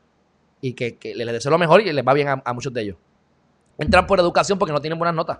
y 0.61 0.71
que, 0.71 0.97
les 1.13 1.27
deseo 1.27 1.51
lo 1.51 1.57
mejor 1.57 1.81
y 1.81 1.91
les 1.91 2.07
va 2.07 2.13
bien 2.13 2.29
a, 2.29 2.53
muchos 2.53 2.71
de 2.71 2.83
ellos. 2.83 2.97
Entran 3.77 4.07
por 4.07 4.17
educación 4.21 4.57
porque 4.57 4.71
no 4.71 4.79
tienen 4.79 4.97
buenas 4.97 5.13
notas. 5.13 5.39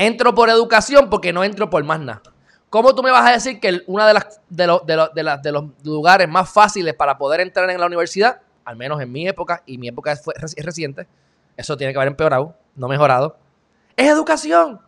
Entro 0.00 0.34
por 0.34 0.48
educación 0.48 1.10
porque 1.10 1.30
no 1.30 1.44
entro 1.44 1.68
por 1.68 1.84
más 1.84 2.00
nada. 2.00 2.22
¿Cómo 2.70 2.94
tú 2.94 3.02
me 3.02 3.10
vas 3.10 3.28
a 3.28 3.32
decir 3.32 3.60
que 3.60 3.82
uno 3.86 4.06
de, 4.06 4.14
las, 4.14 4.40
de, 4.48 5.38
de, 5.42 5.52
los 5.52 5.64
lugares 5.84 6.26
más 6.26 6.50
fáciles 6.50 6.94
para 6.94 7.18
poder 7.18 7.40
entrar 7.40 7.68
en 7.68 7.78
la 7.78 7.84
universidad, 7.84 8.40
al 8.64 8.76
menos 8.76 8.98
en 9.02 9.12
mi 9.12 9.28
época, 9.28 9.62
y 9.66 9.76
mi 9.76 9.88
época 9.88 10.16
fue, 10.16 10.32
es 10.38 10.64
reciente, 10.64 11.06
eso 11.54 11.76
tiene 11.76 11.92
que 11.92 11.98
haber 11.98 12.08
empeorado, 12.08 12.56
no 12.76 12.88
mejorado, 12.88 13.36
es 13.94 14.08
educación. 14.08 14.80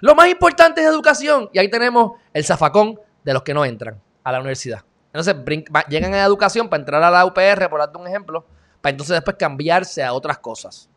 Lo 0.00 0.16
más 0.16 0.26
importante 0.28 0.80
es 0.80 0.88
educación. 0.88 1.48
Y 1.52 1.60
ahí 1.60 1.70
tenemos 1.70 2.20
el 2.32 2.44
zafacón 2.44 2.98
de 3.22 3.34
los 3.34 3.44
que 3.44 3.54
no 3.54 3.64
entran 3.64 4.02
a 4.24 4.32
la 4.32 4.40
universidad. 4.40 4.82
Entonces 5.12 5.36
llegan 5.88 6.12
a 6.12 6.24
educación 6.24 6.68
para 6.68 6.80
entrar 6.80 7.04
a 7.04 7.10
la 7.12 7.24
UPR, 7.24 7.68
por 7.70 7.78
darte 7.78 7.98
un 7.98 8.08
ejemplo, 8.08 8.44
para 8.80 8.90
entonces 8.90 9.14
después 9.14 9.36
cambiarse 9.38 10.02
a 10.02 10.12
otras 10.12 10.38
cosas. 10.38 10.90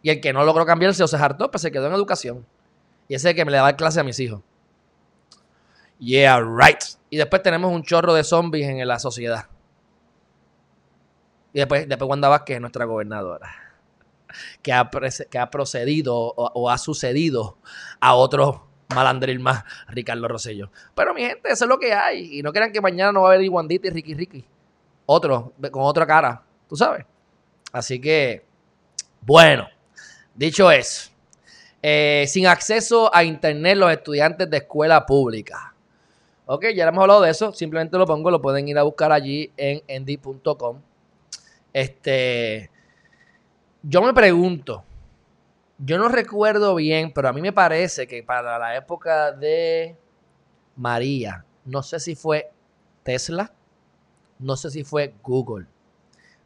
Y 0.00 0.08
el 0.08 0.22
que 0.22 0.32
no 0.32 0.44
logró 0.44 0.64
cambiarse 0.64 1.02
o 1.02 1.08
se 1.08 1.16
hartó, 1.16 1.50
pues 1.50 1.60
se 1.60 1.70
quedó 1.70 1.88
en 1.88 1.92
educación. 1.92 2.46
Y 3.08 3.14
ese 3.14 3.28
es 3.28 3.30
el 3.32 3.36
que 3.36 3.44
me 3.44 3.50
le 3.50 3.58
daba 3.58 3.74
clase 3.76 4.00
a 4.00 4.04
mis 4.04 4.18
hijos. 4.20 4.40
Yeah, 5.98 6.40
right. 6.40 6.82
Y 7.10 7.16
después 7.16 7.42
tenemos 7.42 7.72
un 7.72 7.82
chorro 7.82 8.14
de 8.14 8.24
zombies 8.24 8.68
en 8.68 8.86
la 8.86 8.98
sociedad. 8.98 9.46
Y 11.52 11.58
después, 11.58 11.88
después 11.88 12.08
Wanda 12.08 12.28
Vázquez, 12.28 12.60
nuestra 12.60 12.84
gobernadora, 12.84 13.48
que 14.62 14.72
ha, 14.72 14.90
que 15.30 15.38
ha 15.38 15.50
procedido 15.50 16.14
o, 16.16 16.68
ha 16.68 16.78
sucedido 16.78 17.58
a 18.00 18.14
otros 18.14 18.60
malandril 18.94 19.38
más 19.38 19.64
Ricardo 19.88 20.26
Rosello. 20.28 20.70
Pero 20.94 21.14
mi 21.14 21.22
gente, 21.22 21.48
eso 21.50 21.64
es 21.64 21.68
lo 21.68 21.78
que 21.78 21.94
hay. 21.94 22.38
Y 22.38 22.42
no 22.42 22.52
crean 22.52 22.72
que 22.72 22.80
mañana 22.80 23.12
no 23.12 23.22
va 23.22 23.28
a 23.28 23.32
haber 23.32 23.44
Iguandita 23.44 23.86
y 23.86 23.90
Ricky 23.90 24.14
Ricky. 24.14 24.44
Otro, 25.06 25.52
con 25.70 25.82
otra 25.82 26.06
cara, 26.06 26.42
tú 26.68 26.76
sabes. 26.76 27.06
Así 27.72 28.00
que, 28.00 28.44
bueno, 29.20 29.68
dicho 30.34 30.70
eso, 30.70 31.10
eh, 31.86 32.24
sin 32.28 32.46
acceso 32.46 33.14
a 33.14 33.24
internet 33.24 33.76
los 33.76 33.92
estudiantes 33.92 34.48
de 34.48 34.56
escuela 34.56 35.04
pública. 35.04 35.74
Ok, 36.46 36.68
ya 36.74 36.88
hemos 36.88 37.02
hablado 37.02 37.20
de 37.20 37.30
eso, 37.30 37.52
simplemente 37.52 37.98
lo 37.98 38.06
pongo, 38.06 38.30
lo 38.30 38.40
pueden 38.40 38.66
ir 38.66 38.78
a 38.78 38.84
buscar 38.84 39.12
allí 39.12 39.52
en 39.54 39.82
endy.com. 39.86 40.80
Este, 41.74 42.70
yo 43.82 44.00
me 44.00 44.14
pregunto, 44.14 44.82
yo 45.76 45.98
no 45.98 46.08
recuerdo 46.08 46.74
bien, 46.74 47.12
pero 47.12 47.28
a 47.28 47.34
mí 47.34 47.42
me 47.42 47.52
parece 47.52 48.06
que 48.06 48.22
para 48.22 48.58
la 48.58 48.76
época 48.76 49.32
de 49.32 49.94
María, 50.76 51.44
no 51.66 51.82
sé 51.82 52.00
si 52.00 52.14
fue 52.14 52.50
Tesla, 53.02 53.52
no 54.38 54.56
sé 54.56 54.70
si 54.70 54.84
fue 54.84 55.12
Google, 55.22 55.66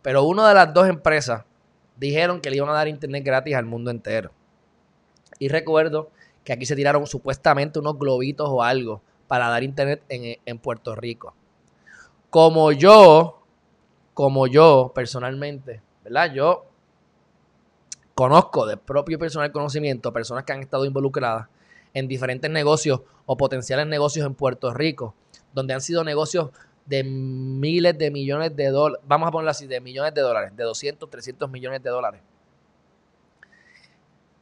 pero 0.03 0.25
una 0.25 0.49
de 0.49 0.55
las 0.57 0.75
dos 0.75 0.89
empresas 0.89 1.45
dijeron 1.97 2.41
que 2.41 2.51
le 2.51 2.57
iban 2.57 2.71
a 2.71 2.73
dar 2.73 2.89
internet 2.89 3.23
gratis 3.25 3.55
al 3.55 3.67
mundo 3.67 3.93
entero. 3.93 4.33
Y 5.39 5.49
recuerdo 5.49 6.11
que 6.45 6.53
aquí 6.53 6.67
se 6.67 6.77
tiraron 6.77 7.07
supuestamente 7.07 7.79
unos 7.79 7.99
globitos 7.99 8.49
o 8.51 8.63
algo 8.63 9.03
para 9.27 9.49
dar 9.49 9.63
internet 9.63 10.03
en, 10.09 10.39
en 10.45 10.59
Puerto 10.59 10.95
Rico. 10.95 11.35
Como 12.31 12.73
yo, 12.73 13.43
como 14.15 14.47
yo 14.47 14.93
personalmente, 14.95 15.83
¿verdad? 16.05 16.33
Yo 16.33 16.67
conozco 18.15 18.67
de 18.67 18.77
propio 18.77 19.19
personal 19.19 19.53
conocimiento 19.53 20.13
personas 20.13 20.45
que 20.45 20.53
han 20.53 20.61
estado 20.61 20.85
involucradas 20.85 21.49
en 21.95 22.09
diferentes 22.09 22.51
negocios 22.51 23.03
o 23.27 23.37
potenciales 23.37 23.87
negocios 23.87 24.27
en 24.27 24.35
Puerto 24.35 24.73
Rico, 24.75 25.15
donde 25.53 25.75
han 25.75 25.81
sido 25.81 26.03
negocios 26.05 26.51
de 26.87 27.05
miles 27.05 27.97
de 27.99 28.11
millones 28.11 28.57
de 28.57 28.69
dólares, 28.71 29.05
vamos 29.07 29.29
a 29.29 29.31
ponerlo 29.31 29.51
así, 29.51 29.67
de 29.67 29.81
millones 29.81 30.15
de 30.15 30.23
dólares, 30.23 30.57
de 30.57 30.65
200, 30.65 31.11
300 31.11 31.51
millones 31.51 31.83
de 31.83 31.91
dólares. 31.91 32.23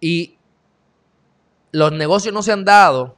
Y 0.00 0.38
los 1.76 1.92
negocios 1.92 2.32
no 2.32 2.42
se 2.42 2.52
han 2.52 2.64
dado 2.64 3.16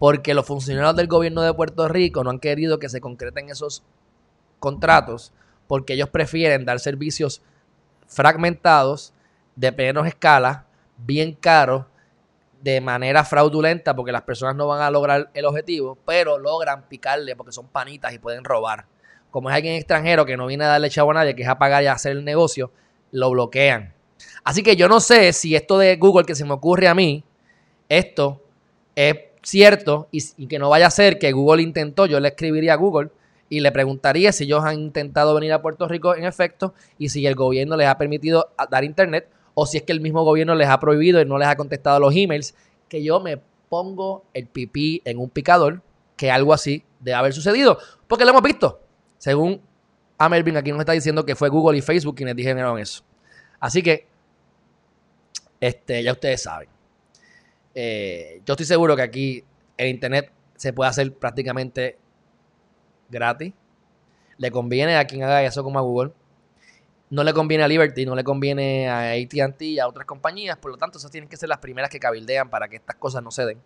porque 0.00 0.34
los 0.34 0.44
funcionarios 0.44 0.96
del 0.96 1.06
gobierno 1.06 1.42
de 1.42 1.54
Puerto 1.54 1.86
Rico 1.86 2.24
no 2.24 2.30
han 2.30 2.40
querido 2.40 2.80
que 2.80 2.88
se 2.88 3.00
concreten 3.00 3.50
esos 3.50 3.84
contratos 4.58 5.32
porque 5.68 5.92
ellos 5.92 6.08
prefieren 6.08 6.64
dar 6.64 6.80
servicios 6.80 7.40
fragmentados 8.08 9.14
de 9.54 9.70
menos 9.70 10.08
escala, 10.08 10.66
bien 10.96 11.34
caro, 11.34 11.86
de 12.62 12.80
manera 12.80 13.22
fraudulenta, 13.22 13.94
porque 13.94 14.10
las 14.10 14.22
personas 14.22 14.56
no 14.56 14.66
van 14.66 14.82
a 14.82 14.90
lograr 14.90 15.30
el 15.32 15.44
objetivo, 15.44 15.96
pero 16.04 16.36
logran 16.36 16.88
picarle 16.88 17.36
porque 17.36 17.52
son 17.52 17.68
panitas 17.68 18.12
y 18.12 18.18
pueden 18.18 18.42
robar. 18.42 18.86
Como 19.30 19.50
es 19.50 19.54
alguien 19.54 19.76
extranjero 19.76 20.26
que 20.26 20.36
no 20.36 20.48
viene 20.48 20.64
a 20.64 20.68
darle 20.68 20.90
chavo 20.90 21.12
a 21.12 21.14
nadie, 21.14 21.36
que 21.36 21.42
es 21.42 21.48
a 21.48 21.58
pagar 21.58 21.84
y 21.84 21.86
a 21.86 21.92
hacer 21.92 22.10
el 22.10 22.24
negocio, 22.24 22.72
lo 23.12 23.30
bloquean. 23.30 23.94
Así 24.42 24.64
que 24.64 24.74
yo 24.74 24.88
no 24.88 24.98
sé 24.98 25.32
si 25.32 25.54
esto 25.54 25.78
de 25.78 25.94
Google 25.94 26.26
que 26.26 26.34
se 26.34 26.44
me 26.44 26.54
ocurre 26.54 26.88
a 26.88 26.94
mí, 26.96 27.22
esto 27.88 28.42
es 28.94 29.16
cierto 29.42 30.08
y, 30.10 30.46
que 30.46 30.58
no 30.58 30.68
vaya 30.68 30.86
a 30.86 30.90
ser 30.90 31.18
que 31.18 31.32
Google 31.32 31.62
intentó, 31.62 32.06
yo 32.06 32.20
le 32.20 32.28
escribiría 32.28 32.74
a 32.74 32.76
Google 32.76 33.10
y 33.48 33.60
le 33.60 33.72
preguntaría 33.72 34.32
si 34.32 34.44
ellos 34.44 34.64
han 34.64 34.78
intentado 34.78 35.34
venir 35.34 35.52
a 35.52 35.62
Puerto 35.62 35.88
Rico 35.88 36.14
en 36.14 36.24
efecto 36.24 36.74
y 36.98 37.08
si 37.08 37.26
el 37.26 37.34
gobierno 37.34 37.76
les 37.76 37.88
ha 37.88 37.96
permitido 37.96 38.50
dar 38.70 38.84
internet 38.84 39.28
o 39.54 39.66
si 39.66 39.78
es 39.78 39.82
que 39.82 39.92
el 39.92 40.00
mismo 40.00 40.24
gobierno 40.24 40.54
les 40.54 40.68
ha 40.68 40.78
prohibido 40.78 41.20
y 41.20 41.24
no 41.24 41.38
les 41.38 41.48
ha 41.48 41.56
contestado 41.56 41.98
los 41.98 42.14
emails, 42.14 42.54
que 42.88 43.02
yo 43.02 43.20
me 43.20 43.40
pongo 43.68 44.24
el 44.34 44.46
pipí 44.46 45.02
en 45.04 45.18
un 45.18 45.30
picador, 45.30 45.82
que 46.16 46.30
algo 46.30 46.52
así 46.52 46.84
debe 47.00 47.16
haber 47.16 47.32
sucedido, 47.32 47.78
porque 48.06 48.24
lo 48.24 48.30
hemos 48.30 48.42
visto. 48.42 48.80
Según 49.18 49.60
a 50.16 50.28
Melvin 50.28 50.56
aquí 50.56 50.70
nos 50.70 50.80
está 50.80 50.92
diciendo 50.92 51.24
que 51.24 51.34
fue 51.34 51.48
Google 51.48 51.78
y 51.78 51.82
Facebook 51.82 52.16
quienes 52.16 52.36
dijeron 52.36 52.78
eso. 52.78 53.02
Así 53.60 53.82
que 53.82 54.06
Este, 55.60 56.02
ya 56.02 56.12
ustedes 56.12 56.42
saben. 56.42 56.77
Eh, 57.80 58.42
yo 58.44 58.54
estoy 58.54 58.66
seguro 58.66 58.96
que 58.96 59.02
aquí 59.02 59.44
el 59.76 59.86
internet 59.86 60.32
se 60.56 60.72
puede 60.72 60.90
hacer 60.90 61.14
prácticamente 61.14 61.96
gratis. 63.08 63.54
Le 64.36 64.50
conviene 64.50 64.96
a 64.96 65.04
quien 65.04 65.22
haga 65.22 65.44
eso 65.44 65.62
como 65.62 65.78
a 65.78 65.82
Google. 65.82 66.12
No 67.08 67.22
le 67.22 67.32
conviene 67.32 67.62
a 67.62 67.68
Liberty, 67.68 68.04
no 68.04 68.16
le 68.16 68.24
conviene 68.24 68.88
a 68.88 69.12
ATT 69.12 69.62
y 69.62 69.78
a 69.78 69.86
otras 69.86 70.06
compañías. 70.06 70.56
Por 70.56 70.72
lo 70.72 70.76
tanto, 70.76 70.98
esas 70.98 71.12
tienen 71.12 71.30
que 71.30 71.36
ser 71.36 71.48
las 71.48 71.58
primeras 71.58 71.88
que 71.88 72.00
cabildean 72.00 72.50
para 72.50 72.66
que 72.66 72.74
estas 72.74 72.96
cosas 72.96 73.22
no 73.22 73.30
se 73.30 73.46
den. 73.46 73.60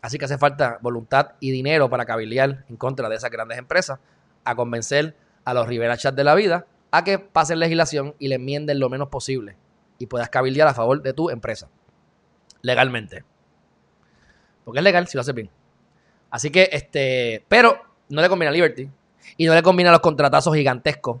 Así 0.00 0.16
que 0.16 0.26
hace 0.26 0.38
falta 0.38 0.78
voluntad 0.80 1.32
y 1.40 1.50
dinero 1.50 1.90
para 1.90 2.04
cabildear 2.04 2.64
en 2.68 2.76
contra 2.76 3.08
de 3.08 3.16
esas 3.16 3.32
grandes 3.32 3.58
empresas, 3.58 3.98
a 4.44 4.54
convencer 4.54 5.16
a 5.44 5.54
los 5.54 5.66
Rivera 5.66 5.96
Chat 5.96 6.14
de 6.14 6.22
la 6.22 6.36
vida 6.36 6.66
a 6.92 7.02
que 7.02 7.18
pasen 7.18 7.58
legislación 7.58 8.14
y 8.20 8.28
le 8.28 8.36
enmienden 8.36 8.78
lo 8.78 8.88
menos 8.88 9.08
posible 9.08 9.56
y 9.98 10.06
puedas 10.06 10.28
cabildear 10.28 10.68
a 10.68 10.74
favor 10.74 11.02
de 11.02 11.12
tu 11.14 11.30
empresa. 11.30 11.68
Legalmente. 12.64 13.22
Porque 14.64 14.78
es 14.78 14.84
legal 14.84 15.06
si 15.06 15.18
lo 15.18 15.20
haces 15.20 15.34
bien. 15.34 15.50
Así 16.30 16.50
que, 16.50 16.70
este, 16.72 17.44
pero 17.46 17.78
no 18.08 18.22
le 18.22 18.28
conviene 18.30 18.48
a 18.48 18.52
Liberty 18.52 18.90
y 19.36 19.46
no 19.46 19.54
le 19.54 19.62
conviene 19.62 19.90
a 19.90 19.92
los 19.92 20.00
contratazos 20.00 20.54
gigantescos 20.54 21.20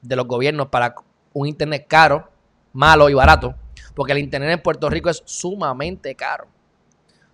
de 0.00 0.14
los 0.14 0.26
gobiernos 0.28 0.68
para 0.68 0.94
un 1.32 1.48
internet 1.48 1.86
caro, 1.88 2.30
malo 2.72 3.10
y 3.10 3.14
barato, 3.14 3.56
porque 3.96 4.12
el 4.12 4.18
internet 4.18 4.50
en 4.52 4.62
Puerto 4.62 4.88
Rico 4.88 5.10
es 5.10 5.22
sumamente 5.26 6.14
caro. 6.14 6.46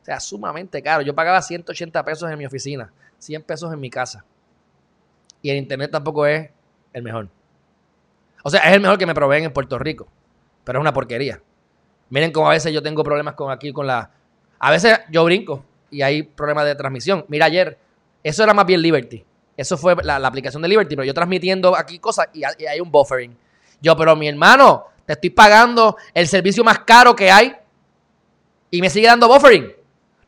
O 0.01 0.05
sea, 0.05 0.19
sumamente 0.19 0.83
caro. 0.83 1.03
Yo 1.03 1.15
pagaba 1.15 1.43
180 1.43 2.03
pesos 2.03 2.31
en 2.31 2.39
mi 2.39 2.47
oficina, 2.47 2.91
100 3.19 3.43
pesos 3.43 3.71
en 3.71 3.81
mi 3.81 3.91
casa. 3.91 4.25
Y 5.43 5.51
el 5.51 5.59
internet 5.59 5.91
tampoco 5.91 6.25
es 6.25 6.49
el 6.95 7.03
mejor. 7.03 7.29
O 8.43 8.49
sea, 8.49 8.61
es 8.61 8.75
el 8.75 8.81
mejor 8.81 8.97
que 8.97 9.05
me 9.05 9.15
proveen 9.15 9.45
en 9.45 9.53
Puerto 9.53 9.79
Rico, 9.79 10.09
pero 10.65 10.79
es 10.79 10.81
una 10.81 10.95
porquería. 10.95 11.43
Miren 12.11 12.33
cómo 12.33 12.49
a 12.49 12.51
veces 12.51 12.73
yo 12.73 12.83
tengo 12.83 13.03
problemas 13.03 13.35
con 13.35 13.51
aquí 13.51 13.73
con 13.73 13.87
la... 13.87 14.11
A 14.59 14.71
veces 14.71 15.01
yo 15.11 15.25
brinco 15.25 15.65
y 15.91 16.03
hay 16.03 16.23
problemas 16.23 16.65
de 16.67 16.75
transmisión. 16.75 17.25
Mira, 17.29 17.47
ayer, 17.47 17.79
eso 18.23 18.43
era 18.43 18.53
más 18.53 18.67
bien 18.67 18.83
Liberty. 18.83 19.25
Eso 19.57 19.77
fue 19.77 19.95
la, 20.03 20.17
aplicación 20.17 20.63
de 20.63 20.69
Liberty, 20.69 20.97
pero 20.97 21.05
yo 21.05 21.15
transmitiendo 21.15 21.77
aquí 21.77 21.99
cosas 21.99 22.29
y, 22.33 22.43
hay 22.45 22.81
un 22.81 22.91
buffering. 22.91 23.37
Yo, 23.81 23.97
pero 23.97 24.17
mi 24.17 24.29
hermano, 24.29 24.87
te 25.07 25.15
estoy 25.15 25.31
pagando 25.31 25.97
el 26.13 26.27
servicio 26.29 26.65
más 26.65 26.81
caro 26.81 27.15
que 27.15 27.31
hay 27.31 27.55
y 28.71 28.81
me 28.81 28.91
sigue 28.91 29.07
dando 29.07 29.29
buffering. 29.29 29.73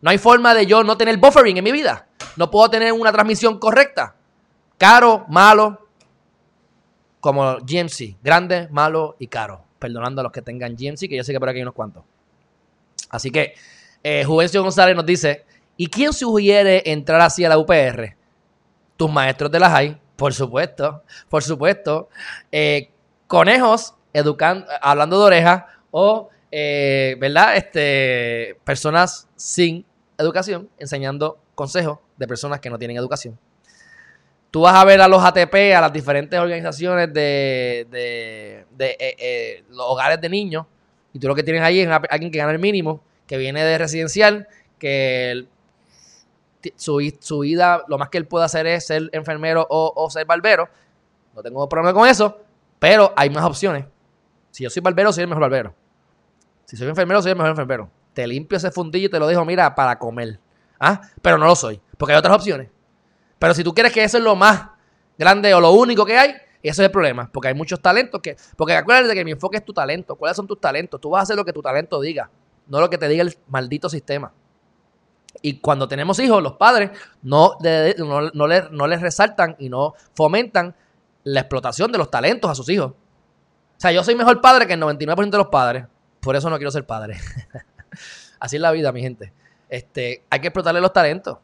No 0.01 0.11
hay 0.11 0.19
forma 0.19 0.55
de 0.55 0.67
yo 0.67 0.83
no 0.85 0.97
tener 0.97 1.17
buffering 1.17 1.57
en 1.57 1.65
mi 1.65 1.73
vida. 1.73 2.07
No 2.37 2.51
puedo 2.51 2.71
tener 2.71 2.93
una 2.93 3.13
transmisión 3.13 3.59
correcta. 3.59 4.15
Caro, 4.79 5.25
malo, 5.29 5.87
como 7.21 7.57
GMC. 7.59 8.17
Grande, 8.23 8.69
malo 8.71 9.17
y 9.19 9.29
caro. 9.29 9.65
Perdonando 9.83 10.21
a 10.21 10.25
los 10.25 10.33
que 10.33 10.43
tengan 10.43 10.77
GMC, 10.77 11.09
que 11.09 11.17
yo 11.17 11.25
sé 11.25 11.33
que 11.33 11.41
por 11.41 11.49
aquí 11.49 11.59
hay 11.59 11.63
unos 11.63 11.75
cuantos. 11.75 12.05
Así 13.11 13.33
que 13.33 13.55
eh, 14.05 14.23
Juvencio 14.25 14.63
González 14.63 14.95
nos 14.95 15.05
dice, 15.05 15.45
¿y 15.77 15.89
quién 15.89 16.13
sugiere 16.13 16.83
entrar 16.87 17.21
así 17.21 17.45
a 17.45 17.49
la 17.49 17.59
UPR? 17.59 18.17
tus 18.97 19.11
maestros 19.11 19.51
de 19.51 19.59
las 19.59 19.73
hay, 19.73 20.01
por 20.15 20.33
supuesto, 20.33 21.03
por 21.29 21.43
supuesto. 21.43 22.09
Eh, 22.53 22.89
conejos 23.27 23.95
educando, 24.13 24.65
hablando 24.81 25.19
de 25.19 25.25
orejas 25.25 25.65
o, 25.91 26.29
eh, 26.53 27.17
¿verdad? 27.19 27.57
Este, 27.57 28.57
personas 28.63 29.29
sin 29.35 29.85
educación 30.17 30.69
enseñando 30.79 31.39
consejos 31.57 31.99
de 32.17 32.29
personas 32.29 32.61
que 32.61 32.71
no 32.71 32.79
tienen 32.79 32.97
educación. 32.97 33.37
Tú 34.53 34.61
vas 34.61 34.75
a 34.75 34.85
ver 34.85 35.01
a 35.01 35.09
los 35.09 35.25
ATP, 35.25 35.75
a 35.75 35.81
las 35.81 35.91
diferentes 35.95 36.39
organizaciones 36.39 37.11
de, 37.11 37.87
de, 37.91 38.67
eh, 39.01 39.65
los 39.71 39.87
hogares 39.89 40.21
de 40.21 40.29
niños, 40.29 40.67
y 41.15 41.19
tú 41.19 41.27
lo 41.27 41.35
que 41.35 41.43
tienes 41.43 41.63
ahí 41.63 41.81
es 41.81 41.89
alguien 41.89 42.31
que 42.31 42.37
gana 42.37 42.53
el 42.53 42.59
mínimo, 42.59 43.03
que 43.27 43.39
viene 43.39 43.65
de 43.65 43.79
residencial, 43.79 44.47
que 44.79 45.47
su, 46.77 47.39
vida, 47.39 47.83
lo 47.89 47.97
más 47.97 48.11
que 48.11 48.19
él 48.19 48.27
puede 48.27 48.45
hacer 48.45 48.67
es 48.67 48.87
ser 48.87 49.09
enfermero 49.13 49.67
o, 49.71 50.11
ser 50.11 50.27
barbero. 50.27 50.69
No 51.35 51.43
tengo 51.43 51.67
problema 51.67 51.95
con 51.95 52.07
eso, 52.07 52.39
pero 52.79 53.11
hay 53.17 53.31
más 53.31 53.45
opciones. 53.45 53.87
Si 54.51 54.65
yo 54.65 54.69
soy 54.69 54.83
barbero, 54.83 55.15
soy 55.15 55.23
el 55.23 55.29
mejor 55.29 55.41
barbero. 55.41 55.75
Si 56.67 56.77
soy 56.77 56.89
enfermero, 56.89 57.23
soy 57.23 57.31
el 57.31 57.39
mejor 57.39 57.53
enfermero. 57.53 57.89
Te 58.13 58.27
limpio 58.27 58.59
ese 58.59 58.71
fundillo 58.71 59.07
y 59.07 59.11
te 59.11 59.19
lo 59.19 59.27
dejo, 59.27 59.47
mira, 59.47 59.75
para 59.75 59.99
comer. 59.99 60.39
¿Ah? 60.79 61.01
Pero 61.23 61.39
no 61.39 61.47
lo 61.47 61.57
soy, 61.57 61.81
porque 61.97 62.13
hay 62.13 62.19
otras 62.19 62.37
opciones. 62.37 62.69
Pero 63.43 63.55
si 63.55 63.65
tú 63.65 63.75
quieres 63.75 63.93
que 63.93 64.05
eso 64.05 64.19
es 64.19 64.23
lo 64.23 64.37
más 64.37 64.69
grande 65.19 65.53
o 65.53 65.61
lo 65.61 65.73
único 65.73 66.07
que 66.07 66.17
hay, 66.17 66.31
ese 66.31 66.45
es 66.63 66.79
el 66.79 66.93
problema, 66.93 67.29
porque 67.33 67.49
hay 67.49 67.55
muchos 67.55 67.83
talentos 67.83 68.21
que... 68.23 68.37
Porque 68.57 68.77
acuérdate 68.77 69.15
que 69.15 69.25
mi 69.25 69.33
enfoque 69.33 69.57
es 69.57 69.65
tu 69.65 69.73
talento. 69.73 70.15
¿Cuáles 70.15 70.37
son 70.37 70.47
tus 70.47 70.61
talentos? 70.61 71.01
Tú 71.01 71.11
vas 71.11 71.19
a 71.19 71.23
hacer 71.25 71.35
lo 71.35 71.45
que 71.45 71.53
tu 71.53 71.61
talento 71.61 72.01
diga, 72.01 72.31
no 72.69 72.79
lo 72.79 72.89
que 72.89 72.99
te 72.99 73.09
diga 73.09 73.25
el 73.25 73.37
maldito 73.49 73.89
sistema. 73.89 74.33
Y 75.41 75.59
cuando 75.59 75.89
tenemos 75.89 76.21
hijos, 76.21 76.41
los 76.41 76.53
padres 76.53 76.93
no, 77.21 77.57
no, 77.99 78.47
les, 78.47 78.71
no, 78.71 78.87
les, 78.87 79.01
resaltan 79.01 79.57
y 79.59 79.69
no 79.69 79.95
fomentan 80.15 80.77
la 81.25 81.41
explotación 81.41 81.91
de 81.91 81.99
los 81.99 82.13
talentos 82.13 82.49
a 82.49 82.55
sus 82.55 82.69
hijos. 82.69 82.93
O 82.93 83.81
sea, 83.81 83.91
yo 83.91 84.05
soy 84.05 84.15
mejor 84.15 84.41
padre 84.41 84.69
que 84.69 84.75
el 84.75 84.81
99% 84.81 85.31
de 85.31 85.39
los 85.39 85.49
padres. 85.49 85.87
Por 86.21 86.37
eso 86.37 86.49
no 86.49 86.59
quiero 86.59 86.71
ser 86.71 86.87
padre. 86.87 87.19
Así 88.39 88.55
es 88.55 88.63
la 88.63 88.71
vida, 88.71 88.93
mi 88.93 89.01
gente. 89.01 89.33
Este, 89.69 90.23
hay 90.31 90.39
que 90.39 90.47
explotarle 90.47 90.81
los 90.81 90.93
talentos. 90.93 91.39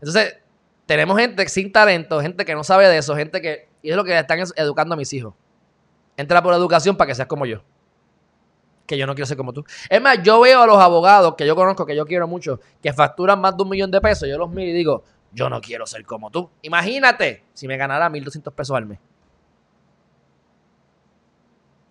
Entonces, 0.00 0.40
tenemos 0.90 1.16
gente 1.16 1.48
sin 1.48 1.70
talento, 1.70 2.20
gente 2.20 2.44
que 2.44 2.52
no 2.52 2.64
sabe 2.64 2.88
de 2.88 2.98
eso, 2.98 3.14
gente 3.14 3.40
que... 3.40 3.68
Y 3.80 3.90
es 3.90 3.96
lo 3.96 4.02
que 4.02 4.18
están 4.18 4.40
educando 4.56 4.94
a 4.94 4.96
mis 4.96 5.12
hijos. 5.12 5.34
Entra 6.16 6.42
por 6.42 6.52
educación 6.52 6.96
para 6.96 7.06
que 7.06 7.14
seas 7.14 7.28
como 7.28 7.46
yo 7.46 7.62
que 8.88 8.98
yo 8.98 9.06
no 9.06 9.14
quiero 9.14 9.26
ser 9.26 9.36
como 9.36 9.52
tú. 9.52 9.64
Es 9.88 10.02
más, 10.02 10.20
yo 10.20 10.40
veo 10.40 10.62
a 10.62 10.66
los 10.66 10.78
abogados 10.78 11.36
que 11.36 11.46
yo 11.46 11.54
conozco, 11.54 11.86
que 11.86 11.94
yo 11.94 12.04
quiero 12.06 12.26
mucho, 12.26 12.58
que 12.82 12.92
facturan 12.92 13.40
más 13.40 13.56
de 13.56 13.62
un 13.62 13.68
millón 13.68 13.88
de 13.88 14.00
pesos. 14.00 14.28
Yo 14.28 14.36
los 14.36 14.50
miro 14.50 14.68
y 14.68 14.72
digo, 14.72 15.04
yo 15.32 15.48
no 15.48 15.60
quiero 15.60 15.86
ser 15.86 16.04
como 16.04 16.28
tú. 16.28 16.50
Imagínate 16.62 17.44
si 17.54 17.68
me 17.68 17.76
ganara 17.76 18.10
1.200 18.10 18.52
pesos 18.52 18.76
al 18.76 18.86
mes. 18.86 18.98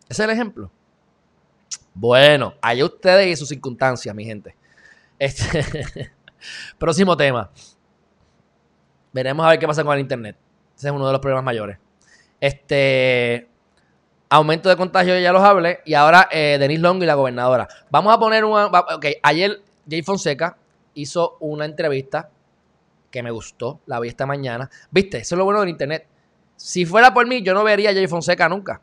Ese 0.09 0.23
es 0.23 0.27
el 0.27 0.29
ejemplo. 0.29 0.69
Bueno, 1.93 2.53
hay 2.61 2.83
ustedes 2.83 3.27
y 3.27 3.35
sus 3.37 3.47
circunstancias, 3.47 4.13
mi 4.13 4.25
gente. 4.25 4.53
Este, 5.17 6.11
próximo 6.77 7.15
tema. 7.15 7.49
Veremos 9.11 9.45
a 9.45 9.49
ver 9.49 9.59
qué 9.59 9.67
pasa 9.67 9.83
con 9.83 9.93
el 9.93 10.01
internet. 10.01 10.35
Ese 10.77 10.87
es 10.87 10.93
uno 10.93 11.05
de 11.07 11.11
los 11.11 11.21
problemas 11.21 11.43
mayores. 11.43 11.77
Este, 12.39 13.49
Aumento 14.31 14.69
de 14.69 14.77
contagio, 14.77 15.17
ya 15.17 15.33
los 15.33 15.41
hablé. 15.41 15.79
Y 15.85 15.95
ahora 15.95 16.29
eh, 16.31 16.57
Denis 16.59 16.79
Long 16.79 17.01
y 17.01 17.05
la 17.07 17.15
gobernadora. 17.15 17.67
Vamos 17.89 18.13
a 18.13 18.19
poner 18.19 18.45
un... 18.45 18.53
Ok, 18.53 19.05
ayer 19.23 19.59
Jay 19.89 20.03
Fonseca 20.03 20.55
hizo 20.93 21.37
una 21.39 21.65
entrevista 21.65 22.29
que 23.09 23.23
me 23.23 23.31
gustó. 23.31 23.79
La 23.87 23.99
vi 23.99 24.07
esta 24.07 24.27
mañana. 24.27 24.69
Viste, 24.91 25.17
eso 25.17 25.33
es 25.33 25.37
lo 25.37 25.45
bueno 25.45 25.61
del 25.61 25.69
internet. 25.69 26.05
Si 26.55 26.85
fuera 26.85 27.11
por 27.11 27.25
mí, 27.25 27.41
yo 27.41 27.55
no 27.55 27.63
vería 27.63 27.89
a 27.89 27.93
Jay 27.93 28.05
Fonseca 28.05 28.47
nunca. 28.47 28.81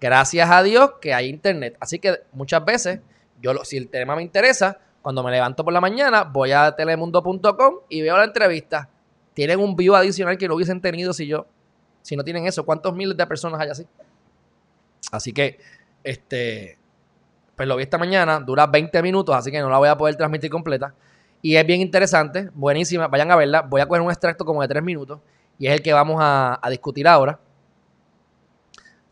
Gracias 0.00 0.50
a 0.50 0.64
Dios 0.64 0.94
que 1.00 1.14
hay 1.14 1.28
internet. 1.28 1.76
Así 1.78 2.00
que 2.00 2.22
muchas 2.32 2.64
veces, 2.64 3.00
yo 3.40 3.54
si 3.64 3.76
el 3.76 3.88
tema 3.88 4.16
me 4.16 4.22
interesa, 4.22 4.78
cuando 5.00 5.22
me 5.22 5.30
levanto 5.30 5.64
por 5.64 5.72
la 5.72 5.80
mañana, 5.80 6.24
voy 6.24 6.50
a 6.50 6.72
telemundo.com 6.72 7.74
y 7.88 8.02
veo 8.02 8.16
la 8.16 8.24
entrevista. 8.24 8.88
Tienen 9.38 9.60
un 9.60 9.76
view 9.76 9.94
adicional 9.94 10.36
que 10.36 10.48
no 10.48 10.56
hubiesen 10.56 10.80
tenido 10.80 11.12
si 11.12 11.24
yo, 11.24 11.46
si 12.02 12.16
no 12.16 12.24
tienen 12.24 12.48
eso. 12.48 12.66
¿Cuántos 12.66 12.92
miles 12.92 13.16
de 13.16 13.24
personas 13.24 13.60
hay 13.60 13.68
así? 13.68 13.86
Así 15.12 15.32
que, 15.32 15.60
este, 16.02 16.76
pues 17.54 17.68
lo 17.68 17.76
vi 17.76 17.84
esta 17.84 17.98
mañana, 17.98 18.40
dura 18.40 18.66
20 18.66 19.00
minutos, 19.00 19.36
así 19.36 19.52
que 19.52 19.60
no 19.60 19.70
la 19.70 19.78
voy 19.78 19.90
a 19.90 19.96
poder 19.96 20.16
transmitir 20.16 20.50
completa. 20.50 20.92
Y 21.40 21.54
es 21.54 21.64
bien 21.64 21.80
interesante, 21.80 22.50
buenísima, 22.52 23.06
vayan 23.06 23.30
a 23.30 23.36
verla. 23.36 23.62
Voy 23.62 23.80
a 23.80 23.86
coger 23.86 24.02
un 24.02 24.10
extracto 24.10 24.44
como 24.44 24.60
de 24.60 24.66
3 24.66 24.82
minutos 24.82 25.20
y 25.56 25.68
es 25.68 25.72
el 25.72 25.82
que 25.82 25.92
vamos 25.92 26.16
a, 26.18 26.60
discutir 26.68 27.06
ahora. 27.06 27.38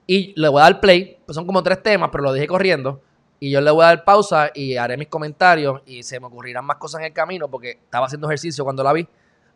Y 0.09 0.35
le 0.35 0.49
voy 0.49 0.59
a 0.59 0.65
dar 0.65 0.81
play, 0.81 1.21
pues 1.25 1.37
son 1.37 1.47
como 1.47 1.63
tres 1.63 1.81
temas, 1.85 2.09
pero 2.11 2.25
lo 2.25 2.33
dije 2.33 2.49
corriendo. 2.49 3.01
Y 3.39 3.53
yo 3.53 3.61
le 3.61 3.71
voy 3.71 3.85
a 3.85 3.87
dar 3.87 4.03
pausa 4.03 4.51
y 4.53 4.77
haré 4.77 4.97
mis 4.97 5.07
comentarios 5.07 5.83
y 5.87 6.03
se 6.03 6.19
me 6.19 6.27
ocurrirán 6.27 6.65
más 6.65 6.79
cosas 6.79 6.99
en 7.03 7.07
el 7.07 7.13
camino 7.13 7.49
porque 7.49 7.79
estaba 7.85 8.07
haciendo 8.07 8.27
ejercicio 8.27 8.65
cuando 8.65 8.83
la 8.83 8.93
vi. 8.93 9.07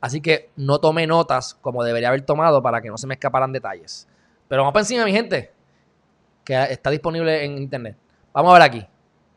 Así 0.00 0.20
que 0.20 0.50
no 0.56 0.78
tomé 0.78 1.06
notas 1.06 1.54
como 1.54 1.84
debería 1.84 2.08
haber 2.08 2.22
tomado 2.22 2.62
para 2.62 2.80
que 2.80 2.88
no 2.88 2.96
se 2.96 3.06
me 3.06 3.14
escaparan 3.14 3.52
detalles. 3.52 4.08
Pero 4.48 4.62
vamos 4.62 4.72
para 4.72 4.82
encima, 4.82 5.04
mi 5.04 5.12
gente 5.12 5.52
que 6.44 6.60
está 6.72 6.90
disponible 6.90 7.44
en 7.44 7.58
internet. 7.58 7.96
Vamos 8.32 8.50
a 8.50 8.54
ver 8.54 8.62
aquí. 8.62 8.86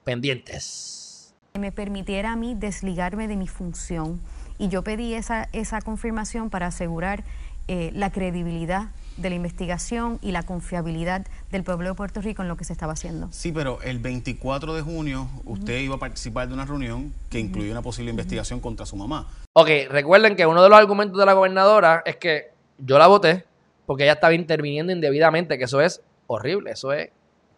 Pendientes. 0.04 1.36
Me 1.60 1.72
permitiera 1.72 2.32
a 2.32 2.36
mí 2.36 2.56
desligarme 2.56 3.28
de 3.28 3.38
mi 3.38 3.48
función 3.48 4.22
y 4.58 4.70
yo 4.70 4.84
pedí 4.84 5.14
esa, 5.14 5.50
esa 5.52 5.82
confirmación 5.82 6.50
para 6.50 6.68
asegurar 6.68 7.24
eh, 7.68 7.92
la 7.94 8.12
credibilidad 8.12 8.90
de 9.18 9.30
la 9.30 9.36
investigación 9.36 10.20
y 10.22 10.32
la 10.32 10.44
confiabilidad 10.44 11.26
del 11.52 11.64
pueblo 11.64 11.90
de 11.90 11.96
Puerto 11.96 12.22
Rico 12.22 12.42
en 12.42 12.48
lo 12.48 12.58
que 12.58 12.64
se 12.64 12.74
estaba 12.74 12.94
haciendo. 12.94 13.28
Sí, 13.32 13.52
pero 13.52 13.82
el 13.82 14.00
24 14.00 14.74
de 14.74 14.82
junio 14.82 15.28
usted 15.46 15.80
iba 15.80 15.96
a 15.96 16.00
participar 16.00 16.48
de 16.48 16.54
una 16.54 16.66
reunión 16.66 17.14
que 17.30 17.40
incluía 17.40 17.72
una 17.72 17.82
posible 17.82 18.12
investigación 18.12 18.60
contra 18.60 18.86
su 18.86 18.96
mamá. 18.96 19.28
Ok, 19.54 19.70
recuerden 19.90 20.36
que 20.36 20.46
uno 20.46 20.64
de 20.64 20.70
los 20.70 20.78
argumentos 20.78 21.20
de 21.20 21.26
la 21.26 21.34
gobernadora 21.34 22.02
es 22.06 22.18
que 22.18 22.52
yo 22.78 22.98
la 22.98 23.08
voté 23.08 23.46
porque 23.86 24.04
ella 24.04 24.14
estaba 24.14 24.34
interviniendo 24.34 24.92
indebidamente, 24.92 25.58
que 25.58 25.66
eso 25.66 25.82
es 25.82 26.02
horrible, 26.28 26.72
eso 26.72 26.94
es 26.94 27.10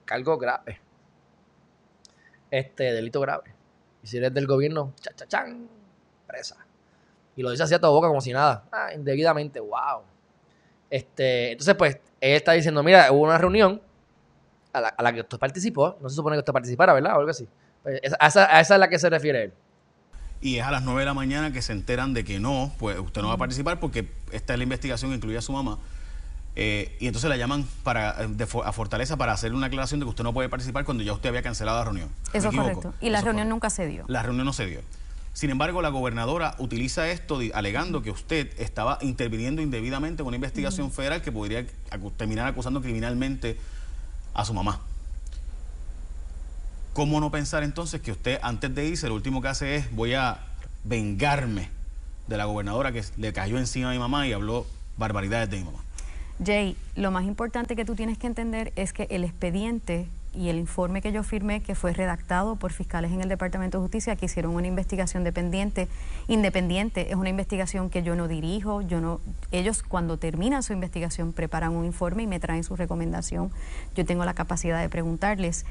algo 0.09 0.37
grave. 0.37 0.79
este 2.51 2.93
delito 2.93 3.19
grave. 3.19 3.53
Y 4.03 4.07
si 4.07 4.17
eres 4.17 4.33
del 4.33 4.47
gobierno, 4.47 4.93
cha, 5.01 5.11
cha, 5.15 5.27
chan, 5.27 5.67
presa. 6.27 6.57
Y 7.35 7.41
lo 7.41 7.51
dice 7.51 7.63
así 7.63 7.73
a 7.73 7.79
toda 7.79 7.91
boca 7.91 8.07
como 8.07 8.21
si 8.21 8.31
nada. 8.31 8.65
Ah, 8.71 8.93
indebidamente, 8.93 9.59
wow. 9.59 10.03
Este, 10.89 11.51
entonces, 11.51 11.75
pues, 11.75 11.95
él 12.21 12.33
está 12.35 12.53
diciendo, 12.53 12.83
mira, 12.83 13.11
hubo 13.11 13.21
una 13.23 13.37
reunión 13.37 13.81
a 14.73 14.81
la, 14.81 14.87
a 14.89 15.03
la 15.03 15.13
que 15.13 15.21
usted 15.21 15.37
participó, 15.39 15.97
no 16.01 16.09
se 16.09 16.15
supone 16.15 16.35
que 16.35 16.39
usted 16.39 16.53
participara, 16.53 16.93
¿verdad? 16.93 17.15
O 17.15 17.19
algo 17.19 17.31
así. 17.31 17.47
Pues, 17.83 17.99
esa- 18.03 18.17
a, 18.19 18.27
esa, 18.27 18.55
a 18.57 18.59
esa 18.61 18.73
es 18.75 18.79
la 18.79 18.87
que 18.89 18.99
se 18.99 19.09
refiere 19.09 19.43
él. 19.45 19.53
Y 20.41 20.57
es 20.57 20.63
a 20.65 20.71
las 20.71 20.83
9 20.83 20.99
de 21.01 21.05
la 21.05 21.13
mañana 21.13 21.51
que 21.51 21.61
se 21.61 21.71
enteran 21.71 22.13
de 22.13 22.23
que 22.23 22.39
no, 22.39 22.71
pues 22.77 22.99
usted 22.99 23.21
no 23.21 23.29
va 23.29 23.35
a 23.35 23.37
participar 23.37 23.79
porque 23.79 24.07
esta 24.31 24.53
es 24.53 24.59
la 24.59 24.63
investigación 24.63 25.11
que 25.11 25.15
incluye 25.15 25.37
a 25.37 25.41
su 25.41 25.51
mamá. 25.53 25.79
Eh, 26.57 26.95
y 26.99 27.07
entonces 27.07 27.29
la 27.29 27.35
llaman 27.35 27.65
para, 27.83 28.23
eh, 28.23 28.27
de 28.29 28.43
a 28.43 28.71
Fortaleza 28.71 29.17
para 29.17 29.33
hacer 29.33 29.53
una 29.53 29.67
aclaración 29.67 29.99
de 29.99 30.05
que 30.05 30.09
usted 30.11 30.23
no 30.23 30.33
puede 30.33 30.47
participar 30.49 30.85
cuando 30.85 31.03
ya 31.03 31.11
usted 31.13 31.29
había 31.29 31.41
cancelado 31.41 31.77
la 31.79 31.83
reunión. 31.85 32.09
¿Me 32.33 32.39
Eso 32.39 32.49
es 32.49 32.55
correcto. 32.55 32.93
Y 33.01 33.09
la 33.09 33.17
Eso 33.19 33.25
reunión 33.25 33.49
nunca 33.49 33.69
se 33.69 33.87
dio. 33.87 34.05
La 34.07 34.23
reunión 34.23 34.45
no 34.45 34.53
se 34.53 34.65
dio. 34.65 34.81
Sin 35.35 35.49
embargo, 35.49 35.81
la 35.81 35.89
gobernadora 35.89 36.55
utiliza 36.59 37.09
esto 37.09 37.41
alegando 37.53 38.01
que 38.01 38.09
usted 38.09 38.57
estaba 38.57 38.97
interviniendo 39.01 39.61
indebidamente 39.61 40.23
con 40.23 40.29
una 40.29 40.37
investigación 40.37 40.93
federal 40.93 41.21
que 41.21 41.29
podría 41.29 41.65
terminar 42.15 42.47
acusando 42.47 42.81
criminalmente 42.81 43.57
a 44.33 44.45
su 44.45 44.53
mamá. 44.53 44.79
¿Cómo 46.93 47.19
no 47.19 47.31
pensar 47.31 47.63
entonces 47.63 47.99
que 47.99 48.13
usted 48.13 48.39
antes 48.43 48.73
de 48.73 48.85
irse 48.85 49.09
lo 49.09 49.15
último 49.15 49.41
que 49.41 49.49
hace 49.49 49.75
es 49.75 49.93
voy 49.93 50.13
a 50.13 50.39
vengarme 50.85 51.69
de 52.27 52.37
la 52.37 52.45
gobernadora 52.45 52.93
que 52.93 53.03
le 53.17 53.33
cayó 53.33 53.57
encima 53.57 53.89
a 53.89 53.91
mi 53.91 53.99
mamá 53.99 54.25
y 54.29 54.31
habló 54.31 54.65
barbaridades 54.95 55.49
de 55.49 55.57
mi 55.57 55.65
mamá? 55.65 55.79
Jay, 56.45 56.77
lo 56.95 57.11
más 57.11 57.25
importante 57.25 57.75
que 57.75 57.83
tú 57.83 57.93
tienes 57.93 58.17
que 58.17 58.27
entender 58.27 58.71
es 58.77 58.93
que 58.93 59.07
el 59.09 59.25
expediente 59.25 60.07
y 60.37 60.49
el 60.49 60.57
informe 60.57 61.01
que 61.01 61.11
yo 61.11 61.23
firmé, 61.23 61.61
que 61.61 61.75
fue 61.75 61.93
redactado 61.93 62.55
por 62.55 62.71
fiscales 62.71 63.11
en 63.11 63.21
el 63.21 63.29
Departamento 63.29 63.77
de 63.77 63.83
Justicia, 63.83 64.15
que 64.15 64.25
hicieron 64.25 64.55
una 64.55 64.67
investigación 64.67 65.23
dependiente, 65.23 65.87
independiente, 66.27 67.09
es 67.09 67.15
una 67.15 67.29
investigación 67.29 67.89
que 67.89 68.03
yo 68.03 68.15
no 68.15 68.27
dirijo, 68.27 68.81
yo 68.81 68.99
no, 68.99 69.21
ellos 69.51 69.83
cuando 69.83 70.17
terminan 70.17 70.63
su 70.63 70.73
investigación 70.73 71.33
preparan 71.33 71.71
un 71.71 71.85
informe 71.85 72.23
y 72.23 72.27
me 72.27 72.39
traen 72.39 72.63
su 72.63 72.75
recomendación. 72.75 73.51
Yo 73.95 74.05
tengo 74.05 74.25
la 74.25 74.33
capacidad 74.33 74.81
de 74.81 74.89
preguntarles. 74.89 75.65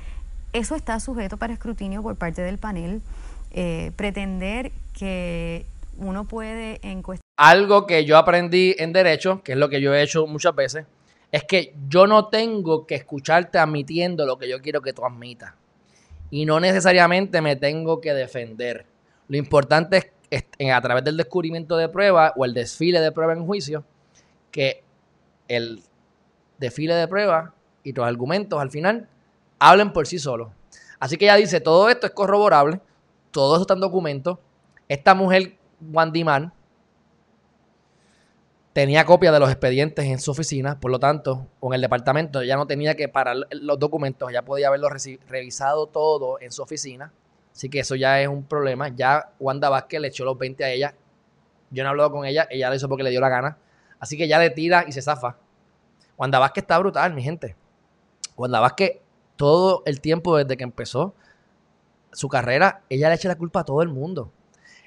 Eso 0.52 0.76
está 0.76 1.00
sujeto 1.00 1.36
para 1.36 1.52
escrutinio 1.52 2.02
por 2.02 2.16
parte 2.16 2.42
del 2.42 2.58
panel. 2.58 3.02
Eh, 3.50 3.92
pretender 3.96 4.72
que 4.98 5.66
uno 5.96 6.24
puede 6.24 6.80
en 6.82 7.02
cuestión 7.02 7.22
Algo 7.36 7.86
que 7.86 8.04
yo 8.04 8.16
aprendí 8.16 8.74
en 8.78 8.92
derecho, 8.92 9.42
que 9.42 9.52
es 9.52 9.58
lo 9.58 9.68
que 9.68 9.80
yo 9.80 9.94
he 9.94 10.02
hecho 10.02 10.26
muchas 10.26 10.54
veces, 10.54 10.86
es 11.34 11.42
que 11.42 11.74
yo 11.88 12.06
no 12.06 12.28
tengo 12.28 12.86
que 12.86 12.94
escucharte 12.94 13.58
admitiendo 13.58 14.24
lo 14.24 14.38
que 14.38 14.48
yo 14.48 14.62
quiero 14.62 14.80
que 14.80 14.92
tú 14.92 15.04
admitas. 15.04 15.52
Y 16.30 16.46
no 16.46 16.60
necesariamente 16.60 17.40
me 17.40 17.56
tengo 17.56 18.00
que 18.00 18.14
defender. 18.14 18.86
Lo 19.26 19.36
importante 19.36 20.12
es, 20.30 20.44
a 20.72 20.80
través 20.80 21.02
del 21.02 21.16
descubrimiento 21.16 21.76
de 21.76 21.88
prueba 21.88 22.32
o 22.36 22.44
el 22.44 22.54
desfile 22.54 23.00
de 23.00 23.10
prueba 23.10 23.32
en 23.32 23.44
juicio, 23.44 23.84
que 24.52 24.84
el 25.48 25.82
desfile 26.58 26.94
de 26.94 27.08
prueba 27.08 27.52
y 27.82 27.92
los 27.92 28.06
argumentos 28.06 28.60
al 28.60 28.70
final 28.70 29.08
hablen 29.58 29.92
por 29.92 30.06
sí 30.06 30.20
solos. 30.20 30.50
Así 31.00 31.16
que 31.16 31.24
ella 31.24 31.34
dice, 31.34 31.60
todo 31.60 31.88
esto 31.88 32.06
es 32.06 32.12
corroborable, 32.12 32.80
todo 33.32 33.56
eso 33.56 33.62
está 33.62 33.74
en 33.74 33.80
documento. 33.80 34.38
Esta 34.86 35.16
mujer, 35.16 35.56
Wandy 35.80 36.22
Man, 36.22 36.52
tenía 38.74 39.06
copia 39.06 39.32
de 39.32 39.38
los 39.40 39.48
expedientes 39.50 40.04
en 40.04 40.18
su 40.18 40.32
oficina, 40.32 40.78
por 40.78 40.90
lo 40.90 40.98
tanto, 40.98 41.46
con 41.60 41.72
el 41.72 41.80
departamento 41.80 42.42
ya 42.42 42.56
no 42.56 42.66
tenía 42.66 42.94
que 42.96 43.08
parar 43.08 43.36
los 43.50 43.78
documentos, 43.78 44.30
ya 44.32 44.42
podía 44.42 44.68
haberlo 44.68 44.88
reci- 44.90 45.18
revisado 45.28 45.86
todo 45.86 46.38
en 46.40 46.52
su 46.52 46.62
oficina. 46.62 47.10
Así 47.52 47.68
que 47.70 47.78
eso 47.80 47.94
ya 47.94 48.20
es 48.20 48.26
un 48.28 48.42
problema. 48.44 48.88
Ya 48.88 49.30
Wanda 49.38 49.68
Vázquez 49.70 50.00
le 50.00 50.08
echó 50.08 50.24
los 50.24 50.36
20 50.36 50.64
a 50.64 50.70
ella. 50.70 50.94
Yo 51.70 51.84
no 51.84 51.88
he 51.88 51.90
hablado 51.90 52.10
con 52.10 52.26
ella, 52.26 52.48
ella 52.50 52.68
lo 52.68 52.74
hizo 52.74 52.88
porque 52.88 53.04
le 53.04 53.10
dio 53.10 53.20
la 53.20 53.28
gana. 53.28 53.56
Así 54.00 54.18
que 54.18 54.26
ya 54.26 54.38
le 54.40 54.50
tira 54.50 54.84
y 54.88 54.92
se 54.92 55.00
zafa. 55.00 55.36
Wanda 56.18 56.40
Vázquez 56.40 56.64
está 56.64 56.76
brutal, 56.78 57.14
mi 57.14 57.22
gente. 57.22 57.54
Wanda 58.36 58.58
Vázquez, 58.58 58.98
todo 59.36 59.84
el 59.86 60.00
tiempo 60.00 60.36
desde 60.36 60.56
que 60.56 60.64
empezó 60.64 61.14
su 62.12 62.28
carrera, 62.28 62.82
ella 62.88 63.08
le 63.08 63.14
echa 63.14 63.28
la 63.28 63.36
culpa 63.38 63.60
a 63.60 63.64
todo 63.64 63.82
el 63.82 63.88
mundo. 63.88 64.32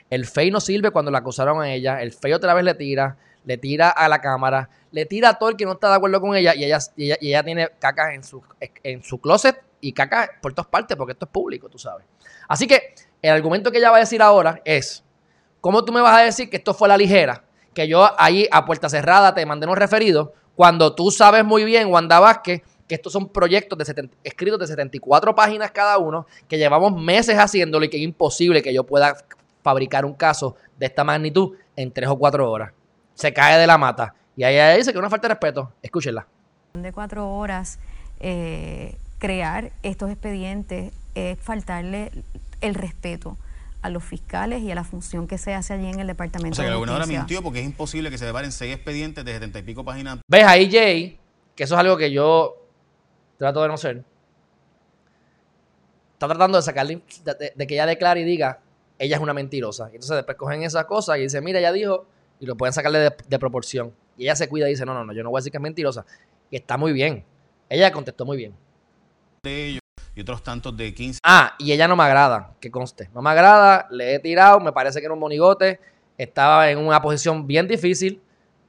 El 0.09 0.25
FEI 0.25 0.51
no 0.51 0.59
sirve 0.59 0.91
cuando 0.91 1.09
la 1.11 1.19
acusaron 1.19 1.61
a 1.61 1.73
ella. 1.73 2.01
El 2.01 2.11
FEI 2.11 2.33
otra 2.33 2.53
vez 2.53 2.65
le 2.65 2.73
tira, 2.73 3.17
le 3.47 3.57
tira 3.57 3.89
a 3.89 4.09
la 4.09 4.19
cámara, 4.19 4.69
le 4.91 5.05
tira 5.05 5.29
a 5.29 5.39
todo 5.39 5.49
el 5.49 5.55
que 5.55 5.63
no 5.63 5.71
está 5.71 5.89
de 5.89 5.95
acuerdo 5.95 6.19
con 6.19 6.35
ella 6.35 6.53
y 6.53 6.65
ella, 6.65 6.79
y 6.97 7.05
ella, 7.05 7.17
y 7.21 7.29
ella 7.29 7.43
tiene 7.43 7.69
cacas 7.79 8.13
en 8.13 8.21
su, 8.21 8.43
en 8.83 9.01
su 9.03 9.21
closet 9.21 9.63
y 9.79 9.93
caca 9.93 10.29
por 10.41 10.53
todas 10.53 10.67
partes 10.67 10.97
porque 10.97 11.13
esto 11.13 11.25
es 11.25 11.31
público, 11.31 11.69
tú 11.69 11.79
sabes. 11.79 12.05
Así 12.49 12.67
que 12.67 12.93
el 13.21 13.31
argumento 13.31 13.71
que 13.71 13.77
ella 13.77 13.89
va 13.89 13.97
a 13.97 14.01
decir 14.01 14.21
ahora 14.21 14.61
es, 14.65 15.01
¿cómo 15.61 15.85
tú 15.85 15.93
me 15.93 16.01
vas 16.01 16.17
a 16.17 16.23
decir 16.23 16.49
que 16.49 16.57
esto 16.57 16.73
fue 16.73 16.89
la 16.89 16.97
ligera? 16.97 17.45
Que 17.73 17.87
yo 17.87 18.09
ahí 18.19 18.49
a 18.51 18.65
puerta 18.65 18.89
cerrada 18.89 19.33
te 19.33 19.45
mandé 19.45 19.65
unos 19.65 19.79
referidos 19.79 20.31
cuando 20.53 20.93
tú 20.93 21.09
sabes 21.09 21.45
muy 21.45 21.63
bien, 21.63 21.87
Wanda 21.87 22.19
Vázquez, 22.19 22.63
que 22.85 22.95
estos 22.95 23.13
son 23.13 23.29
proyectos 23.29 23.77
de 23.77 23.85
70 23.85 24.17
escritos 24.25 24.59
de 24.59 24.67
74 24.67 25.33
páginas 25.33 25.71
cada 25.71 25.97
uno, 25.99 26.27
que 26.49 26.57
llevamos 26.57 27.01
meses 27.01 27.37
haciéndolo 27.37 27.85
y 27.85 27.89
que 27.89 27.95
es 27.95 28.03
imposible 28.03 28.61
que 28.61 28.73
yo 28.73 28.83
pueda 28.83 29.15
fabricar 29.61 30.03
un 30.03 30.15
caso 30.15 30.57
de 30.77 30.87
esta 30.87 31.05
magnitud 31.05 31.55
en 31.77 31.93
tres 31.93 32.09
o 32.09 32.17
cuatro 32.17 32.51
horas. 32.51 32.73
Se 33.17 33.33
cae 33.33 33.57
de 33.57 33.65
la 33.67 33.77
mata. 33.77 34.13
Y 34.35 34.43
ahí 34.43 34.53
ella 34.53 34.75
dice 34.75 34.91
que 34.91 34.97
es 34.97 34.99
una 34.99 35.09
falta 35.09 35.27
de 35.27 35.33
respeto. 35.33 35.73
Escúchenla. 35.81 36.27
de 36.73 36.93
cuatro 36.93 37.27
horas 37.35 37.79
eh, 38.19 38.95
crear 39.17 39.71
estos 39.83 40.11
expedientes 40.11 40.93
es 41.15 41.39
faltarle 41.39 42.11
el 42.61 42.75
respeto 42.75 43.35
a 43.81 43.89
los 43.89 44.03
fiscales 44.03 44.61
y 44.61 44.71
a 44.71 44.75
la 44.75 44.83
función 44.83 45.27
que 45.27 45.37
se 45.39 45.53
hace 45.55 45.73
allí 45.73 45.87
en 45.87 45.99
el 45.99 46.07
Departamento 46.07 46.53
O 46.53 46.55
sea, 46.55 46.63
que 46.63 46.67
de 46.67 46.71
la 46.71 46.75
gobernadora 46.77 47.05
mintió 47.07 47.41
porque 47.41 47.59
es 47.59 47.65
imposible 47.65 48.09
que 48.11 48.17
se 48.19 48.25
debaren 48.25 48.51
seis 48.51 48.75
expedientes 48.75 49.25
de 49.25 49.33
setenta 49.33 49.59
y 49.59 49.63
pico 49.63 49.83
páginas. 49.83 50.19
¿Ves 50.27 50.43
ahí, 50.45 50.69
Jay? 50.71 51.19
Que 51.55 51.63
eso 51.63 51.73
es 51.75 51.79
algo 51.79 51.97
que 51.97 52.11
yo 52.11 52.55
trato 53.39 53.61
de 53.63 53.67
no 53.69 53.77
ser. 53.77 54.03
Está 56.13 56.27
tratando 56.27 56.57
de 56.57 56.61
sacarle, 56.63 57.01
de, 57.23 57.33
de- 57.35 57.53
de 57.55 57.67
que 57.67 57.73
ella 57.75 57.85
declare 57.85 58.21
y 58.21 58.23
diga, 58.23 58.59
ella 58.97 59.15
es 59.15 59.21
una 59.21 59.33
mentirosa. 59.33 59.85
Y 59.91 59.95
entonces 59.95 60.15
después 60.17 60.37
cogen 60.37 60.63
esas 60.63 60.85
cosas 60.85 61.17
y 61.17 61.21
dicen, 61.21 61.43
mira, 61.43 61.59
ella 61.59 61.71
dijo, 61.71 62.05
y 62.39 62.45
lo 62.45 62.55
pueden 62.55 62.73
sacarle 62.73 62.99
de, 62.99 63.15
de 63.27 63.39
proporción. 63.39 63.93
Y 64.17 64.23
ella 64.23 64.35
se 64.35 64.47
cuida 64.49 64.67
y 64.67 64.71
dice, 64.71 64.85
no, 64.85 64.93
no, 64.93 65.03
no, 65.05 65.13
yo 65.13 65.23
no 65.23 65.29
voy 65.29 65.39
a 65.39 65.41
decir 65.41 65.51
que 65.51 65.57
es 65.57 65.61
mentirosa. 65.61 66.05
Y 66.49 66.55
está 66.55 66.77
muy 66.77 66.93
bien. 66.93 67.23
Ella 67.69 67.91
contestó 67.91 68.25
muy 68.25 68.37
bien. 68.37 68.55
de 69.43 69.65
ellos 69.67 69.81
y 70.15 70.21
otros 70.21 70.41
tantos 70.41 70.75
de 70.75 70.93
15 70.95 71.19
Ah, 71.23 71.53
y 71.59 71.71
ella 71.71 71.87
no 71.87 71.95
me 71.95 72.03
agrada, 72.03 72.55
que 72.59 72.71
conste. 72.71 73.07
No 73.13 73.21
me 73.21 73.29
agrada, 73.29 73.87
le 73.91 74.15
he 74.15 74.19
tirado, 74.19 74.59
me 74.59 74.71
parece 74.71 74.99
que 74.99 75.05
era 75.05 75.13
un 75.13 75.19
monigote. 75.19 75.79
Estaba 76.17 76.71
en 76.71 76.79
una 76.79 76.99
posición 76.99 77.45
bien 77.45 77.67
difícil, 77.67 78.19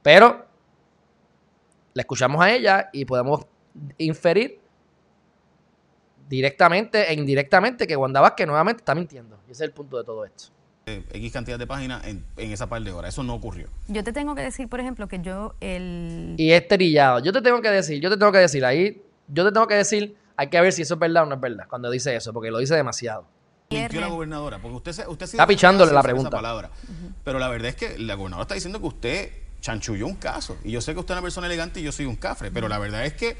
pero 0.03 0.45
le 1.95 2.01
escuchamos 2.01 2.39
a 2.39 2.51
ella 2.53 2.89
y 2.93 3.03
podemos 3.05 3.47
inferir 3.97 4.59
directamente 6.27 7.09
e 7.09 7.13
indirectamente 7.15 7.87
que 7.87 7.95
Wanda 7.95 8.21
Vázquez 8.21 8.45
nuevamente 8.45 8.81
está 8.81 8.93
mintiendo. 8.93 9.39
Y 9.47 9.51
ese 9.51 9.63
es 9.63 9.69
el 9.69 9.73
punto 9.73 9.97
de 9.97 10.03
todo 10.03 10.23
esto. 10.25 10.49
Eh, 10.97 11.03
X 11.13 11.31
cantidad 11.33 11.57
de 11.59 11.67
páginas 11.67 12.05
en, 12.05 12.23
en 12.37 12.51
esa 12.51 12.67
par 12.67 12.81
de 12.83 12.91
horas. 12.91 13.13
Eso 13.13 13.23
no 13.23 13.33
ocurrió. 13.35 13.67
Yo 13.87 14.03
te 14.03 14.11
tengo 14.13 14.35
que 14.35 14.41
decir, 14.41 14.67
por 14.67 14.79
ejemplo, 14.79 15.07
que 15.07 15.19
yo 15.19 15.55
el 15.61 16.35
Y 16.37 16.51
es 16.51 16.67
trillado. 16.67 17.19
Yo 17.19 17.31
te 17.33 17.41
tengo 17.41 17.61
que 17.61 17.69
decir, 17.69 18.01
yo 18.01 18.09
te 18.09 18.17
tengo 18.17 18.31
que 18.31 18.37
decir 18.39 18.63
ahí, 18.65 19.01
yo 19.27 19.45
te 19.45 19.51
tengo 19.51 19.67
que 19.67 19.75
decir, 19.75 20.15
hay 20.35 20.47
que 20.49 20.59
ver 20.61 20.71
si 20.73 20.81
eso 20.83 20.93
es 20.95 20.99
verdad 20.99 21.23
o 21.23 21.25
no 21.27 21.35
es 21.35 21.41
verdad 21.41 21.65
cuando 21.69 21.89
dice 21.91 22.15
eso, 22.15 22.33
porque 22.33 22.51
lo 22.51 22.59
dice 22.59 22.75
demasiado. 22.75 23.25
Mintió 23.71 24.01
la 24.01 24.07
gobernadora, 24.07 24.57
porque 24.59 24.77
usted, 24.77 24.91
se- 24.93 25.07
usted 25.07 25.25
Está 25.25 25.45
pichándole 25.45 25.91
la 25.93 26.01
pregunta. 26.01 26.41
Pero 27.23 27.37
la 27.39 27.47
verdad 27.49 27.67
es 27.69 27.75
que 27.75 27.99
la 27.99 28.15
gobernadora 28.15 28.43
está 28.43 28.55
diciendo 28.55 28.79
que 28.81 28.87
usted 28.87 29.29
chanchulló 29.61 30.07
un 30.07 30.15
caso. 30.15 30.57
Y 30.63 30.71
yo 30.71 30.81
sé 30.81 30.93
que 30.93 30.99
usted 30.99 31.13
es 31.13 31.17
una 31.17 31.21
persona 31.21 31.45
elegante 31.47 31.79
y 31.79 31.83
yo 31.83 31.91
soy 31.91 32.05
un 32.05 32.15
cafre, 32.15 32.49
pero 32.49 32.67
la 32.67 32.79
verdad 32.79 33.05
es 33.05 33.13
que, 33.13 33.37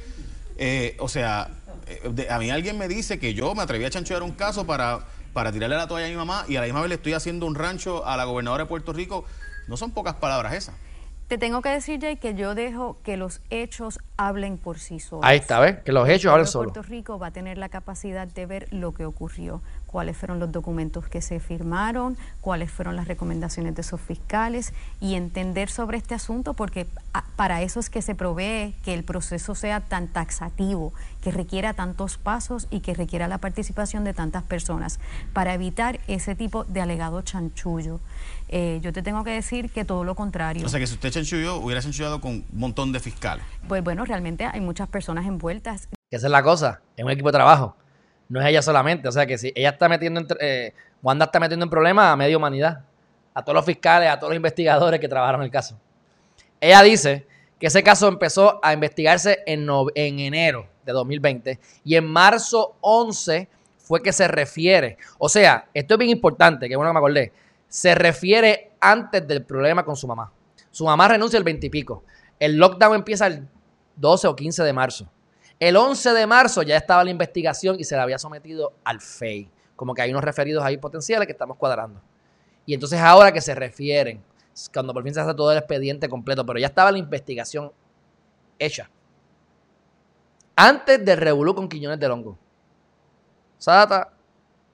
eh, 0.58 0.96
o 1.00 1.08
sea, 1.08 1.50
eh, 1.88 2.10
de- 2.12 2.30
a 2.30 2.38
mí 2.38 2.52
alguien 2.52 2.78
me 2.78 2.88
dice 2.88 3.18
que 3.20 3.34
yo 3.34 3.56
me 3.56 3.64
atreví 3.64 3.86
a 3.86 3.90
chanchullar 3.90 4.22
un 4.22 4.32
caso 4.34 4.68
para, 4.68 5.00
para 5.34 5.52
tirarle 5.52 5.76
la 5.76 5.88
toalla 5.88 6.08
a 6.08 6.10
mi 6.10 6.16
mamá 6.16 6.46
y 6.48 6.56
a 6.56 6.62
la 6.62 6.66
misma 6.66 6.82
vez 6.82 6.90
le 6.90 6.96
estoy 6.96 7.14
haciendo 7.14 7.46
un 7.46 7.56
rancho 7.56 8.06
a 8.06 8.18
la 8.18 8.26
gobernadora 8.26 8.64
de 8.64 8.68
Puerto 8.68 8.94
Rico. 8.94 9.26
No 9.68 9.78
son 9.78 9.92
pocas 9.92 10.16
palabras 10.16 10.54
esas. 10.54 10.76
te 11.28 11.38
tengo 11.38 11.62
que 11.62 11.70
decir, 11.70 12.02
Jay, 12.02 12.18
que 12.18 12.34
yo 12.34 12.56
dejo 12.56 12.98
que 13.04 13.16
los 13.16 13.42
hechos 13.52 14.00
hablen 14.18 14.58
por 14.58 14.80
sí 14.80 15.00
solos. 15.00 15.24
Ahí 15.26 15.38
está, 15.38 15.60
¿ves? 15.60 15.78
Que 15.84 15.92
los 15.92 16.10
hechos 16.10 16.36
de 16.38 16.46
solos. 16.48 16.74
Puerto 16.74 16.90
Rico 16.90 17.20
va 17.20 17.28
a 17.28 17.32
tener 17.32 17.60
la 17.60 17.70
capacidad 17.70 18.28
de 18.28 18.46
ver 18.48 18.68
lo 18.72 18.94
que 18.94 19.06
ocurrió, 19.06 19.62
cuáles 19.92 20.16
fueron 20.18 20.40
los 20.40 20.52
documentos 20.52 21.08
que 21.08 21.20
se 21.22 21.40
firmaron, 21.40 22.16
cuáles 22.42 22.70
fueron 22.72 22.96
las 22.96 23.08
recomendaciones 23.08 23.74
de 23.74 23.82
esos 23.82 24.00
fiscales 24.00 24.72
y 25.02 25.16
entender 25.16 25.70
sobre 25.70 25.98
este 25.98 26.14
asunto, 26.14 26.54
porque 26.54 26.86
a- 27.14 27.24
para 27.36 27.64
eso 27.64 27.80
es 27.80 27.90
que 27.90 28.02
se 28.04 28.14
provee 28.14 28.76
que 28.84 28.94
el 28.94 29.04
proceso 29.04 29.56
sea 29.56 29.80
tan 29.82 30.08
taxativo, 30.08 30.94
que 31.24 31.32
requiera 31.32 31.74
tantos 31.74 32.18
pasos 32.18 32.68
y 32.70 32.82
que 32.82 32.94
requiera 32.94 33.28
la 33.28 33.40
participación 33.40 34.04
de 34.04 34.14
tantas 34.14 34.44
personas, 34.44 35.00
para 35.34 35.54
evitar 35.56 36.00
ese 36.08 36.36
tipo 36.36 36.66
de 36.66 36.82
alegado 36.82 37.22
chanchullo. 37.24 38.00
Eh, 38.50 38.80
yo 38.84 38.94
te 38.94 39.02
tengo 39.02 39.24
que 39.24 39.32
decir 39.32 39.72
que 39.72 39.86
todo 39.86 40.04
lo 40.04 40.14
contrario. 40.16 40.66
O 40.66 40.70
sea 40.70 40.80
que 40.80 40.88
si 40.88 40.94
usted 40.94 41.12
chanchulló, 41.12 41.56
hubiera 41.58 41.82
chanchullado 41.82 42.22
con 42.22 42.32
un 42.32 42.46
montón 42.54 42.92
de 42.92 43.00
fiscales. 43.00 43.44
pues 43.68 43.84
bueno, 43.84 44.06
realmente 44.06 44.46
hay 44.46 44.62
muchas 44.62 44.88
personas 44.88 45.26
envueltas 45.26 45.88
Que 46.10 46.16
esa 46.18 46.28
es 46.28 46.32
la 46.32 46.42
cosa, 46.44 46.82
es 46.98 47.04
un 47.06 47.12
equipo 47.12 47.30
de 47.30 47.34
trabajo. 47.34 47.76
No 48.30 48.40
es 48.40 48.48
ella 48.48 48.62
solamente. 48.62 49.08
O 49.08 49.12
sea 49.12 49.26
que 49.26 49.38
si 49.38 49.52
ella 49.56 49.70
está 49.70 49.90
metiendo, 49.90 50.22
en, 50.22 50.28
eh, 50.40 50.74
Wanda 51.02 51.26
está 51.26 51.40
metiendo 51.40 51.66
en 51.66 51.70
problemas 51.70 52.14
a 52.14 52.16
media 52.16 52.38
humanidad. 52.38 52.86
A 53.34 53.44
todos 53.44 53.56
los 53.56 53.66
fiscales, 53.66 54.10
a 54.10 54.18
todos 54.18 54.32
los 54.32 54.38
investigadores 54.38 55.00
que 55.00 55.08
trabajaron 55.08 55.42
el 55.44 55.52
caso. 55.52 55.78
Ella 56.62 56.82
dice 56.82 57.26
que 57.60 57.68
ese 57.68 57.84
caso 57.84 58.08
empezó 58.08 58.60
a 58.64 58.74
investigarse 58.74 59.40
en, 59.46 59.68
en 59.96 60.20
enero 60.20 60.68
de 60.86 60.94
2020 60.94 61.60
y 61.84 61.96
en 61.96 62.06
marzo 62.06 62.78
11 62.82 63.48
fue 63.78 64.02
que 64.02 64.14
se 64.14 64.28
refiere. 64.28 64.98
O 65.18 65.30
sea, 65.30 65.68
esto 65.74 65.96
es 65.96 65.98
bien 65.98 66.12
importante, 66.12 66.70
que 66.70 66.76
bueno 66.76 66.92
que 66.92 66.94
me 66.94 67.00
acordé. 67.00 67.34
Se 67.68 67.96
refiere 67.96 68.72
antes 68.80 69.28
del 69.28 69.44
problema 69.44 69.84
con 69.84 69.96
su 69.96 70.08
mamá. 70.08 70.32
Su 70.72 70.86
mamá 70.86 71.08
renuncia 71.08 71.38
el 71.38 71.44
20 71.44 71.68
y 71.68 71.70
pico. 71.70 72.04
El 72.40 72.58
lockdown 72.58 72.96
empieza 72.96 73.28
el 73.28 73.48
12 73.96 74.28
o 74.28 74.36
15 74.36 74.64
de 74.64 74.74
marzo. 74.74 75.10
El 75.60 75.76
11 75.76 76.14
de 76.14 76.26
marzo 76.26 76.64
ya 76.64 76.78
estaba 76.78 77.04
la 77.04 77.10
investigación 77.10 77.78
y 77.80 77.84
se 77.84 77.96
la 77.98 78.04
había 78.04 78.18
sometido 78.18 78.74
al 78.86 79.02
FEI. 79.02 79.52
Como 79.76 79.94
que 79.94 80.02
hay 80.02 80.12
unos 80.12 80.24
referidos 80.24 80.64
ahí 80.64 80.78
potenciales 80.78 81.26
que 81.26 81.34
estamos 81.34 81.58
cuadrando. 81.58 82.02
Y 82.66 82.74
entonces 82.74 83.00
ahora 83.00 83.32
que 83.32 83.42
se 83.42 83.54
refieren, 83.54 84.24
cuando 84.74 84.94
por 84.94 85.04
fin 85.04 85.14
se 85.14 85.20
hace 85.20 85.34
todo 85.34 85.52
el 85.52 85.58
expediente 85.58 86.08
completo, 86.08 86.46
pero 86.46 86.60
ya 86.60 86.68
estaba 86.68 86.92
la 86.92 86.98
investigación 86.98 87.72
hecha. 88.58 88.90
Antes 90.56 91.04
del 91.04 91.18
revolú 91.18 91.56
con 91.56 91.68
Quiñones 91.68 92.00
del 92.00 92.12
Hongo. 92.12 92.38
Esa 93.58 93.74
data 93.74 94.14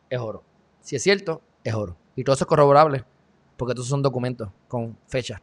es 0.09 0.19
oro. 0.19 0.43
Si 0.81 0.95
es 0.95 1.01
cierto, 1.01 1.41
es 1.63 1.73
oro. 1.73 1.95
Y 2.15 2.23
todo 2.23 2.35
eso 2.35 2.43
es 2.43 2.47
corroborable, 2.47 3.03
porque 3.57 3.73
todos 3.73 3.87
son 3.87 4.03
documentos 4.03 4.49
con 4.67 4.97
fecha. 5.07 5.41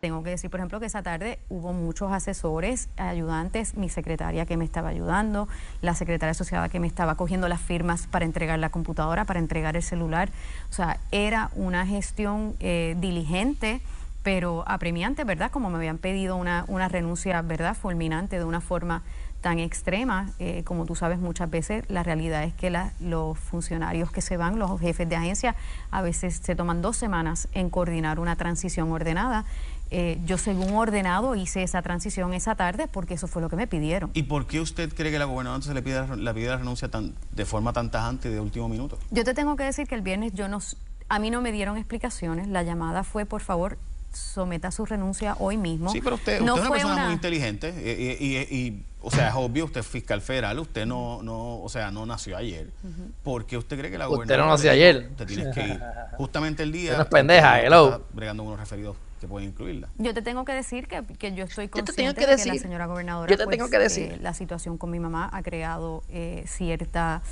Tengo 0.00 0.22
que 0.22 0.30
decir, 0.30 0.48
por 0.48 0.60
ejemplo, 0.60 0.80
que 0.80 0.86
esa 0.86 1.02
tarde 1.02 1.38
hubo 1.50 1.74
muchos 1.74 2.10
asesores, 2.10 2.88
ayudantes, 2.96 3.76
mi 3.76 3.90
secretaria 3.90 4.46
que 4.46 4.56
me 4.56 4.64
estaba 4.64 4.88
ayudando, 4.88 5.46
la 5.82 5.94
secretaria 5.94 6.30
asociada 6.30 6.70
que 6.70 6.80
me 6.80 6.86
estaba 6.86 7.16
cogiendo 7.16 7.48
las 7.48 7.60
firmas 7.60 8.06
para 8.06 8.24
entregar 8.24 8.58
la 8.58 8.70
computadora, 8.70 9.26
para 9.26 9.40
entregar 9.40 9.76
el 9.76 9.82
celular. 9.82 10.30
O 10.70 10.72
sea, 10.72 10.98
era 11.12 11.50
una 11.54 11.86
gestión 11.86 12.56
eh, 12.60 12.96
diligente, 12.98 13.82
pero 14.22 14.64
apremiante, 14.66 15.24
¿verdad? 15.24 15.50
Como 15.50 15.68
me 15.68 15.76
habían 15.76 15.98
pedido 15.98 16.36
una, 16.36 16.64
una 16.68 16.88
renuncia, 16.88 17.42
¿verdad? 17.42 17.76
Fulminante 17.76 18.38
de 18.38 18.44
una 18.44 18.62
forma 18.62 19.02
tan 19.40 19.58
extrema, 19.58 20.30
eh, 20.38 20.62
como 20.64 20.84
tú 20.84 20.94
sabes 20.94 21.18
muchas 21.18 21.50
veces, 21.50 21.84
la 21.88 22.02
realidad 22.02 22.44
es 22.44 22.52
que 22.54 22.70
los 23.00 23.38
funcionarios 23.38 24.12
que 24.12 24.20
se 24.20 24.36
van, 24.36 24.58
los 24.58 24.78
jefes 24.80 25.08
de 25.08 25.16
agencia, 25.16 25.54
a 25.90 26.02
veces 26.02 26.40
se 26.42 26.54
toman 26.54 26.82
dos 26.82 26.96
semanas 26.96 27.48
en 27.52 27.70
coordinar 27.70 28.20
una 28.20 28.36
transición 28.36 28.92
ordenada. 28.92 29.44
Eh, 29.92 30.20
yo 30.24 30.38
según 30.38 30.72
ordenado 30.74 31.34
hice 31.34 31.64
esa 31.64 31.82
transición 31.82 32.32
esa 32.32 32.54
tarde 32.54 32.86
porque 32.86 33.14
eso 33.14 33.26
fue 33.26 33.42
lo 33.42 33.48
que 33.48 33.56
me 33.56 33.66
pidieron. 33.66 34.10
¿Y 34.14 34.22
por 34.22 34.46
qué 34.46 34.60
usted 34.60 34.92
cree 34.94 35.10
que 35.10 35.18
la 35.18 35.24
gobernadora 35.24 35.62
se 35.62 35.74
le 35.74 35.82
pide, 35.82 36.16
la 36.16 36.32
pide 36.32 36.48
la 36.48 36.58
renuncia 36.58 36.88
tan, 36.88 37.14
de 37.32 37.44
forma 37.44 37.72
tan 37.72 37.90
tajante 37.90 38.30
de 38.30 38.38
último 38.38 38.68
minuto? 38.68 38.98
Yo 39.10 39.24
te 39.24 39.34
tengo 39.34 39.56
que 39.56 39.64
decir 39.64 39.88
que 39.88 39.96
el 39.96 40.02
viernes 40.02 40.32
yo 40.32 40.48
no, 40.48 40.60
a 41.08 41.18
mí 41.18 41.30
no 41.30 41.40
me 41.40 41.50
dieron 41.50 41.76
explicaciones, 41.76 42.46
la 42.46 42.62
llamada 42.62 43.02
fue 43.02 43.26
por 43.26 43.40
favor 43.40 43.78
someta 44.12 44.70
su 44.70 44.86
renuncia 44.86 45.36
hoy 45.40 45.56
mismo. 45.56 45.90
Sí, 45.90 46.00
pero 46.00 46.16
usted, 46.16 46.40
usted 46.40 46.52
es 46.52 46.60
una 46.60 46.70
persona 46.70 47.04
muy 47.06 47.14
inteligente 47.14 47.70
y, 47.70 48.82
o 49.00 49.10
sea, 49.10 49.28
es 49.28 49.34
obvio, 49.34 49.64
usted 49.64 49.80
es 49.80 49.86
fiscal 49.86 50.20
federal, 50.20 50.58
usted 50.60 50.86
no, 50.86 51.20
no, 51.22 51.60
o 51.60 51.68
sea, 51.68 51.90
no 51.90 52.06
nació 52.06 52.36
ayer. 52.36 52.70
¿Por 53.24 53.44
qué 53.44 53.56
usted 53.56 53.76
cree 53.78 53.90
que 53.90 53.98
la 53.98 54.06
gobernadora... 54.06 54.42
Usted 54.42 54.44
no 54.44 54.52
nació 54.52 54.70
ayer. 54.70 55.08
Usted 55.10 55.26
tiene 55.26 55.50
que 55.52 55.66
ir 55.66 55.80
justamente 56.16 56.62
el 56.62 56.70
día... 56.70 56.96
No 56.96 57.02
es 57.02 57.08
pendeja, 57.08 57.60
hello. 57.60 58.04
bregando 58.12 58.42
unos 58.42 58.58
referidos 58.58 58.96
que 59.20 59.28
pueden 59.28 59.50
incluirla. 59.50 59.88
Yo 59.98 60.14
te 60.14 60.22
tengo 60.22 60.44
que 60.44 60.52
decir 60.52 60.88
que, 60.88 61.04
que 61.04 61.34
yo 61.34 61.44
estoy 61.44 61.68
consciente 61.68 62.26
de 62.26 62.36
que 62.36 62.46
la 62.46 62.54
señora 62.54 62.86
gobernadora, 62.86 63.30
yo 63.30 63.36
te 63.36 63.46
tengo 63.46 63.64
pues, 63.64 63.70
que 63.70 63.78
decir. 63.78 64.12
Eh, 64.12 64.18
la 64.20 64.32
situación 64.34 64.78
con 64.78 64.90
mi 64.90 64.98
mamá 64.98 65.28
ha 65.32 65.42
creado 65.42 66.02
eh, 66.08 66.44
cierta 66.46 67.22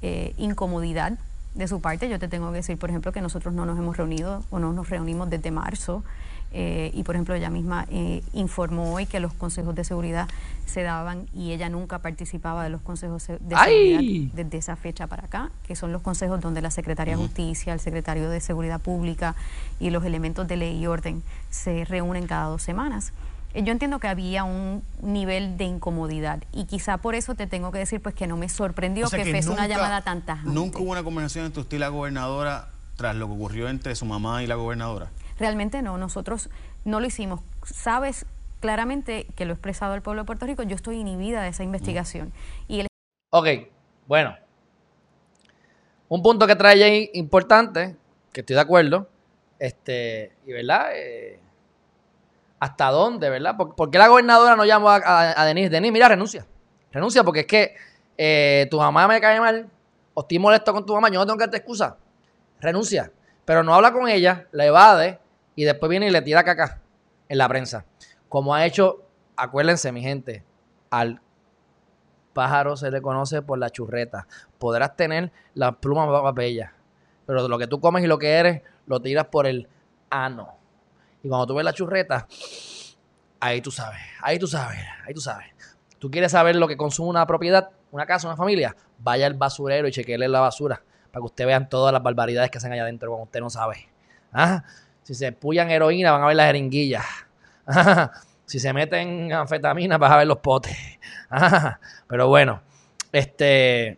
eh, 0.00 0.34
incomodidad 0.38 1.18
de 1.54 1.68
su 1.68 1.80
parte. 1.80 2.08
Yo 2.08 2.18
te 2.18 2.28
tengo 2.28 2.50
que 2.50 2.58
decir, 2.58 2.78
por 2.78 2.90
ejemplo, 2.90 3.12
que 3.12 3.20
nosotros 3.20 3.52
no 3.52 3.66
nos 3.66 3.76
hemos 3.76 3.96
reunido 3.96 4.44
o 4.50 4.60
no 4.60 4.72
nos 4.72 4.88
reunimos 4.88 5.28
desde 5.28 5.50
marzo. 5.50 6.04
Eh, 6.54 6.90
y 6.92 7.02
por 7.02 7.14
ejemplo 7.14 7.34
ella 7.34 7.48
misma 7.48 7.86
eh, 7.90 8.22
informó 8.34 8.92
hoy 8.92 9.06
que 9.06 9.20
los 9.20 9.32
consejos 9.32 9.74
de 9.74 9.84
seguridad 9.84 10.28
se 10.66 10.82
daban 10.82 11.26
y 11.34 11.52
ella 11.52 11.70
nunca 11.70 12.00
participaba 12.00 12.62
de 12.62 12.68
los 12.68 12.82
consejos 12.82 13.26
de 13.26 13.56
seguridad 13.56 14.30
desde 14.34 14.58
esa 14.58 14.76
fecha 14.76 15.06
para 15.06 15.24
acá, 15.24 15.50
que 15.66 15.76
son 15.76 15.92
los 15.92 16.02
consejos 16.02 16.42
donde 16.42 16.60
la 16.60 16.70
Secretaría 16.70 17.16
de 17.16 17.22
Justicia, 17.22 17.72
el 17.72 17.80
Secretario 17.80 18.28
de 18.28 18.40
Seguridad 18.40 18.80
Pública 18.80 19.34
y 19.80 19.88
los 19.88 20.04
elementos 20.04 20.46
de 20.46 20.56
ley 20.56 20.78
y 20.78 20.86
orden 20.86 21.22
se 21.48 21.86
reúnen 21.86 22.26
cada 22.26 22.46
dos 22.46 22.62
semanas. 22.62 23.14
Eh, 23.54 23.62
yo 23.64 23.72
entiendo 23.72 23.98
que 23.98 24.08
había 24.08 24.44
un 24.44 24.82
nivel 25.02 25.56
de 25.56 25.64
incomodidad 25.64 26.42
y 26.52 26.64
quizá 26.64 26.98
por 26.98 27.14
eso 27.14 27.34
te 27.34 27.46
tengo 27.46 27.72
que 27.72 27.78
decir 27.78 28.00
pues 28.02 28.14
que 28.14 28.26
no 28.26 28.36
me 28.36 28.50
sorprendió 28.50 29.08
que, 29.08 29.24
fuese 29.24 29.48
una 29.48 29.66
llamada 29.68 30.02
tan 30.02 30.20
tajante. 30.20 30.50
¿Nunca 30.52 30.80
hubo 30.80 30.90
una 30.92 31.02
conversación 31.02 31.46
entre 31.46 31.62
usted 31.62 31.78
y 31.78 31.80
la 31.80 31.88
gobernadora 31.88 32.68
tras 32.96 33.16
lo 33.16 33.26
que 33.26 33.32
ocurrió 33.32 33.68
entre 33.70 33.94
su 33.94 34.04
mamá 34.04 34.42
y 34.42 34.46
la 34.46 34.54
gobernadora? 34.54 35.08
Realmente 35.42 35.82
no, 35.82 35.98
nosotros 35.98 36.50
no 36.84 37.00
lo 37.00 37.06
hicimos. 37.06 37.40
Sabes 37.64 38.26
claramente 38.60 39.26
que 39.34 39.44
lo 39.44 39.50
he 39.50 39.54
expresado 39.54 39.92
al 39.92 40.00
pueblo 40.00 40.22
de 40.22 40.26
Puerto 40.26 40.46
Rico, 40.46 40.62
yo 40.62 40.76
estoy 40.76 40.98
inhibida 40.98 41.42
de 41.42 41.48
esa 41.48 41.64
investigación. 41.64 42.32
Y 42.68 42.86
Ok, 43.30 43.48
bueno. 44.06 44.36
Un 46.06 46.22
punto 46.22 46.46
que 46.46 46.54
trae 46.54 46.84
ahí 46.84 47.10
importante, 47.14 47.96
que 48.32 48.42
estoy 48.42 48.54
de 48.54 48.62
acuerdo, 48.62 49.08
este, 49.58 50.36
y 50.46 50.52
verdad, 50.52 50.90
eh, 50.94 51.40
hasta 52.60 52.92
dónde, 52.92 53.28
¿verdad? 53.28 53.56
¿Por, 53.56 53.90
qué 53.90 53.98
la 53.98 54.06
gobernadora 54.06 54.54
no 54.54 54.64
llamó 54.64 54.90
a, 54.90 55.44
Denise? 55.44 55.70
Denise, 55.70 55.92
mira, 55.92 56.06
renuncia. 56.06 56.46
Renuncia 56.92 57.24
porque 57.24 57.40
es 57.40 57.46
que 57.46 57.74
eh, 58.16 58.68
tu 58.70 58.78
mamá 58.78 59.08
me 59.08 59.20
cae 59.20 59.40
mal, 59.40 59.68
o 60.14 60.20
estoy 60.20 60.38
molesto 60.38 60.72
con 60.72 60.86
tu 60.86 60.94
mamá, 60.94 61.08
yo 61.08 61.18
no 61.18 61.26
tengo 61.26 61.36
que 61.36 61.46
darte 61.46 61.56
excusa. 61.56 61.96
Renuncia. 62.60 63.10
Pero 63.44 63.64
no 63.64 63.74
habla 63.74 63.92
con 63.92 64.08
ella, 64.08 64.46
la 64.52 64.66
evade 64.66 65.18
y 65.54 65.64
después 65.64 65.90
viene 65.90 66.08
y 66.08 66.10
le 66.10 66.22
tira 66.22 66.44
caca 66.44 66.80
en 67.28 67.38
la 67.38 67.48
prensa. 67.48 67.84
Como 68.28 68.54
ha 68.54 68.64
hecho, 68.64 69.04
acuérdense, 69.36 69.92
mi 69.92 70.02
gente, 70.02 70.44
al 70.90 71.20
pájaro 72.32 72.76
se 72.76 72.90
le 72.90 73.02
conoce 73.02 73.42
por 73.42 73.58
la 73.58 73.70
churreta. 73.70 74.26
Podrás 74.58 74.96
tener 74.96 75.32
las 75.54 75.76
plumas 75.76 76.08
más 76.08 76.34
bellas, 76.34 76.70
pero 77.26 77.46
lo 77.48 77.58
que 77.58 77.66
tú 77.66 77.80
comes 77.80 78.04
y 78.04 78.06
lo 78.06 78.18
que 78.18 78.32
eres, 78.32 78.62
lo 78.86 79.00
tiras 79.00 79.26
por 79.26 79.46
el 79.46 79.68
ano. 80.10 80.56
Y 81.22 81.28
cuando 81.28 81.46
tú 81.46 81.54
ves 81.54 81.64
la 81.64 81.72
churreta, 81.72 82.26
ahí 83.40 83.60
tú 83.60 83.70
sabes, 83.70 84.00
ahí 84.20 84.38
tú 84.38 84.46
sabes, 84.46 84.80
ahí 85.06 85.14
tú 85.14 85.20
sabes. 85.20 85.46
Tú 85.98 86.10
quieres 86.10 86.32
saber 86.32 86.56
lo 86.56 86.66
que 86.66 86.76
consume 86.76 87.10
una 87.10 87.26
propiedad, 87.26 87.70
una 87.92 88.06
casa, 88.06 88.26
una 88.26 88.36
familia, 88.36 88.74
vaya 88.98 89.26
al 89.26 89.34
basurero 89.34 89.86
y 89.86 89.92
chequeele 89.92 90.28
la 90.28 90.40
basura 90.40 90.82
para 91.12 91.20
que 91.20 91.26
usted 91.26 91.46
vean 91.46 91.68
todas 91.68 91.92
las 91.92 92.02
barbaridades 92.02 92.50
que 92.50 92.58
hacen 92.58 92.72
allá 92.72 92.82
adentro 92.82 93.10
cuando 93.10 93.24
usted 93.24 93.40
no 93.40 93.50
sabe. 93.50 93.88
¿Ah? 94.32 94.64
Si 95.02 95.14
se 95.14 95.32
pullan 95.32 95.70
heroína, 95.70 96.12
van 96.12 96.22
a 96.22 96.26
ver 96.26 96.36
las 96.36 96.46
jeringuillas. 96.46 97.04
Si 98.44 98.58
se 98.58 98.72
meten 98.74 99.32
anfetamina, 99.32 99.96
vas 99.96 100.12
a 100.12 100.18
ver 100.18 100.26
los 100.26 100.36
potes. 100.38 100.76
Pero 102.06 102.28
bueno, 102.28 102.60
este. 103.10 103.96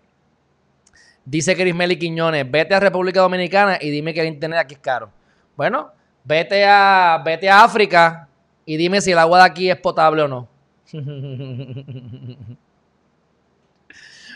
Dice 1.24 1.56
Crismeli 1.56 1.98
Quiñones, 1.98 2.48
vete 2.48 2.72
a 2.74 2.78
República 2.80 3.20
Dominicana 3.20 3.78
y 3.80 3.90
dime 3.90 4.14
que 4.14 4.20
el 4.20 4.28
internet 4.28 4.60
aquí 4.60 4.74
es 4.74 4.80
caro. 4.80 5.10
Bueno, 5.56 5.90
vete 6.22 6.64
a, 6.64 7.20
vete 7.24 7.48
a 7.48 7.64
África 7.64 8.28
y 8.64 8.76
dime 8.76 9.00
si 9.00 9.10
el 9.10 9.18
agua 9.18 9.38
de 9.38 9.44
aquí 9.44 9.70
es 9.70 9.78
potable 9.78 10.22
o 10.22 10.28
no. 10.28 10.46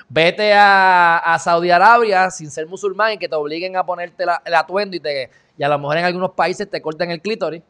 vete 0.08 0.52
a, 0.54 1.36
Saudi 1.38 1.70
Arabia 1.70 2.28
sin 2.30 2.50
ser 2.50 2.66
musulmán 2.66 3.12
y 3.12 3.18
que 3.18 3.28
te 3.28 3.36
obliguen 3.36 3.76
a 3.76 3.84
ponerte 3.84 4.24
el 4.24 4.54
atuendo 4.54 4.96
y, 4.96 5.00
te, 5.00 5.30
y 5.59 5.64
a 5.64 5.68
lo 5.68 5.78
mejor 5.78 5.98
en 5.98 6.04
algunos 6.04 6.30
países 6.30 6.70
te 6.70 6.80
corten 6.80 7.11
el 7.11 7.20
clítoris 7.20 7.62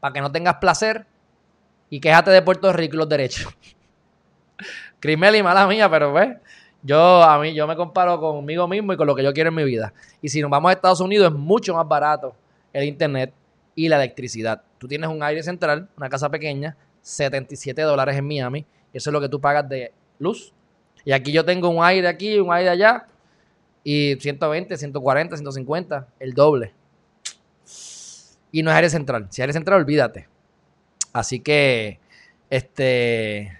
para 0.00 0.14
que 0.14 0.20
no 0.20 0.30
tengas 0.30 0.56
placer 0.56 1.04
y 1.90 2.00
quéjate 2.00 2.30
de 2.30 2.40
Puerto 2.40 2.72
Rico 2.72 2.96
los 2.96 3.08
derechos. 3.08 3.52
Crimel 5.00 5.42
mala 5.42 5.66
mía, 5.66 5.90
pero 5.90 6.12
ves, 6.12 6.36
yo 6.82 7.22
a 7.22 7.38
mí 7.40 7.52
yo 7.52 7.66
me 7.66 7.76
comparo 7.76 8.18
conmigo 8.20 8.66
mismo 8.68 8.92
y 8.92 8.96
con 8.96 9.06
lo 9.06 9.14
que 9.14 9.24
yo 9.24 9.32
quiero 9.32 9.48
en 9.48 9.56
mi 9.56 9.64
vida. 9.64 9.92
Y 10.22 10.28
si 10.28 10.40
nos 10.40 10.50
vamos 10.50 10.70
a 10.70 10.72
Estados 10.72 11.00
Unidos 11.00 11.32
es 11.32 11.38
mucho 11.38 11.74
más 11.74 11.86
barato 11.86 12.34
el 12.72 12.84
internet 12.84 13.32
y 13.74 13.88
la 13.88 13.96
electricidad. 13.96 14.62
Tú 14.78 14.86
tienes 14.86 15.10
un 15.10 15.22
aire 15.22 15.42
central, 15.42 15.88
una 15.96 16.08
casa 16.08 16.30
pequeña, 16.30 16.76
77 17.02 17.82
dólares 17.82 18.16
en 18.16 18.26
Miami, 18.26 18.64
y 18.92 18.96
eso 18.96 19.10
es 19.10 19.12
lo 19.12 19.20
que 19.20 19.28
tú 19.28 19.40
pagas 19.40 19.68
de 19.68 19.92
luz. 20.18 20.52
Y 21.04 21.12
aquí 21.12 21.32
yo 21.32 21.44
tengo 21.44 21.68
un 21.68 21.84
aire 21.84 22.06
aquí, 22.06 22.38
un 22.38 22.52
aire 22.52 22.70
allá, 22.70 23.06
y 23.84 24.16
120, 24.20 24.76
140, 24.76 25.36
150, 25.36 26.08
el 26.20 26.34
doble. 26.34 26.72
Y 28.52 28.62
no 28.62 28.70
es 28.70 28.76
aire 28.76 28.90
central. 28.90 29.26
Si 29.30 29.40
es 29.40 29.44
aire 29.44 29.52
central, 29.52 29.80
olvídate. 29.80 30.28
Así 31.12 31.40
que, 31.40 31.98
este. 32.50 33.58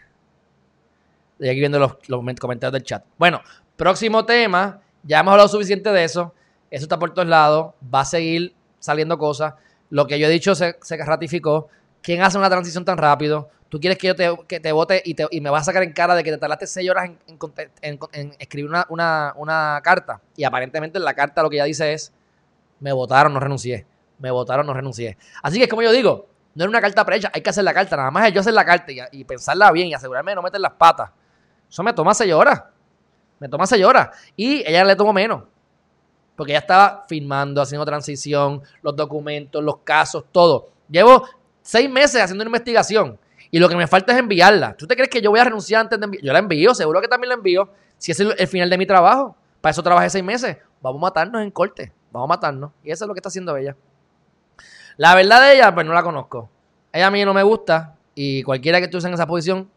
Estoy 1.32 1.48
aquí 1.48 1.58
viendo 1.58 1.78
los, 1.78 1.96
comentarios 2.38 2.72
del 2.72 2.84
chat. 2.84 3.04
Bueno, 3.18 3.40
próximo 3.76 4.24
tema. 4.24 4.80
Ya 5.02 5.18
hemos 5.20 5.32
hablado 5.32 5.48
suficiente 5.48 5.90
de 5.90 6.04
eso. 6.04 6.32
Eso 6.70 6.84
está 6.84 6.98
por 6.98 7.12
todos 7.12 7.26
lados. 7.26 7.74
Va 7.92 8.02
a 8.02 8.04
seguir 8.04 8.54
saliendo 8.78 9.18
cosas. 9.18 9.54
Lo 9.90 10.06
que 10.06 10.18
yo 10.18 10.28
he 10.28 10.30
dicho 10.30 10.54
se, 10.54 10.76
se 10.82 10.96
ratificó. 10.98 11.68
¿Quién 12.00 12.22
hace 12.22 12.38
una 12.38 12.48
transición 12.50 12.84
tan 12.84 12.98
rápido? 12.98 13.50
tú 13.72 13.80
quieres 13.80 13.96
que 13.96 14.06
yo 14.08 14.14
te, 14.14 14.30
que 14.46 14.60
te 14.60 14.70
vote 14.70 15.00
y, 15.02 15.14
te, 15.14 15.26
y 15.30 15.40
me 15.40 15.48
vas 15.48 15.62
a 15.62 15.64
sacar 15.64 15.82
en 15.82 15.94
cara 15.94 16.14
de 16.14 16.22
que 16.22 16.30
te 16.30 16.36
tardaste 16.36 16.66
seis 16.66 16.90
horas 16.90 17.10
en 17.80 18.36
escribir 18.38 18.68
una, 18.68 18.84
una- 18.90 19.32
una 19.38 19.80
carta. 19.82 20.20
Y 20.36 20.44
aparentemente 20.44 20.98
en 20.98 21.04
la 21.04 21.14
carta 21.14 21.42
lo 21.42 21.48
que 21.48 21.56
ella 21.56 21.64
dice 21.64 21.94
es, 21.94 22.12
me 22.80 22.92
votaron, 22.92 23.32
no 23.32 23.40
renuncié. 23.40 23.86
Me 24.22 24.30
votaron, 24.30 24.64
no 24.64 24.72
renuncié. 24.72 25.18
Así 25.42 25.58
que 25.58 25.64
es 25.64 25.68
como 25.68 25.82
yo 25.82 25.90
digo, 25.90 26.28
no 26.54 26.64
era 26.64 26.70
una 26.70 26.80
carta 26.80 27.04
prehecha, 27.04 27.30
hay 27.34 27.42
que 27.42 27.50
hacer 27.50 27.64
la 27.64 27.74
carta. 27.74 27.96
Nada 27.96 28.10
más 28.10 28.28
es 28.28 28.32
yo 28.32 28.40
hacer 28.40 28.54
la 28.54 28.64
carta 28.64 28.92
y, 28.92 29.00
y 29.10 29.24
pensarla 29.24 29.70
bien 29.72 29.88
y 29.88 29.94
asegurarme 29.94 30.30
de 30.30 30.36
no 30.36 30.42
meter 30.42 30.60
las 30.60 30.72
patas. 30.72 31.10
Eso 31.68 31.82
me 31.82 31.92
toma 31.92 32.14
seis 32.14 32.32
horas. 32.32 32.62
Me 33.40 33.48
toma 33.48 33.66
seis 33.66 33.84
horas. 33.84 34.10
Y 34.36 34.66
ella 34.66 34.84
le 34.84 34.94
tomó 34.94 35.12
menos. 35.12 35.42
Porque 36.36 36.52
ella 36.52 36.60
estaba 36.60 37.04
firmando, 37.08 37.60
haciendo 37.60 37.84
transición, 37.84 38.62
los 38.80 38.94
documentos, 38.94 39.62
los 39.62 39.78
casos, 39.78 40.24
todo. 40.30 40.68
Llevo 40.88 41.28
seis 41.60 41.90
meses 41.90 42.22
haciendo 42.22 42.42
una 42.42 42.48
investigación. 42.48 43.18
Y 43.50 43.58
lo 43.58 43.68
que 43.68 43.76
me 43.76 43.86
falta 43.86 44.12
es 44.12 44.18
enviarla. 44.18 44.76
¿Tú 44.76 44.86
te 44.86 44.94
crees 44.94 45.10
que 45.10 45.20
yo 45.20 45.30
voy 45.30 45.40
a 45.40 45.44
renunciar 45.44 45.80
antes 45.80 45.98
de 45.98 46.04
enviar? 46.04 46.24
Yo 46.24 46.32
la 46.32 46.38
envío, 46.38 46.74
seguro 46.74 47.00
que 47.00 47.08
también 47.08 47.30
la 47.30 47.34
envío. 47.34 47.68
Si 47.98 48.12
es 48.12 48.20
el, 48.20 48.34
el 48.38 48.46
final 48.46 48.70
de 48.70 48.78
mi 48.78 48.86
trabajo. 48.86 49.36
Para 49.60 49.72
eso 49.72 49.82
trabajé 49.82 50.10
seis 50.10 50.24
meses. 50.24 50.58
Vamos 50.80 51.00
a 51.00 51.02
matarnos 51.02 51.42
en 51.42 51.50
corte. 51.50 51.92
Vamos 52.10 52.26
a 52.26 52.28
matarnos. 52.28 52.72
Y 52.82 52.90
eso 52.90 53.04
es 53.04 53.08
lo 53.08 53.14
que 53.14 53.18
está 53.18 53.28
haciendo 53.28 53.56
ella. 53.56 53.76
La 54.96 55.14
verdad 55.14 55.40
de 55.40 55.56
ella, 55.56 55.74
pues 55.74 55.86
no 55.86 55.92
la 55.92 56.02
conozco. 56.02 56.50
Ella 56.92 57.06
a 57.06 57.10
mí 57.10 57.24
no 57.24 57.34
me 57.34 57.42
gusta. 57.42 57.96
Y 58.14 58.42
cualquiera 58.42 58.78
que 58.78 58.84
estuviese 58.84 59.08
en 59.08 59.14
esa 59.14 59.26
posición 59.26 59.70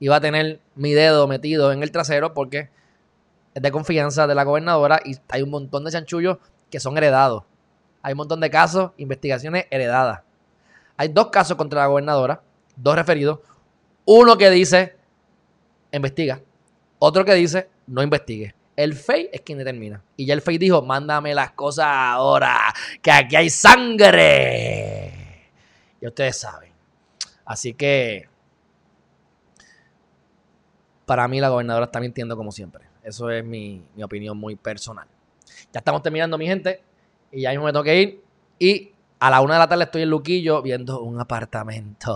iba 0.00 0.16
a 0.16 0.20
tener 0.20 0.60
mi 0.74 0.92
dedo 0.92 1.28
metido 1.28 1.72
en 1.72 1.82
el 1.82 1.90
trasero 1.90 2.34
porque 2.34 2.70
es 3.54 3.62
de 3.62 3.70
confianza 3.70 4.26
de 4.26 4.34
la 4.34 4.44
gobernadora 4.44 5.00
y 5.04 5.16
hay 5.28 5.42
un 5.42 5.50
montón 5.50 5.84
de 5.84 5.92
chanchullos 5.92 6.38
que 6.70 6.80
son 6.80 6.96
heredados. 6.96 7.44
Hay 8.02 8.12
un 8.12 8.18
montón 8.18 8.40
de 8.40 8.50
casos, 8.50 8.92
investigaciones 8.96 9.66
heredadas. 9.70 10.20
Hay 10.96 11.08
dos 11.08 11.28
casos 11.28 11.56
contra 11.56 11.80
la 11.80 11.86
gobernadora, 11.86 12.42
dos 12.76 12.96
referidos. 12.96 13.40
Uno 14.04 14.36
que 14.36 14.50
dice, 14.50 14.96
investiga. 15.92 16.40
Otro 16.98 17.24
que 17.24 17.34
dice, 17.34 17.68
no 17.86 18.02
investigue. 18.02 18.54
El 18.76 18.94
FEI 18.94 19.30
es 19.32 19.40
quien 19.42 19.58
determina. 19.58 20.02
Y 20.16 20.26
ya 20.26 20.34
el 20.34 20.40
FEI 20.40 20.58
dijo, 20.58 20.82
mándame 20.82 21.34
las 21.34 21.52
cosas 21.52 21.86
ahora, 21.88 22.74
que 23.00 23.10
aquí 23.10 23.36
hay 23.36 23.50
sangre. 23.50 25.12
Ya 26.00 26.08
ustedes 26.08 26.38
saben. 26.38 26.72
Así 27.44 27.74
que, 27.74 28.28
para 31.06 31.28
mí 31.28 31.40
la 31.40 31.50
gobernadora 31.50 31.86
está 31.86 32.00
mintiendo 32.00 32.36
como 32.36 32.50
siempre. 32.50 32.84
Eso 33.02 33.30
es 33.30 33.44
mi, 33.44 33.84
mi 33.94 34.02
opinión 34.02 34.36
muy 34.36 34.56
personal. 34.56 35.06
Ya 35.72 35.78
estamos 35.78 36.02
terminando, 36.02 36.38
mi 36.38 36.46
gente. 36.46 36.82
Y 37.30 37.42
ya 37.42 37.50
mismo 37.50 37.66
me 37.66 37.72
tengo 37.72 37.84
que 37.84 38.00
ir. 38.00 38.24
Y 38.58 38.93
a 39.24 39.30
la 39.30 39.40
una 39.40 39.54
de 39.54 39.60
la 39.60 39.68
tarde 39.68 39.84
estoy 39.84 40.02
en 40.02 40.10
Luquillo 40.10 40.60
viendo 40.60 41.00
un 41.00 41.18
apartamento. 41.18 42.14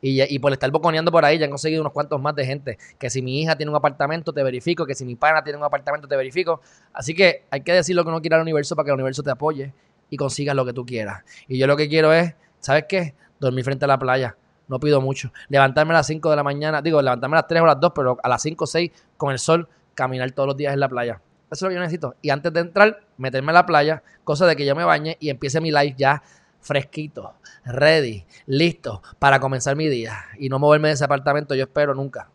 Y, 0.00 0.38
por 0.38 0.52
estar 0.52 0.70
boconeando 0.70 1.10
por 1.10 1.24
ahí, 1.24 1.38
ya 1.38 1.46
han 1.46 1.50
conseguido 1.50 1.80
unos 1.80 1.92
cuantos 1.92 2.20
más 2.20 2.36
de 2.36 2.46
gente. 2.46 2.78
Que 3.00 3.10
si 3.10 3.20
mi 3.20 3.40
hija 3.40 3.56
tiene 3.56 3.70
un 3.70 3.76
apartamento, 3.76 4.32
te 4.32 4.44
verifico. 4.44 4.86
Que 4.86 4.94
si 4.94 5.04
mi 5.04 5.16
pana 5.16 5.42
tiene 5.42 5.58
un 5.58 5.64
apartamento, 5.64 6.06
te 6.06 6.14
verifico. 6.14 6.60
Así 6.92 7.16
que 7.16 7.46
hay 7.50 7.62
que 7.62 7.72
decir 7.72 7.96
lo 7.96 8.04
que 8.04 8.10
uno 8.10 8.20
quiere 8.20 8.36
al 8.36 8.42
universo 8.42 8.76
para 8.76 8.84
que 8.84 8.90
el 8.90 8.94
universo 8.94 9.24
te 9.24 9.32
apoye 9.32 9.72
y 10.08 10.16
consigas 10.16 10.54
lo 10.54 10.64
que 10.64 10.72
tú 10.72 10.86
quieras. 10.86 11.24
Y 11.48 11.58
yo 11.58 11.66
lo 11.66 11.76
que 11.76 11.88
quiero 11.88 12.12
es, 12.12 12.36
¿sabes 12.60 12.84
qué? 12.88 13.16
Dormir 13.40 13.64
frente 13.64 13.86
a 13.86 13.88
la 13.88 13.98
playa. 13.98 14.36
No 14.68 14.78
pido 14.78 15.00
mucho. 15.00 15.32
Levantarme 15.48 15.94
a 15.94 15.96
las 15.96 16.06
5 16.06 16.30
de 16.30 16.36
la 16.36 16.44
mañana. 16.44 16.80
Digo, 16.80 17.02
levantarme 17.02 17.38
a 17.38 17.40
las 17.40 17.48
3 17.48 17.62
o 17.62 17.64
a 17.64 17.66
las 17.66 17.80
2, 17.80 17.92
pero 17.92 18.18
a 18.22 18.28
las 18.28 18.40
5 18.40 18.62
o 18.62 18.66
6 18.68 18.92
con 19.16 19.32
el 19.32 19.40
sol, 19.40 19.68
caminar 19.96 20.30
todos 20.30 20.46
los 20.46 20.56
días 20.56 20.74
en 20.74 20.78
la 20.78 20.88
playa. 20.88 21.20
Eso 21.56 21.64
es 21.66 21.68
lo 21.68 21.68
que 21.70 21.74
yo 21.76 21.80
necesito. 21.80 22.14
Y 22.20 22.28
antes 22.28 22.52
de 22.52 22.60
entrar, 22.60 23.00
meterme 23.16 23.50
a 23.50 23.54
la 23.54 23.66
playa, 23.66 24.02
cosa 24.24 24.46
de 24.46 24.54
que 24.56 24.66
yo 24.66 24.76
me 24.76 24.84
bañe 24.84 25.16
y 25.20 25.30
empiece 25.30 25.58
mi 25.58 25.70
live 25.70 25.94
ya 25.96 26.22
fresquito, 26.60 27.34
ready, 27.64 28.26
listo 28.44 29.02
para 29.18 29.40
comenzar 29.40 29.74
mi 29.74 29.88
día. 29.88 30.16
Y 30.38 30.50
no 30.50 30.58
moverme 30.58 30.88
de 30.88 30.94
ese 30.94 31.04
apartamento, 31.04 31.54
yo 31.54 31.62
espero 31.62 31.94
nunca. 31.94 32.28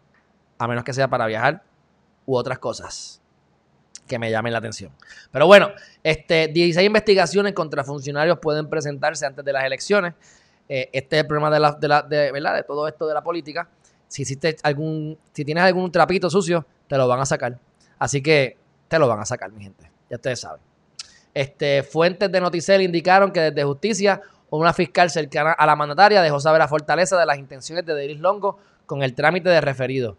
A 0.58 0.68
menos 0.68 0.84
que 0.84 0.92
sea 0.92 1.08
para 1.08 1.28
viajar 1.28 1.62
u 2.26 2.36
otras 2.36 2.58
cosas 2.58 3.22
que 4.08 4.18
me 4.18 4.32
llamen 4.32 4.54
la 4.54 4.60
atención. 4.60 4.92
Pero 5.32 5.46
bueno, 5.46 5.70
este, 6.02 6.48
16 6.48 6.84
investigaciones 6.84 7.54
contra 7.54 7.84
funcionarios 7.84 8.40
pueden 8.40 8.70
presentarse 8.70 9.28
antes 9.28 9.46
de 9.46 9.54
las 9.54 9.64
elecciones. 9.66 10.16
Eh, 10.68 10.90
este 10.92 11.18
es 11.18 11.22
el 11.22 11.28
problema 11.28 11.52
de, 11.52 11.60
la, 11.60 11.72
de, 11.74 11.88
la, 11.88 12.02
de, 12.02 12.32
¿verdad? 12.32 12.56
de 12.56 12.64
todo 12.64 12.88
esto 12.88 13.08
de 13.08 13.14
la 13.14 13.22
política. 13.22 13.70
Si, 14.08 14.24
hiciste 14.24 14.58
algún, 14.64 15.18
si 15.32 15.46
tienes 15.46 15.64
algún 15.64 15.92
trapito 15.92 16.28
sucio, 16.28 16.66
te 16.88 16.98
lo 16.98 17.08
van 17.08 17.20
a 17.20 17.26
sacar. 17.26 17.60
Así 18.00 18.24
que 18.24 18.58
te 18.92 19.00
lo 19.00 19.08
van 19.08 19.22
a 19.22 19.26
sacar, 19.26 19.50
mi 19.54 19.64
gente. 19.64 19.90
Ya 20.10 20.18
ustedes 20.18 20.42
saben. 20.42 20.60
Este, 21.34 21.82
fuentes 21.82 22.30
de 22.30 22.42
Noticel 22.42 22.82
indicaron 22.82 23.32
que 23.32 23.40
desde 23.40 23.64
justicia 23.64 24.20
una 24.50 24.74
fiscal 24.74 25.10
cercana 25.10 25.54
a 25.54 25.66
la 25.66 25.78
mandataria 25.78 26.22
dejó 26.22 26.42
saber 26.42 26.60
la 26.60 26.68
fortaleza 26.68 27.18
de 27.18 27.26
las 27.26 27.38
intenciones 27.38 27.86
de 27.86 27.96
Denis 27.96 28.20
Longo 28.20 28.60
con 28.86 29.02
el 29.02 29.16
trámite 29.16 29.48
de 29.48 29.62
referido. 29.62 30.18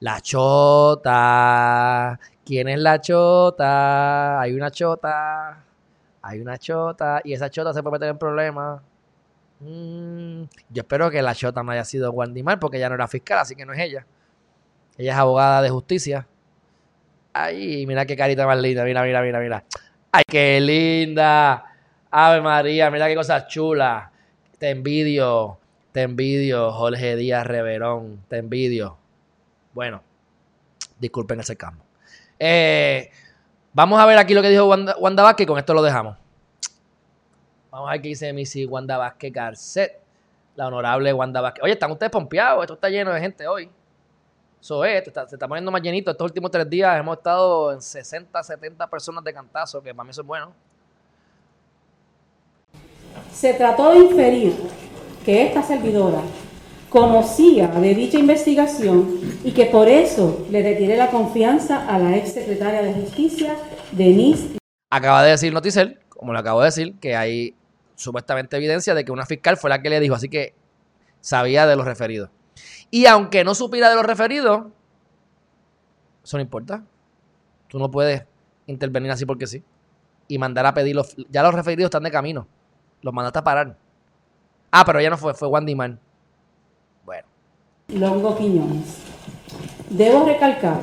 La 0.00 0.22
chota. 0.22 2.18
¿Quién 2.42 2.68
es 2.68 2.78
la 2.78 3.02
chota? 3.02 4.40
Hay 4.40 4.54
una 4.54 4.70
chota. 4.70 5.62
Hay 6.22 6.40
una 6.40 6.56
chota. 6.56 7.20
Y 7.22 7.34
esa 7.34 7.50
chota 7.50 7.74
se 7.74 7.82
puede 7.82 7.98
meter 7.98 8.08
en 8.08 8.18
problemas. 8.18 8.80
Mm, 9.60 10.44
yo 10.70 10.80
espero 10.80 11.10
que 11.10 11.20
la 11.20 11.34
chota 11.34 11.62
no 11.62 11.70
haya 11.72 11.84
sido 11.84 12.10
Guandimar 12.12 12.58
porque 12.58 12.78
ella 12.78 12.88
no 12.88 12.94
era 12.94 13.08
fiscal, 13.08 13.40
así 13.40 13.54
que 13.54 13.66
no 13.66 13.74
es 13.74 13.80
ella. 13.80 14.06
Ella 14.96 15.12
es 15.12 15.18
abogada 15.18 15.60
de 15.60 15.68
justicia. 15.68 16.26
Ay, 17.32 17.86
mira 17.86 18.06
qué 18.06 18.16
carita 18.16 18.46
más 18.46 18.58
linda. 18.58 18.84
Mira, 18.84 19.02
mira, 19.02 19.22
mira, 19.22 19.40
mira. 19.40 19.64
Ay, 20.12 20.24
qué 20.26 20.60
linda. 20.60 21.64
Ave 22.10 22.40
María, 22.40 22.90
mira 22.90 23.06
qué 23.08 23.14
cosa 23.14 23.46
chula. 23.46 24.10
Te 24.58 24.70
envidio. 24.70 25.58
Te 25.92 26.02
envidio, 26.02 26.72
Jorge 26.72 27.16
Díaz 27.16 27.46
Reverón. 27.46 28.22
Te 28.28 28.38
envidio. 28.38 28.96
Bueno, 29.72 30.02
disculpen 30.98 31.40
ese 31.40 31.56
campo. 31.56 31.84
Eh, 32.38 33.10
vamos 33.72 34.00
a 34.00 34.06
ver 34.06 34.18
aquí 34.18 34.34
lo 34.34 34.42
que 34.42 34.50
dijo 34.50 34.66
Wanda, 34.66 34.96
Wanda 34.98 35.22
Vázquez. 35.22 35.46
Con 35.46 35.58
esto 35.58 35.74
lo 35.74 35.82
dejamos. 35.82 36.16
Vamos 37.70 37.88
a 37.88 37.92
ver 37.92 38.02
qué 38.02 38.08
dice 38.08 38.32
Missy 38.32 38.64
Wanda 38.64 38.96
Vázquez 38.96 39.32
Garcet. 39.32 40.00
La 40.56 40.66
honorable 40.66 41.12
Wanda 41.12 41.40
Vázquez. 41.40 41.62
Oye, 41.62 41.72
están 41.74 41.90
ustedes 41.92 42.10
pompeados. 42.10 42.62
Esto 42.62 42.74
está 42.74 42.88
lleno 42.88 43.12
de 43.12 43.20
gente 43.20 43.46
hoy. 43.46 43.70
Eso 44.60 44.84
es, 44.84 45.06
está, 45.06 45.28
se 45.28 45.36
está 45.36 45.46
poniendo 45.46 45.70
más 45.70 45.80
llenito. 45.80 46.10
Estos 46.10 46.24
últimos 46.24 46.50
tres 46.50 46.68
días 46.68 46.98
hemos 46.98 47.16
estado 47.16 47.72
en 47.72 47.80
60, 47.80 48.42
70 48.42 48.86
personas 48.88 49.22
de 49.22 49.32
cantazo, 49.32 49.82
que 49.82 49.94
para 49.94 50.04
mí 50.04 50.10
eso 50.10 50.22
es 50.22 50.26
bueno. 50.26 50.52
Se 53.32 53.54
trató 53.54 53.92
de 53.92 53.98
inferir 53.98 54.54
que 55.24 55.46
esta 55.46 55.62
servidora 55.62 56.20
conocía 56.88 57.68
de 57.68 57.94
dicha 57.94 58.18
investigación 58.18 59.20
y 59.44 59.52
que 59.52 59.66
por 59.66 59.88
eso 59.88 60.46
le 60.50 60.62
retiré 60.62 60.96
la 60.96 61.10
confianza 61.10 61.86
a 61.86 61.98
la 61.98 62.16
ex 62.16 62.32
secretaria 62.32 62.82
de 62.82 62.94
Justicia, 62.94 63.54
Denise. 63.92 64.56
Acaba 64.90 65.22
de 65.22 65.30
decir 65.32 65.52
Noticel, 65.52 66.00
como 66.08 66.32
le 66.32 66.38
acabo 66.38 66.60
de 66.60 66.66
decir, 66.66 66.94
que 66.98 67.14
hay 67.14 67.54
supuestamente 67.94 68.56
evidencia 68.56 68.94
de 68.94 69.04
que 69.04 69.12
una 69.12 69.26
fiscal 69.26 69.56
fue 69.56 69.70
la 69.70 69.82
que 69.82 69.90
le 69.90 70.00
dijo, 70.00 70.14
así 70.14 70.28
que 70.28 70.54
sabía 71.20 71.66
de 71.66 71.76
los 71.76 71.84
referidos. 71.84 72.30
Y 72.90 73.06
aunque 73.06 73.44
no 73.44 73.54
supiera 73.54 73.90
de 73.90 73.96
los 73.96 74.04
referidos, 74.04 74.66
eso 76.24 76.36
no 76.36 76.42
importa. 76.42 76.82
Tú 77.68 77.78
no 77.78 77.90
puedes 77.90 78.24
intervenir 78.66 79.10
así 79.10 79.26
porque 79.26 79.46
sí. 79.46 79.62
Y 80.26 80.38
mandar 80.38 80.66
a 80.66 80.74
pedir 80.74 80.96
los... 80.96 81.16
Ya 81.30 81.42
los 81.42 81.54
referidos 81.54 81.88
están 81.88 82.02
de 82.02 82.10
camino. 82.10 82.46
Los 83.02 83.14
mandaste 83.14 83.38
a 83.38 83.44
parar. 83.44 83.76
Ah, 84.70 84.84
pero 84.84 85.00
ya 85.00 85.10
no 85.10 85.16
fue, 85.16 85.34
fue 85.34 85.48
Wandy 85.48 85.74
Man. 85.74 85.98
Bueno. 87.04 87.26
Longo 87.88 88.36
Quiñones. 88.36 88.98
Debo 89.90 90.26
recalcar 90.26 90.80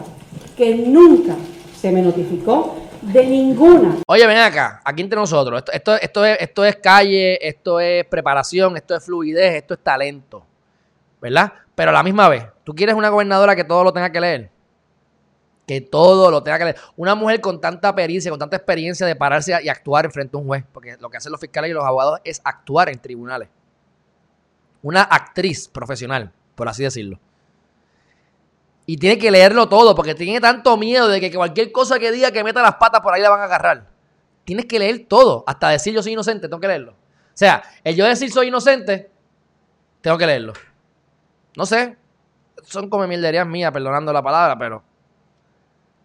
que 0.57 0.75
nunca 0.75 1.35
se 1.75 1.91
me 1.91 2.01
notificó 2.01 2.77
de 3.01 3.25
ninguna. 3.25 3.97
Oye, 4.07 4.25
ven 4.25 4.37
acá, 4.37 4.81
aquí 4.83 5.01
entre 5.01 5.19
nosotros. 5.19 5.59
Esto, 5.59 5.71
esto, 5.71 5.95
esto, 5.95 6.25
es, 6.25 6.37
esto 6.41 6.65
es 6.65 6.75
calle, 6.77 7.47
esto 7.47 7.79
es 7.79 8.05
preparación, 8.05 8.77
esto 8.77 8.95
es 8.95 9.03
fluidez, 9.03 9.55
esto 9.55 9.75
es 9.75 9.79
talento. 9.81 10.43
¿Verdad? 11.21 11.53
Pero 11.75 11.91
a 11.91 11.93
la 11.93 12.03
misma 12.03 12.29
vez, 12.29 12.45
tú 12.63 12.73
quieres 12.73 12.95
una 12.95 13.09
gobernadora 13.09 13.55
que 13.55 13.63
todo 13.63 13.83
lo 13.83 13.93
tenga 13.93 14.11
que 14.11 14.21
leer. 14.21 14.51
Que 15.67 15.81
todo 15.81 16.31
lo 16.31 16.41
tenga 16.41 16.57
que 16.57 16.63
leer. 16.65 16.77
Una 16.95 17.15
mujer 17.15 17.41
con 17.41 17.59
tanta 17.59 17.93
pericia, 17.93 18.31
con 18.31 18.39
tanta 18.39 18.55
experiencia 18.55 19.05
de 19.05 19.15
pararse 19.15 19.57
y 19.61 19.67
actuar 19.67 20.09
frente 20.11 20.37
a 20.37 20.39
un 20.39 20.47
juez. 20.47 20.63
Porque 20.71 20.95
lo 20.99 21.09
que 21.09 21.17
hacen 21.17 21.31
los 21.31 21.41
fiscales 21.41 21.71
y 21.71 21.73
los 21.73 21.83
abogados 21.83 22.21
es 22.23 22.41
actuar 22.43 22.89
en 22.89 22.99
tribunales. 22.99 23.49
Una 24.81 25.01
actriz 25.01 25.67
profesional, 25.67 26.31
por 26.55 26.69
así 26.69 26.83
decirlo. 26.83 27.19
Y 28.85 28.97
tiene 28.97 29.17
que 29.17 29.31
leerlo 29.31 29.67
todo, 29.67 29.95
porque 29.95 30.13
tiene 30.13 30.39
tanto 30.39 30.77
miedo 30.77 31.07
de 31.07 31.19
que 31.19 31.33
cualquier 31.33 31.71
cosa 31.71 31.97
que 31.97 32.11
diga 32.11 32.31
que 32.31 32.43
meta 32.43 32.61
las 32.61 32.75
patas 32.75 33.01
por 33.01 33.13
ahí 33.13 33.21
la 33.21 33.31
van 33.31 33.41
a 33.41 33.45
agarrar. 33.45 33.87
Tienes 34.43 34.67
que 34.67 34.77
leer 34.77 35.07
todo, 35.09 35.43
hasta 35.47 35.69
decir 35.69 35.93
yo 35.93 36.03
soy 36.03 36.13
inocente, 36.13 36.47
tengo 36.47 36.59
que 36.59 36.67
leerlo. 36.67 36.91
O 36.91 37.37
sea, 37.37 37.63
el 37.83 37.95
yo 37.95 38.05
decir 38.05 38.31
soy 38.31 38.47
inocente, 38.47 39.09
tengo 40.01 40.19
que 40.19 40.27
leerlo. 40.27 40.53
No 41.55 41.65
sé, 41.65 41.95
son 42.63 42.89
como 42.89 43.07
mierderías 43.07 43.47
mías, 43.47 43.71
perdonando 43.71 44.11
la 44.11 44.21
palabra, 44.21 44.57
pero 44.57 44.83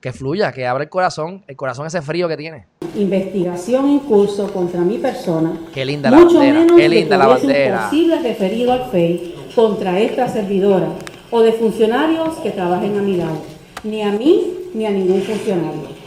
que 0.00 0.12
fluya, 0.12 0.52
que 0.52 0.66
abra 0.66 0.84
el 0.84 0.90
corazón, 0.90 1.44
el 1.46 1.56
corazón 1.56 1.86
ese 1.86 2.00
frío 2.02 2.28
que 2.28 2.36
tiene. 2.36 2.66
Investigación 2.94 3.88
en 3.88 3.98
curso 4.00 4.52
contra 4.52 4.80
mi 4.80 4.98
persona. 4.98 5.52
Qué 5.74 5.84
linda 5.84 6.10
la 6.10 6.18
mucho 6.18 6.38
bandera, 6.38 6.60
menos 6.60 6.76
qué 6.76 6.88
linda 6.88 7.16
que 7.16 7.22
la 7.22 7.26
bandera. 7.26 7.84
posible 7.84 8.18
referido 8.20 8.72
al 8.72 8.90
FEI 8.90 9.50
contra 9.54 9.98
esta 9.98 10.28
servidora 10.28 10.88
o 11.30 11.42
de 11.42 11.52
funcionarios 11.52 12.36
que 12.36 12.50
trabajen 12.50 12.98
a 12.98 13.02
mi 13.02 13.16
lado. 13.16 13.42
Ni 13.84 14.02
a 14.02 14.10
mí 14.10 14.54
ni 14.74 14.86
a 14.86 14.90
ningún 14.90 15.22
funcionario. 15.22 15.99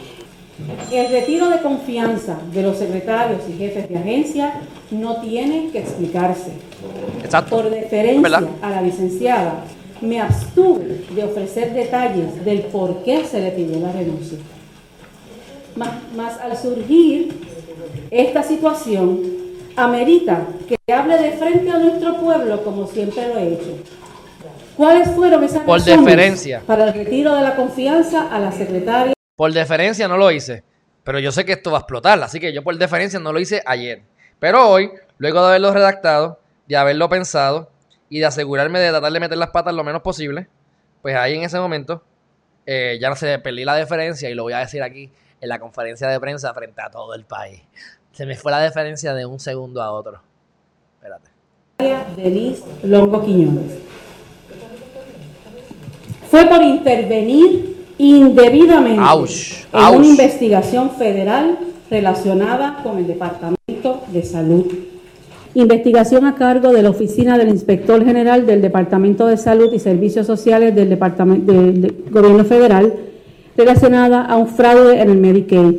El 0.92 1.10
retiro 1.10 1.48
de 1.48 1.58
confianza 1.60 2.38
de 2.52 2.62
los 2.62 2.76
secretarios 2.78 3.42
y 3.48 3.58
jefes 3.58 3.88
de 3.88 3.96
agencia 3.96 4.60
no 4.90 5.16
tiene 5.16 5.70
que 5.72 5.80
explicarse. 5.80 6.52
Exacto. 7.24 7.56
Por 7.56 7.70
deferencia 7.70 8.20
¿Verdad? 8.22 8.48
a 8.62 8.70
la 8.70 8.82
licenciada, 8.82 9.64
me 10.00 10.20
abstuve 10.20 11.04
de 11.14 11.24
ofrecer 11.24 11.72
detalles 11.72 12.44
del 12.44 12.60
por 12.62 13.02
qué 13.02 13.24
se 13.24 13.40
le 13.40 13.50
pidió 13.50 13.80
la 13.80 13.90
renuncia. 13.92 14.38
Más, 15.76 16.38
al 16.38 16.56
surgir 16.56 17.34
esta 18.10 18.42
situación, 18.44 19.20
amerita 19.76 20.46
que 20.68 20.92
hable 20.92 21.18
de 21.18 21.32
frente 21.32 21.68
a 21.70 21.78
nuestro 21.78 22.16
pueblo 22.18 22.62
como 22.62 22.86
siempre 22.86 23.26
lo 23.28 23.38
he 23.38 23.54
hecho. 23.54 23.76
¿Cuáles 24.76 25.08
fueron 25.10 25.42
esas 25.42 25.62
Por 25.62 25.78
razones 25.78 26.04
deferencia. 26.04 26.62
para 26.66 26.86
el 26.88 26.94
retiro 26.94 27.34
de 27.34 27.42
la 27.42 27.56
confianza 27.56 28.28
a 28.32 28.38
la 28.38 28.52
secretaria? 28.52 29.13
Por 29.36 29.52
deferencia 29.52 30.06
no 30.06 30.16
lo 30.16 30.30
hice, 30.30 30.62
pero 31.02 31.18
yo 31.18 31.32
sé 31.32 31.44
que 31.44 31.52
esto 31.52 31.72
va 31.72 31.78
a 31.78 31.80
explotar, 31.80 32.22
así 32.22 32.38
que 32.38 32.52
yo 32.52 32.62
por 32.62 32.76
deferencia 32.76 33.18
no 33.18 33.32
lo 33.32 33.40
hice 33.40 33.62
ayer. 33.66 34.02
Pero 34.38 34.68
hoy, 34.68 34.92
luego 35.18 35.40
de 35.40 35.48
haberlo 35.48 35.72
redactado, 35.72 36.38
de 36.66 36.76
haberlo 36.76 37.08
pensado 37.08 37.70
y 38.08 38.20
de 38.20 38.26
asegurarme 38.26 38.78
de 38.78 38.90
tratar 38.90 39.12
de 39.12 39.20
meter 39.20 39.38
las 39.38 39.50
patas 39.50 39.74
lo 39.74 39.82
menos 39.82 40.02
posible, 40.02 40.46
pues 41.02 41.16
ahí 41.16 41.34
en 41.34 41.42
ese 41.42 41.58
momento 41.58 42.02
eh, 42.64 42.98
ya 43.00 43.08
no 43.08 43.16
se 43.16 43.38
perdí 43.40 43.64
la 43.64 43.74
deferencia 43.74 44.30
y 44.30 44.34
lo 44.34 44.44
voy 44.44 44.52
a 44.52 44.58
decir 44.58 44.82
aquí 44.82 45.10
en 45.40 45.48
la 45.48 45.58
conferencia 45.58 46.08
de 46.08 46.20
prensa 46.20 46.54
frente 46.54 46.80
a 46.80 46.90
todo 46.90 47.14
el 47.14 47.24
país. 47.24 47.60
Se 48.12 48.24
me 48.26 48.36
fue 48.36 48.52
la 48.52 48.60
deferencia 48.60 49.14
de 49.14 49.26
un 49.26 49.40
segundo 49.40 49.82
a 49.82 49.90
otro. 49.90 50.22
Espérate. 50.96 51.28
Longo. 52.84 53.20
Fue 56.30 56.46
por 56.46 56.62
intervenir 56.62 57.73
indebidamente 57.98 59.00
Ouch, 59.00 59.64
en 59.72 59.80
ouch. 59.80 59.96
una 59.96 60.06
investigación 60.06 60.90
federal 60.90 61.58
relacionada 61.90 62.80
con 62.82 62.98
el 62.98 63.06
Departamento 63.06 64.02
de 64.12 64.22
Salud. 64.22 64.66
Investigación 65.54 66.26
a 66.26 66.34
cargo 66.34 66.72
de 66.72 66.82
la 66.82 66.90
Oficina 66.90 67.38
del 67.38 67.48
Inspector 67.48 68.04
General 68.04 68.44
del 68.44 68.60
Departamento 68.60 69.26
de 69.26 69.36
Salud 69.36 69.72
y 69.72 69.78
Servicios 69.78 70.26
Sociales 70.26 70.74
del 70.74 70.88
Departamento 70.88 71.52
del 71.52 71.80
del 71.80 71.94
Gobierno 72.10 72.44
Federal 72.44 72.92
relacionada 73.56 74.24
a 74.24 74.36
un 74.36 74.48
fraude 74.48 75.00
en 75.00 75.10
el 75.10 75.18
Medicaid. 75.18 75.74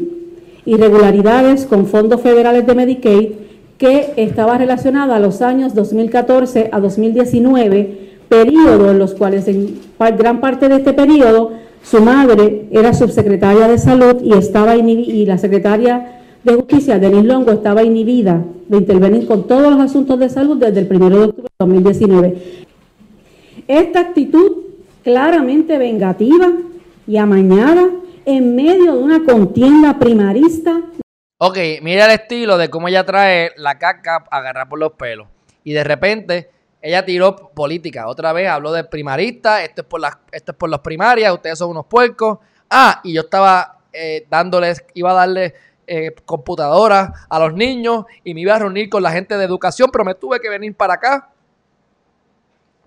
Irregularidades 0.66 1.66
con 1.66 1.88
fondos 1.88 2.22
federales 2.22 2.66
de 2.66 2.74
Medicaid 2.76 3.32
que 3.78 4.14
estaba 4.16 4.58
relacionada 4.58 5.18
a 5.18 5.20
los 5.20 5.42
años 5.42 5.76
2014 5.76 6.70
a 6.72 6.80
2019, 6.80 8.16
periodo 8.30 8.92
en 8.92 9.00
los 9.00 9.14
cuales 9.14 9.48
en 9.50 9.80
gran 10.18 10.40
parte 10.40 10.70
de 10.70 10.78
este 10.78 10.94
periodo 10.94 11.52
su 11.86 12.02
madre 12.02 12.68
era 12.72 12.94
subsecretaria 12.94 13.68
de 13.68 13.78
salud 13.78 14.22
y 14.22 14.34
estaba 14.34 14.76
y 14.76 15.26
la 15.26 15.38
secretaria 15.38 16.22
de 16.44 16.54
justicia, 16.54 17.00
Denise 17.00 17.24
Longo, 17.24 17.52
estaba 17.52 17.84
inhibida 17.84 18.44
de 18.68 18.78
intervenir 18.78 19.28
con 19.28 19.48
todos 19.48 19.72
los 19.72 19.80
asuntos 19.80 20.20
de 20.20 20.30
salud 20.30 20.58
desde 20.58 20.82
el 20.82 20.88
1 20.90 21.10
de 21.10 21.24
octubre 21.26 21.50
de 21.50 21.66
2019. 21.66 22.42
Esta 23.68 24.00
actitud 24.00 24.52
claramente 25.04 25.78
vengativa 25.78 26.52
y 27.08 27.18
amañada 27.18 27.90
en 28.26 28.56
medio 28.56 28.96
de 28.96 29.04
una 29.04 29.24
contienda 29.24 30.00
primarista 30.00 30.82
Ok, 31.38 31.58
mira 31.82 32.06
el 32.06 32.12
estilo 32.12 32.58
de 32.58 32.70
cómo 32.70 32.88
ella 32.88 33.06
trae 33.06 33.52
la 33.58 33.78
caca 33.78 34.24
a 34.32 34.38
agarrar 34.38 34.70
por 34.70 34.80
los 34.80 34.94
pelos. 34.94 35.28
Y 35.66 35.74
de 35.74 35.84
repente 35.84 36.50
ella 36.86 37.04
tiró 37.04 37.36
política. 37.36 38.08
Otra 38.08 38.32
vez 38.32 38.48
habló 38.48 38.72
de 38.72 38.84
primarista. 38.84 39.64
Esto 39.64 39.82
es 39.82 39.88
por 39.88 40.00
las, 40.00 40.18
esto 40.32 40.52
es 40.52 40.58
por 40.58 40.70
las 40.70 40.82
primarias. 40.82 41.34
Ustedes 41.34 41.58
son 41.58 41.72
unos 41.72 41.88
puercos. 41.88 42.38
Ah, 42.70 43.02
y 43.04 43.14
yo 43.14 43.22
estaba 43.22 43.80
eh, 43.92 44.28
dándoles, 44.30 44.86
iba 44.94 45.10
a 45.10 45.14
darle 45.16 45.56
eh, 45.88 46.14
computadoras 46.26 47.10
a 47.28 47.40
los 47.40 47.56
niños 47.56 48.06
y 48.24 48.36
me 48.36 48.42
iba 48.42 48.54
a 48.54 48.60
reunir 48.60 48.88
con 48.88 49.02
la 49.02 49.12
gente 49.12 49.36
de 49.36 49.46
educación, 49.46 49.90
pero 49.92 50.06
me 50.06 50.14
tuve 50.14 50.40
que 50.40 50.48
venir 50.48 50.76
para 50.76 50.94
acá 50.94 51.32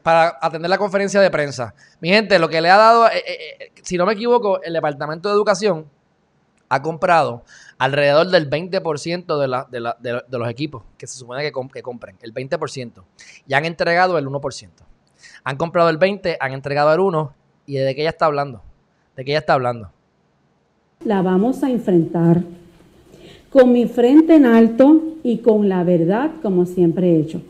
para 0.04 0.38
atender 0.40 0.70
la 0.70 0.78
conferencia 0.78 1.20
de 1.20 1.30
prensa. 1.32 1.74
Mi 1.98 2.10
gente, 2.10 2.38
lo 2.38 2.48
que 2.48 2.60
le 2.60 2.70
ha 2.70 2.76
dado, 2.76 3.08
eh, 3.08 3.72
si 3.82 3.96
no 3.96 4.06
me 4.06 4.12
equivoco, 4.12 4.62
el 4.62 4.74
Departamento 4.74 5.28
de 5.28 5.34
Educación 5.34 5.90
ha 6.68 6.80
comprado 6.80 7.42
alrededor 7.78 8.28
del 8.28 8.50
20% 8.50 9.38
de, 9.38 10.38
los 10.38 10.50
equipos 10.50 10.82
que 10.96 11.06
se 11.06 11.18
supone 11.18 11.42
que, 11.42 11.52
que 11.72 11.82
compren, 11.82 12.16
el 12.22 12.34
20%. 12.34 13.02
Y 13.46 13.54
han 13.54 13.64
entregado 13.64 14.18
el 14.18 14.26
1%. 14.26 14.68
Han 15.44 15.56
comprado 15.56 15.88
el 15.88 15.98
20%, 15.98 16.36
han 16.40 16.52
entregado 16.52 16.92
el 16.92 17.00
1%. 17.00 17.32
¿Y 17.66 17.76
de 17.76 17.94
qué 17.94 18.00
ella 18.00 18.10
está 18.10 18.26
hablando? 18.26 18.62
¿De 19.14 19.24
qué 19.24 19.32
ella 19.32 19.40
está 19.40 19.54
hablando? 19.54 19.92
la 21.04 21.22
vamos 21.22 21.62
a 21.62 21.70
enfrentar 21.70 22.42
con 23.50 23.72
mi 23.72 23.86
frente 23.86 24.34
en 24.34 24.46
alto 24.46 25.00
y 25.22 25.38
con 25.38 25.68
la 25.68 25.84
verdad 25.84 26.32
como 26.42 26.66
siempre 26.66 27.10
he 27.10 27.20
hecho. 27.20 27.40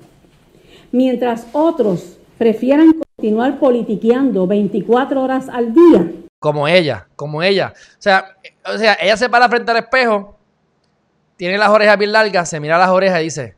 Mientras 0.93 1.47
otros 1.53 2.18
prefieran 2.37 2.93
continuar 2.93 3.59
politiqueando 3.59 4.47
24 4.47 5.22
horas 5.22 5.49
al 5.49 5.72
día, 5.72 6.12
Como 6.39 6.68
ella, 6.68 7.09
como 7.16 7.43
ella. 7.43 7.72
O 7.74 8.03
sea, 8.03 8.36
o 8.64 8.78
sea, 8.78 8.97
ella 9.01 9.16
se 9.16 9.28
para 9.28 9.49
frente 9.49 9.70
al 9.70 9.78
espejo, 9.78 10.36
tiene 11.36 11.59
las 11.59 11.68
orejas 11.68 11.99
bien 11.99 12.12
largas, 12.12 12.49
se 12.49 12.61
mira 12.61 12.78
las 12.78 12.91
orejas 12.91 13.20
y 13.20 13.24
dice, 13.24 13.57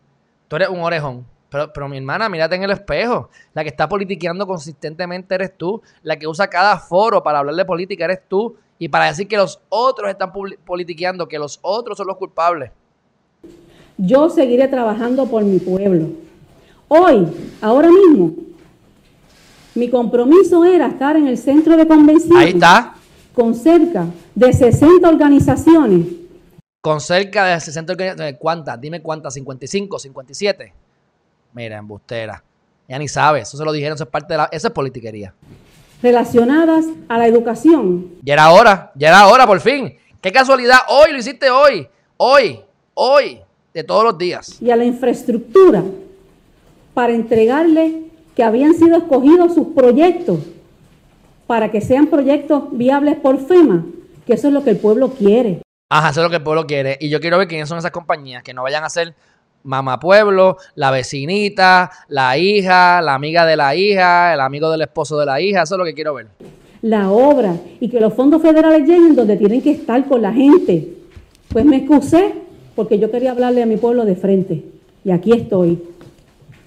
tú 0.49 0.57
eres 0.57 0.68
un 0.68 0.81
orejón. 0.81 1.26
Pero, 1.49 1.72
pero 1.72 1.89
mi 1.89 1.97
hermana, 1.97 2.28
mírate 2.28 2.55
en 2.55 2.62
el 2.62 2.70
espejo. 2.70 3.28
La 3.55 3.62
que 3.62 3.70
está 3.70 3.89
politiqueando 3.89 4.47
consistentemente 4.47 5.35
eres 5.35 5.57
tú. 5.57 5.83
La 6.03 6.16
que 6.16 6.28
usa 6.28 6.49
cada 6.49 6.78
foro 6.78 7.22
para 7.22 7.41
hablar 7.41 7.57
de 7.57 7.64
política 7.64 8.05
eres 8.05 8.20
tú. 8.28 8.57
Y 8.78 8.89
para 8.89 9.07
decir 9.07 9.26
que 9.26 9.37
los 9.37 9.61
otros 9.68 10.09
están 10.09 10.33
politiqueando, 10.64 11.26
que 11.26 11.39
los 11.39 11.59
otros 11.62 11.99
son 11.99 12.07
los 12.07 12.16
culpables. 12.16 12.70
yo 13.99 14.31
seguiré 14.31 14.68
trabajando 14.68 15.26
por 15.26 15.43
mi 15.43 15.59
pueblo. 15.59 16.09
Hoy, 16.89 17.26
ahora 17.61 17.89
mismo, 17.89 18.33
mi 19.75 19.89
compromiso 19.89 20.64
era 20.64 20.87
estar 20.89 21.16
en 21.16 21.27
el 21.27 21.39
centro 21.39 21.77
de 21.77 21.87
convención 21.87 22.37
Ahí 22.37 22.51
está, 22.51 22.95
con 23.35 23.55
cerca 23.55 24.07
de 24.35 24.53
60 24.53 25.09
organizaciones 25.09 26.07
con 26.83 26.99
cerca 27.01 27.45
de 27.45 27.61
60 27.61 27.93
organizaciones. 27.93 28.37
¿Cuántas? 28.39 28.81
Dime 28.81 29.03
cuántas, 29.03 29.35
55, 29.35 29.99
57. 29.99 30.73
Mira, 31.53 31.77
embustera. 31.77 32.43
Ya 32.89 32.99
ni 32.99 33.07
sabe, 33.07 33.41
eso 33.41 33.57
se 33.59 33.64
lo 33.66 33.71
dijeron, 33.73 33.97
eso 33.97 34.05
es 34.05 34.11
parte 34.11 34.33
de 34.33 34.39
la... 34.39 34.49
Eso 34.51 34.68
es 34.68 34.73
politiquería. 34.73 35.35
relacionadas 36.03 36.87
a 37.09 37.18
la 37.18 37.27
educación, 37.27 38.14
Ya 38.23 38.33
era 38.33 38.51
hora, 38.51 38.93
ya 38.95 39.09
era 39.09 39.27
hora, 39.29 39.47
por 39.47 39.61
fin. 39.61 39.95
Qué 40.23 40.33
casualidad, 40.33 40.79
hoy 40.89 41.12
lo 41.12 41.18
hiciste 41.18 41.51
hoy, 41.51 41.87
hoy, 42.16 42.61
hoy, 42.95 43.41
de 43.75 43.85
todos 43.85 44.03
los 44.05 44.16
días. 44.16 44.57
y 44.62 44.71
a 44.71 44.77
la 44.77 44.85
infraestructura 44.87 45.85
para 46.95 47.12
entregarle 47.12 48.10
que 48.35 48.43
habían 48.43 48.74
sido 48.74 48.99
escogidos 48.99 49.55
sus 49.55 49.68
proyectos 49.68 50.39
para 51.47 51.70
que 51.70 51.81
sean 51.81 52.07
proyectos 52.07 52.64
viables 52.70 53.16
por 53.16 53.39
FEMA, 53.39 53.85
que 54.26 54.35
eso 54.35 54.49
es 54.49 54.55
lo 54.55 54.62
que 54.62 54.70
el 54.70 54.76
pueblo 54.76 55.11
quiere. 55.11 55.62
Ajá, 55.91 56.11
eso 56.11 56.20
es 56.20 56.24
lo 56.24 56.31
que 56.31 56.37
el 56.37 56.43
pueblo 56.43 56.66
quiere. 56.66 56.97
Y 57.01 57.09
yo 57.09 57.20
quiero 57.20 57.39
ver 57.39 57.49
quiénes 57.49 57.68
son 57.68 57.78
esas 57.78 57.91
compañías, 57.91 58.45
que 58.45 58.55
no 58.55 58.62
vayan 58.62 58.85
a 58.85 58.89
ser 58.89 59.14
mamá 59.64 59.99
pueblo, 59.99 60.57
la 60.74 60.91
vecinita, 60.91 61.91
la 62.09 62.39
hija, 62.39 63.03
la 63.03 63.14
amiga 63.14 63.45
de 63.45 63.57
la 63.57 63.74
hija, 63.74 64.33
el 64.33 64.41
amigo 64.41 64.70
del 64.70 64.83
esposo 64.83 65.18
de 65.18 65.26
la 65.26 65.41
hija, 65.41 65.62
eso 65.62 65.74
es 65.74 65.78
lo 65.78 65.85
que 65.85 65.95
quiero 65.95 66.14
ver. 66.14 66.28
La 66.83 67.11
obra 67.11 67.57
y 67.78 67.89
que 67.89 68.01
los 68.01 68.14
fondos 68.14 68.41
federales 68.41 68.89
lleguen 68.89 69.14
donde 69.14 69.37
tienen 69.37 69.61
que 69.61 69.72
estar 69.72 70.07
con 70.07 70.22
la 70.22 70.33
gente. 70.33 70.97
Pues 71.49 71.64
me 71.64 71.78
excusé 71.78 72.35
porque 72.74 72.99
yo 72.99 73.11
quería 73.11 73.33
hablarle 73.33 73.62
a 73.62 73.66
mi 73.66 73.76
pueblo 73.76 74.05
de 74.05 74.16
frente 74.16 74.64
y 75.05 75.11
aquí 75.11 75.33
estoy. 75.33 75.83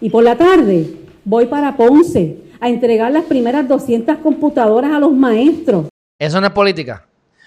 Y 0.01 0.09
por 0.09 0.23
la 0.23 0.37
tarde 0.37 1.02
voy 1.25 1.45
para 1.45 1.75
Ponce 1.75 2.37
a 2.59 2.69
entregar 2.69 3.11
las 3.11 3.25
primeras 3.25 3.67
200 3.67 4.17
computadoras 4.17 4.91
a 4.91 4.99
los 4.99 5.11
maestros. 5.13 5.87
Eso 6.19 6.39
no 6.39 6.47
es 6.47 6.53
política. 6.53 7.05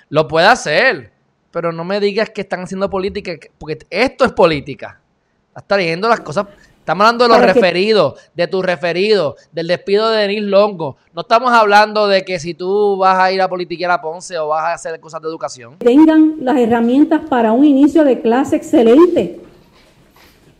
Lo 0.08 0.28
puede 0.28 0.46
hacer, 0.46 1.10
pero 1.50 1.72
no 1.72 1.84
me 1.84 1.98
digas 2.00 2.30
que 2.30 2.42
están 2.42 2.60
haciendo 2.62 2.88
política, 2.90 3.32
porque 3.58 3.78
esto 3.90 4.24
es 4.24 4.32
política. 4.32 5.00
Estás 5.48 5.64
trayendo 5.66 6.08
las 6.08 6.20
cosas. 6.20 6.46
Estamos 6.78 7.04
hablando 7.04 7.24
de 7.24 7.28
los 7.30 7.38
que- 7.40 7.52
referidos, 7.52 8.20
de 8.34 8.46
tus 8.46 8.64
referidos, 8.64 9.34
del 9.50 9.66
despido 9.66 10.08
de 10.10 10.18
Denis 10.22 10.42
Longo. 10.42 10.96
No 11.12 11.22
estamos 11.22 11.50
hablando 11.50 12.06
de 12.06 12.24
que 12.24 12.38
si 12.38 12.54
tú 12.54 12.96
vas 12.98 13.18
a 13.18 13.32
ir 13.32 13.40
a 13.42 13.48
politiquear 13.48 13.90
a 13.90 14.00
Ponce 14.00 14.38
o 14.38 14.48
vas 14.48 14.64
a 14.66 14.72
hacer 14.74 15.00
cosas 15.00 15.20
de 15.22 15.26
educación. 15.28 15.78
tengan 15.78 16.34
las 16.42 16.56
herramientas 16.58 17.22
para 17.28 17.50
un 17.52 17.64
inicio 17.64 18.04
de 18.04 18.20
clase 18.20 18.54
excelente. 18.54 19.40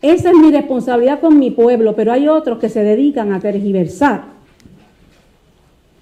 Esa 0.01 0.29
es 0.29 0.35
mi 0.35 0.51
responsabilidad 0.51 1.19
con 1.19 1.39
mi 1.39 1.51
pueblo, 1.51 1.95
pero 1.95 2.11
hay 2.11 2.27
otros 2.27 2.59
que 2.59 2.69
se 2.69 2.83
dedican 2.83 3.33
a 3.33 3.39
tergiversar 3.39 4.25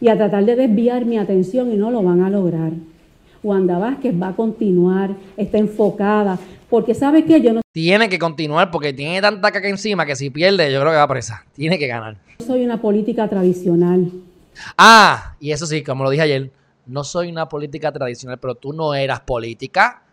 y 0.02 0.10
a 0.10 0.18
tratar 0.18 0.44
de 0.46 0.56
desviar 0.56 1.06
mi 1.06 1.18
atención 1.18 1.72
y 1.72 1.78
no 1.78 1.92
lo 1.92 2.04
van 2.04 2.22
a 2.22 2.30
lograr. 2.30 2.74
Wanda 3.42 3.78
Vázquez 3.78 4.14
va 4.22 4.30
a 4.30 4.36
continuar, 4.36 5.12
está 5.38 5.58
enfocada, 5.60 6.38
porque 6.70 6.94
sabe 6.94 7.24
que 7.24 7.40
yo 7.40 7.54
no 7.54 7.62
Tiene 7.72 8.10
que 8.10 8.20
continuar 8.20 8.72
porque 8.72 8.92
tiene 8.92 9.22
tanta 9.22 9.52
caca 9.52 9.70
encima 9.70 10.06
que 10.06 10.16
si 10.16 10.30
pierde, 10.30 10.72
yo 10.72 10.82
creo 10.82 10.92
que 10.92 10.98
va 10.98 11.08
presa. 11.08 11.46
Tiene 11.54 11.78
que 11.78 11.88
ganar. 11.88 12.18
soy 12.46 12.66
una 12.66 12.82
política 12.82 13.30
tradicional. 13.30 14.12
Ah, 14.78 15.36
y 15.40 15.52
eso 15.52 15.66
sí, 15.66 15.84
como 15.84 16.04
lo 16.04 16.10
dije 16.10 16.24
ayer, 16.24 16.52
no 16.86 17.04
soy 17.04 17.30
una 17.30 17.48
política 17.48 17.92
tradicional, 17.92 18.40
pero 18.40 18.56
tú 18.56 18.74
no 18.74 18.94
eras 18.94 19.22
política. 19.22 20.04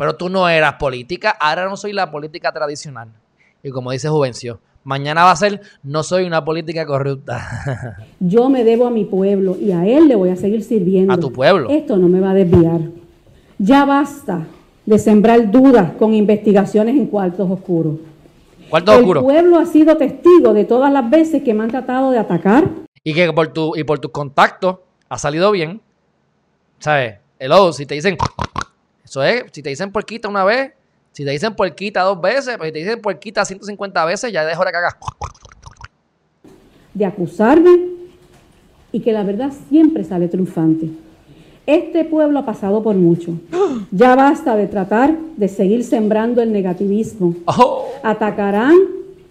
Pero 0.00 0.16
tú 0.16 0.30
no 0.30 0.48
eras 0.48 0.76
política. 0.76 1.36
Ahora 1.38 1.68
no 1.68 1.76
soy 1.76 1.92
la 1.92 2.10
política 2.10 2.50
tradicional. 2.52 3.08
Y 3.62 3.68
como 3.68 3.90
dice 3.90 4.08
Juvencio, 4.08 4.58
mañana 4.82 5.24
va 5.24 5.32
a 5.32 5.36
ser 5.36 5.60
no 5.82 6.02
soy 6.02 6.24
una 6.24 6.42
política 6.42 6.86
corrupta. 6.86 7.98
Yo 8.18 8.48
me 8.48 8.64
debo 8.64 8.86
a 8.86 8.90
mi 8.90 9.04
pueblo 9.04 9.58
y 9.60 9.72
a 9.72 9.84
él 9.86 10.08
le 10.08 10.16
voy 10.16 10.30
a 10.30 10.36
seguir 10.36 10.64
sirviendo. 10.64 11.12
A 11.12 11.18
tu 11.18 11.30
pueblo. 11.30 11.68
Esto 11.68 11.98
no 11.98 12.08
me 12.08 12.18
va 12.18 12.30
a 12.30 12.34
desviar. 12.34 12.80
Ya 13.58 13.84
basta 13.84 14.46
de 14.86 14.98
sembrar 14.98 15.50
dudas 15.50 15.92
con 15.98 16.14
investigaciones 16.14 16.96
en 16.96 17.04
cuartos 17.04 17.50
oscuros. 17.50 17.96
¿Cuarto 18.70 18.92
el 18.92 19.00
oscuro? 19.00 19.22
pueblo 19.22 19.58
ha 19.58 19.66
sido 19.66 19.98
testigo 19.98 20.54
de 20.54 20.64
todas 20.64 20.90
las 20.90 21.10
veces 21.10 21.42
que 21.42 21.52
me 21.52 21.64
han 21.64 21.70
tratado 21.70 22.10
de 22.10 22.16
atacar. 22.16 22.70
Y 23.04 23.12
que 23.12 23.30
por 23.34 23.48
tu, 23.48 23.76
y 23.76 23.84
por 23.84 23.98
tus 23.98 24.12
contactos 24.12 24.78
ha 25.10 25.18
salido 25.18 25.50
bien. 25.50 25.82
¿Sabes? 26.78 27.16
Hello, 27.38 27.70
si 27.74 27.84
te 27.84 27.96
dicen. 27.96 28.16
Eso 29.10 29.24
es, 29.24 29.42
si 29.50 29.60
te 29.60 29.70
dicen 29.70 29.90
puerquita 29.90 30.28
una 30.28 30.44
vez, 30.44 30.72
si 31.10 31.24
te 31.24 31.32
dicen 31.32 31.52
puerquita 31.56 32.02
dos 32.02 32.20
veces, 32.20 32.56
pues 32.56 32.68
si 32.68 32.72
te 32.72 32.78
dicen 32.78 33.00
puerquita 33.00 33.44
150 33.44 34.04
veces, 34.04 34.32
ya 34.32 34.44
dejo 34.44 34.64
de 34.64 34.70
cagar. 34.70 34.96
de 36.94 37.04
acusarme 37.04 37.76
y 38.92 39.00
que 39.00 39.12
la 39.12 39.24
verdad 39.24 39.50
siempre 39.68 40.04
sale 40.04 40.28
triunfante. 40.28 40.90
Este 41.66 42.04
pueblo 42.04 42.38
ha 42.38 42.46
pasado 42.46 42.84
por 42.84 42.94
mucho. 42.94 43.32
Ya 43.90 44.14
basta 44.14 44.54
de 44.54 44.68
tratar 44.68 45.18
de 45.36 45.48
seguir 45.48 45.82
sembrando 45.82 46.40
el 46.40 46.52
negativismo. 46.52 47.34
Oh, 47.46 47.88
Atacarán 48.04 48.78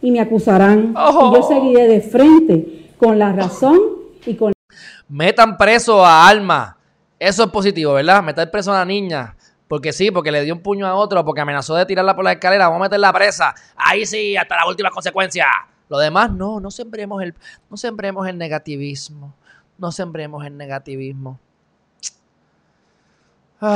y 0.01 0.11
me 0.11 0.19
acusarán. 0.19 0.93
Oh. 0.97 1.31
Y 1.31 1.39
yo 1.39 1.47
seguiré 1.47 1.87
de 1.87 2.01
frente 2.01 2.89
con 2.97 3.17
la 3.17 3.31
razón 3.31 3.79
y 4.25 4.35
con 4.35 4.51
metan 5.07 5.57
preso 5.57 6.05
a 6.05 6.27
Alma. 6.27 6.75
Eso 7.17 7.45
es 7.45 7.49
positivo, 7.49 7.93
¿verdad? 7.93 8.21
Meter 8.21 8.51
preso 8.51 8.73
a 8.73 8.79
la 8.79 8.85
niña. 8.85 9.35
Porque 9.69 9.93
sí, 9.93 10.11
porque 10.11 10.31
le 10.31 10.43
dio 10.43 10.53
un 10.53 10.61
puño 10.61 10.85
a 10.85 10.95
otro, 10.95 11.23
porque 11.23 11.39
amenazó 11.41 11.75
de 11.75 11.85
tirarla 11.85 12.13
por 12.15 12.25
la 12.25 12.33
escalera. 12.33 12.67
Vamos 12.67 12.81
a 12.81 12.89
meterla 12.89 13.13
presa. 13.13 13.53
Ahí 13.77 14.05
sí, 14.05 14.35
hasta 14.35 14.57
la 14.57 14.67
última 14.67 14.89
consecuencia. 14.89 15.45
Lo 15.87 15.97
demás, 15.99 16.31
no, 16.33 16.59
no 16.59 16.71
sembremos 16.71 17.21
el, 17.23 17.33
no 17.69 17.77
sembremos 17.77 18.27
el 18.27 18.37
negativismo. 18.37 19.33
No 19.77 19.91
sembremos 19.93 20.45
el 20.45 20.57
negativismo. 20.57 21.39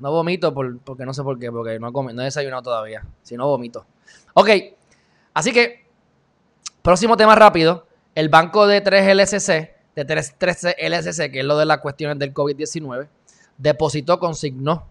No 0.00 0.12
vomito 0.12 0.54
por- 0.54 0.78
porque 0.78 1.04
no 1.04 1.12
sé 1.12 1.24
por 1.24 1.40
qué, 1.40 1.50
porque 1.50 1.80
no 1.80 1.88
he, 1.88 2.14
no 2.14 2.22
he 2.22 2.24
desayunado 2.26 2.62
todavía. 2.62 3.04
Si 3.24 3.36
no, 3.36 3.48
vomito. 3.48 3.84
Ok, 4.34 4.48
así 5.34 5.50
que, 5.52 5.84
próximo 6.82 7.16
tema 7.16 7.34
rápido. 7.34 7.84
El 8.14 8.28
banco 8.28 8.68
de 8.68 8.80
3 8.80 9.16
LSC, 9.16 9.74
de 9.96 10.04
3, 10.04 10.34
13 10.38 10.76
LSC, 10.88 11.32
que 11.32 11.40
es 11.40 11.44
lo 11.44 11.58
de 11.58 11.64
las 11.66 11.78
cuestiones 11.78 12.16
del 12.20 12.32
COVID-19, 12.32 13.08
depositó, 13.58 14.18
consignó 14.18 14.86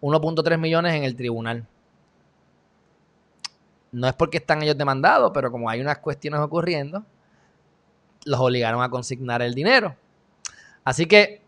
1.3 0.00 0.58
millones 0.58 0.94
en 0.94 1.04
el 1.04 1.14
tribunal. 1.14 1.66
No 3.92 4.08
es 4.08 4.14
porque 4.14 4.38
están 4.38 4.62
ellos 4.62 4.78
demandados, 4.78 5.30
pero 5.34 5.50
como 5.50 5.68
hay 5.68 5.80
unas 5.80 5.98
cuestiones 5.98 6.40
ocurriendo, 6.40 7.04
los 8.24 8.40
obligaron 8.40 8.82
a 8.82 8.88
consignar 8.88 9.42
el 9.42 9.54
dinero. 9.54 9.96
Así 10.84 11.06
que 11.06 11.42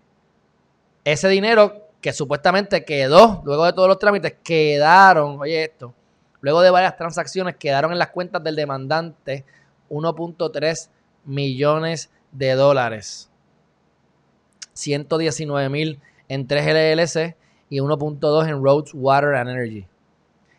ese 1.05 1.29
dinero 1.29 1.89
que 2.01 2.13
supuestamente 2.13 2.85
quedó, 2.85 3.43
luego 3.45 3.65
de 3.65 3.73
todos 3.73 3.89
los 3.89 3.99
trámites, 3.99 4.35
quedaron, 4.43 5.41
oye 5.41 5.65
esto, 5.65 5.95
luego 6.41 6.61
de 6.61 6.71
varias 6.71 6.97
transacciones, 6.97 7.57
quedaron 7.57 7.93
en 7.93 7.99
las 7.99 8.11
cuentas 8.11 8.43
del 8.43 8.57
demandante 8.57 9.45
1.3 9.89 10.89
millones 11.25 12.11
de 12.33 12.53
dólares. 12.55 13.31
119 14.73 15.69
mil 15.69 16.01
en 16.29 16.47
3 16.47 16.67
LLC 16.67 17.37
y 17.69 17.81
1.2 17.81 18.49
en 18.49 18.63
Roads, 18.63 18.93
Water 18.95 19.35
and 19.35 19.51
Energy. 19.51 19.87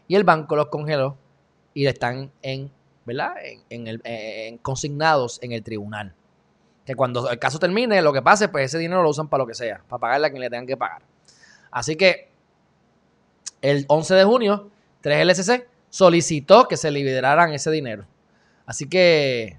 Y 0.07 0.15
el 0.15 0.23
banco 0.23 0.55
los 0.55 0.67
congeló 0.67 1.17
y 1.73 1.85
están 1.87 2.31
en, 2.41 2.71
¿verdad? 3.05 3.33
En, 3.43 3.61
en 3.69 3.87
el- 3.87 4.01
en 4.03 4.57
consignados 4.57 5.39
en 5.41 5.51
el 5.53 5.63
tribunal. 5.63 6.13
Que 6.85 6.95
cuando 6.95 7.29
el 7.29 7.39
caso 7.39 7.59
termine, 7.59 8.01
lo 8.01 8.11
que 8.11 8.21
pase, 8.21 8.49
pues 8.49 8.65
ese 8.65 8.77
dinero 8.77 9.01
lo 9.03 9.09
usan 9.09 9.27
para 9.29 9.43
lo 9.43 9.47
que 9.47 9.53
sea, 9.55 9.81
para 9.87 9.99
pagarle 9.99 10.27
a 10.27 10.29
quien 10.29 10.41
le 10.41 10.49
tengan 10.49 10.67
que 10.67 10.75
pagar. 10.77 11.01
Así 11.71 11.95
que 11.95 12.29
el 13.61 13.85
11 13.87 14.15
de 14.15 14.23
junio, 14.25 14.69
3 15.01 15.25
LSC 15.25 15.67
solicitó 15.89 16.67
que 16.67 16.75
se 16.75 16.91
liberaran 16.91 17.53
ese 17.53 17.71
dinero. 17.71 18.05
Así 18.65 18.87
que 18.89 19.57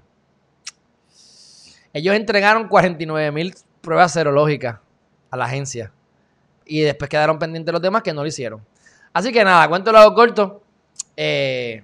ellos 1.93 2.15
entregaron 2.15 2.67
49 2.67 3.31
mil 3.31 3.55
pruebas 3.81 4.11
serológicas 4.13 4.79
a 5.35 5.37
la 5.37 5.45
agencia. 5.45 5.91
Y 6.65 6.81
después 6.81 7.09
quedaron 7.09 7.37
pendientes 7.37 7.71
los 7.71 7.81
demás 7.81 8.01
que 8.01 8.13
no 8.13 8.21
lo 8.21 8.27
hicieron. 8.27 8.65
Así 9.13 9.31
que 9.31 9.43
nada, 9.43 9.67
cuento 9.69 9.91
lo 9.91 10.13
corto. 10.13 10.61
Eh, 11.15 11.83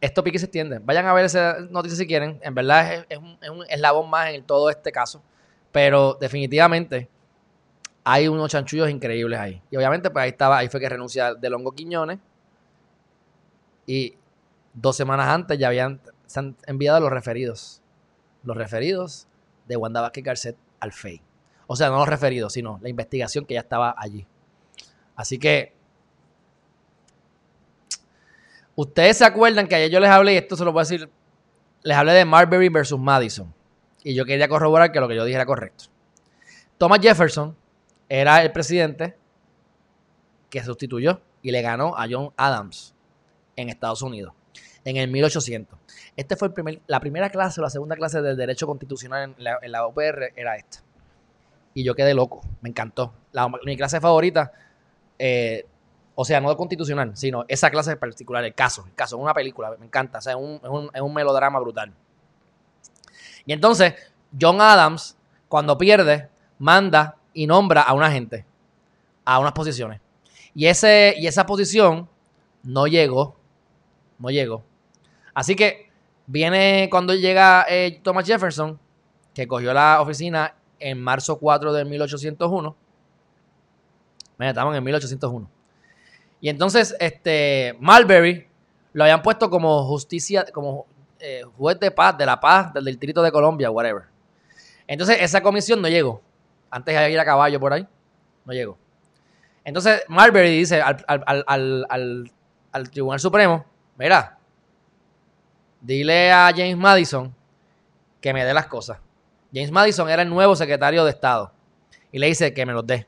esto 0.00 0.22
pique 0.22 0.36
y 0.36 0.38
se 0.38 0.46
extiende. 0.46 0.78
Vayan 0.78 1.06
a 1.06 1.12
ver 1.12 1.24
esa 1.24 1.58
noticia 1.70 1.96
si 1.96 2.06
quieren. 2.06 2.38
En 2.42 2.54
verdad 2.54 3.04
es, 3.08 3.18
un, 3.18 3.36
es 3.42 3.50
un 3.50 3.64
eslabón 3.68 4.08
más 4.08 4.30
en 4.30 4.44
todo 4.44 4.70
este 4.70 4.92
caso. 4.92 5.22
Pero 5.72 6.16
definitivamente 6.20 7.08
hay 8.04 8.28
unos 8.28 8.50
chanchullos 8.50 8.88
increíbles 8.88 9.38
ahí. 9.38 9.62
Y 9.70 9.76
obviamente, 9.76 10.10
pues 10.10 10.22
ahí 10.22 10.30
estaba, 10.30 10.58
ahí 10.58 10.68
fue 10.68 10.80
que 10.80 10.88
renuncia 10.88 11.34
de 11.34 11.50
Longo 11.50 11.72
Quiñones. 11.72 12.18
Y 13.86 14.14
dos 14.72 14.96
semanas 14.96 15.28
antes 15.28 15.58
ya 15.58 15.68
habían 15.68 16.00
se 16.28 16.40
han 16.40 16.56
enviado 16.66 17.00
los 17.00 17.10
referidos. 17.10 17.82
Los 18.44 18.56
referidos 18.56 19.27
de 19.68 19.76
Wanda 19.76 20.00
Vázquez 20.00 20.24
Garcet 20.24 20.56
al 20.80 20.92
FEI. 20.92 21.22
O 21.66 21.76
sea, 21.76 21.88
no 21.90 21.98
los 21.98 22.08
referidos, 22.08 22.52
sino 22.52 22.78
la 22.82 22.88
investigación 22.88 23.44
que 23.44 23.54
ya 23.54 23.60
estaba 23.60 23.94
allí. 23.96 24.26
Así 25.14 25.38
que. 25.38 25.76
Ustedes 28.74 29.18
se 29.18 29.24
acuerdan 29.24 29.66
que 29.66 29.74
ayer 29.74 29.90
yo 29.90 30.00
les 30.00 30.10
hablé, 30.10 30.34
y 30.34 30.36
esto 30.36 30.56
se 30.56 30.64
lo 30.64 30.72
voy 30.72 30.80
a 30.80 30.82
decir, 30.84 31.10
les 31.82 31.96
hablé 31.96 32.12
de 32.12 32.24
Marbury 32.24 32.68
versus 32.68 32.98
Madison. 32.98 33.52
Y 34.04 34.14
yo 34.14 34.24
quería 34.24 34.48
corroborar 34.48 34.92
que 34.92 35.00
lo 35.00 35.08
que 35.08 35.16
yo 35.16 35.24
dije 35.24 35.34
era 35.34 35.46
correcto. 35.46 35.86
Thomas 36.78 37.00
Jefferson 37.00 37.56
era 38.08 38.42
el 38.42 38.52
presidente 38.52 39.16
que 40.48 40.62
sustituyó 40.62 41.20
y 41.42 41.50
le 41.50 41.60
ganó 41.60 41.96
a 41.96 42.06
John 42.08 42.32
Adams 42.36 42.94
en 43.56 43.68
Estados 43.68 44.00
Unidos 44.02 44.32
en 44.84 44.96
el 44.96 45.08
1800. 45.08 45.78
Este 46.16 46.36
fue 46.36 46.48
el 46.48 46.54
primer, 46.54 46.80
la 46.86 47.00
primera 47.00 47.30
clase 47.30 47.60
o 47.60 47.62
la 47.62 47.70
segunda 47.70 47.96
clase 47.96 48.20
del 48.22 48.36
derecho 48.36 48.66
constitucional 48.66 49.34
en 49.36 49.44
la, 49.44 49.58
en 49.62 49.72
UPR 49.90 50.32
era 50.36 50.56
esta. 50.56 50.80
Y 51.74 51.84
yo 51.84 51.94
quedé 51.94 52.14
loco, 52.14 52.40
me 52.60 52.70
encantó. 52.70 53.12
La- 53.32 53.48
mi 53.64 53.76
clase 53.76 54.00
favorita, 54.00 54.52
eh, 55.18 55.66
o 56.14 56.24
sea, 56.24 56.40
no 56.40 56.56
constitucional, 56.56 57.16
sino 57.16 57.44
esa 57.48 57.70
clase 57.70 57.92
en 57.92 57.98
particular, 57.98 58.44
el 58.44 58.54
caso, 58.54 58.84
el 58.86 58.94
caso, 58.94 59.16
una 59.18 59.34
película, 59.34 59.70
me 59.78 59.86
encanta, 59.86 60.18
o 60.18 60.20
sea, 60.20 60.32
es 60.32 60.38
un, 60.38 60.54
es 60.62 60.68
un- 60.68 60.90
es 60.92 61.00
un 61.00 61.14
melodrama 61.14 61.60
brutal. 61.60 61.92
Y 63.46 63.52
entonces, 63.52 63.94
John 64.38 64.60
Adams, 64.60 65.16
cuando 65.48 65.78
pierde, 65.78 66.28
manda 66.58 67.16
y 67.32 67.46
nombra 67.46 67.82
a 67.82 67.94
una 67.94 68.10
gente, 68.10 68.44
a 69.24 69.38
unas 69.38 69.52
posiciones. 69.52 70.00
Y, 70.54 70.66
ese, 70.66 71.14
y 71.16 71.26
esa 71.26 71.46
posición 71.46 72.08
no 72.64 72.86
llegó, 72.86 73.36
no 74.18 74.30
llegó. 74.30 74.64
Así 75.34 75.54
que 75.56 75.90
viene 76.26 76.88
cuando 76.90 77.14
llega 77.14 77.64
eh, 77.68 78.00
Thomas 78.02 78.26
Jefferson, 78.26 78.78
que 79.34 79.46
cogió 79.46 79.72
la 79.72 80.00
oficina 80.00 80.54
en 80.80 81.00
marzo 81.00 81.38
4 81.38 81.72
de 81.72 81.84
1801. 81.84 82.76
Mira, 84.38 84.50
estamos 84.50 84.76
en 84.76 84.84
1801. 84.84 85.50
Y 86.40 86.48
entonces, 86.48 86.94
este, 87.00 87.76
Marbury 87.80 88.46
lo 88.92 89.04
habían 89.04 89.22
puesto 89.22 89.50
como 89.50 89.84
justicia, 89.86 90.44
como 90.52 90.86
eh, 91.20 91.42
juez 91.56 91.78
de 91.80 91.90
paz, 91.90 92.16
de 92.16 92.26
la 92.26 92.38
paz, 92.38 92.72
del 92.72 92.84
distrito 92.84 93.22
de 93.22 93.32
Colombia, 93.32 93.70
whatever. 93.70 94.04
Entonces, 94.86 95.18
esa 95.20 95.42
comisión 95.42 95.82
no 95.82 95.88
llegó. 95.88 96.22
Antes 96.70 96.96
había 96.96 97.10
ir 97.10 97.18
a 97.20 97.24
caballo 97.24 97.58
por 97.58 97.72
ahí, 97.72 97.86
no 98.44 98.52
llegó. 98.52 98.78
Entonces, 99.64 100.02
Marbury 100.08 100.50
dice 100.58 100.80
al- 100.80 101.04
al- 101.06 101.44
al- 101.88 102.30
al 102.72 102.90
Tribunal 102.90 103.18
Supremo, 103.20 103.64
mira, 103.98 104.38
dile 105.80 106.32
a 106.32 106.50
James 106.54 106.76
Madison 106.76 107.34
que 108.20 108.32
me 108.32 108.44
dé 108.44 108.54
las 108.54 108.66
cosas. 108.66 108.98
James 109.52 109.70
Madison 109.70 110.08
era 110.08 110.22
el 110.22 110.30
nuevo 110.30 110.56
secretario 110.56 111.04
de 111.04 111.10
Estado. 111.10 111.52
Y 112.10 112.18
le 112.18 112.26
dice 112.26 112.54
que 112.54 112.64
me 112.64 112.72
los 112.72 112.86
dé. 112.86 113.06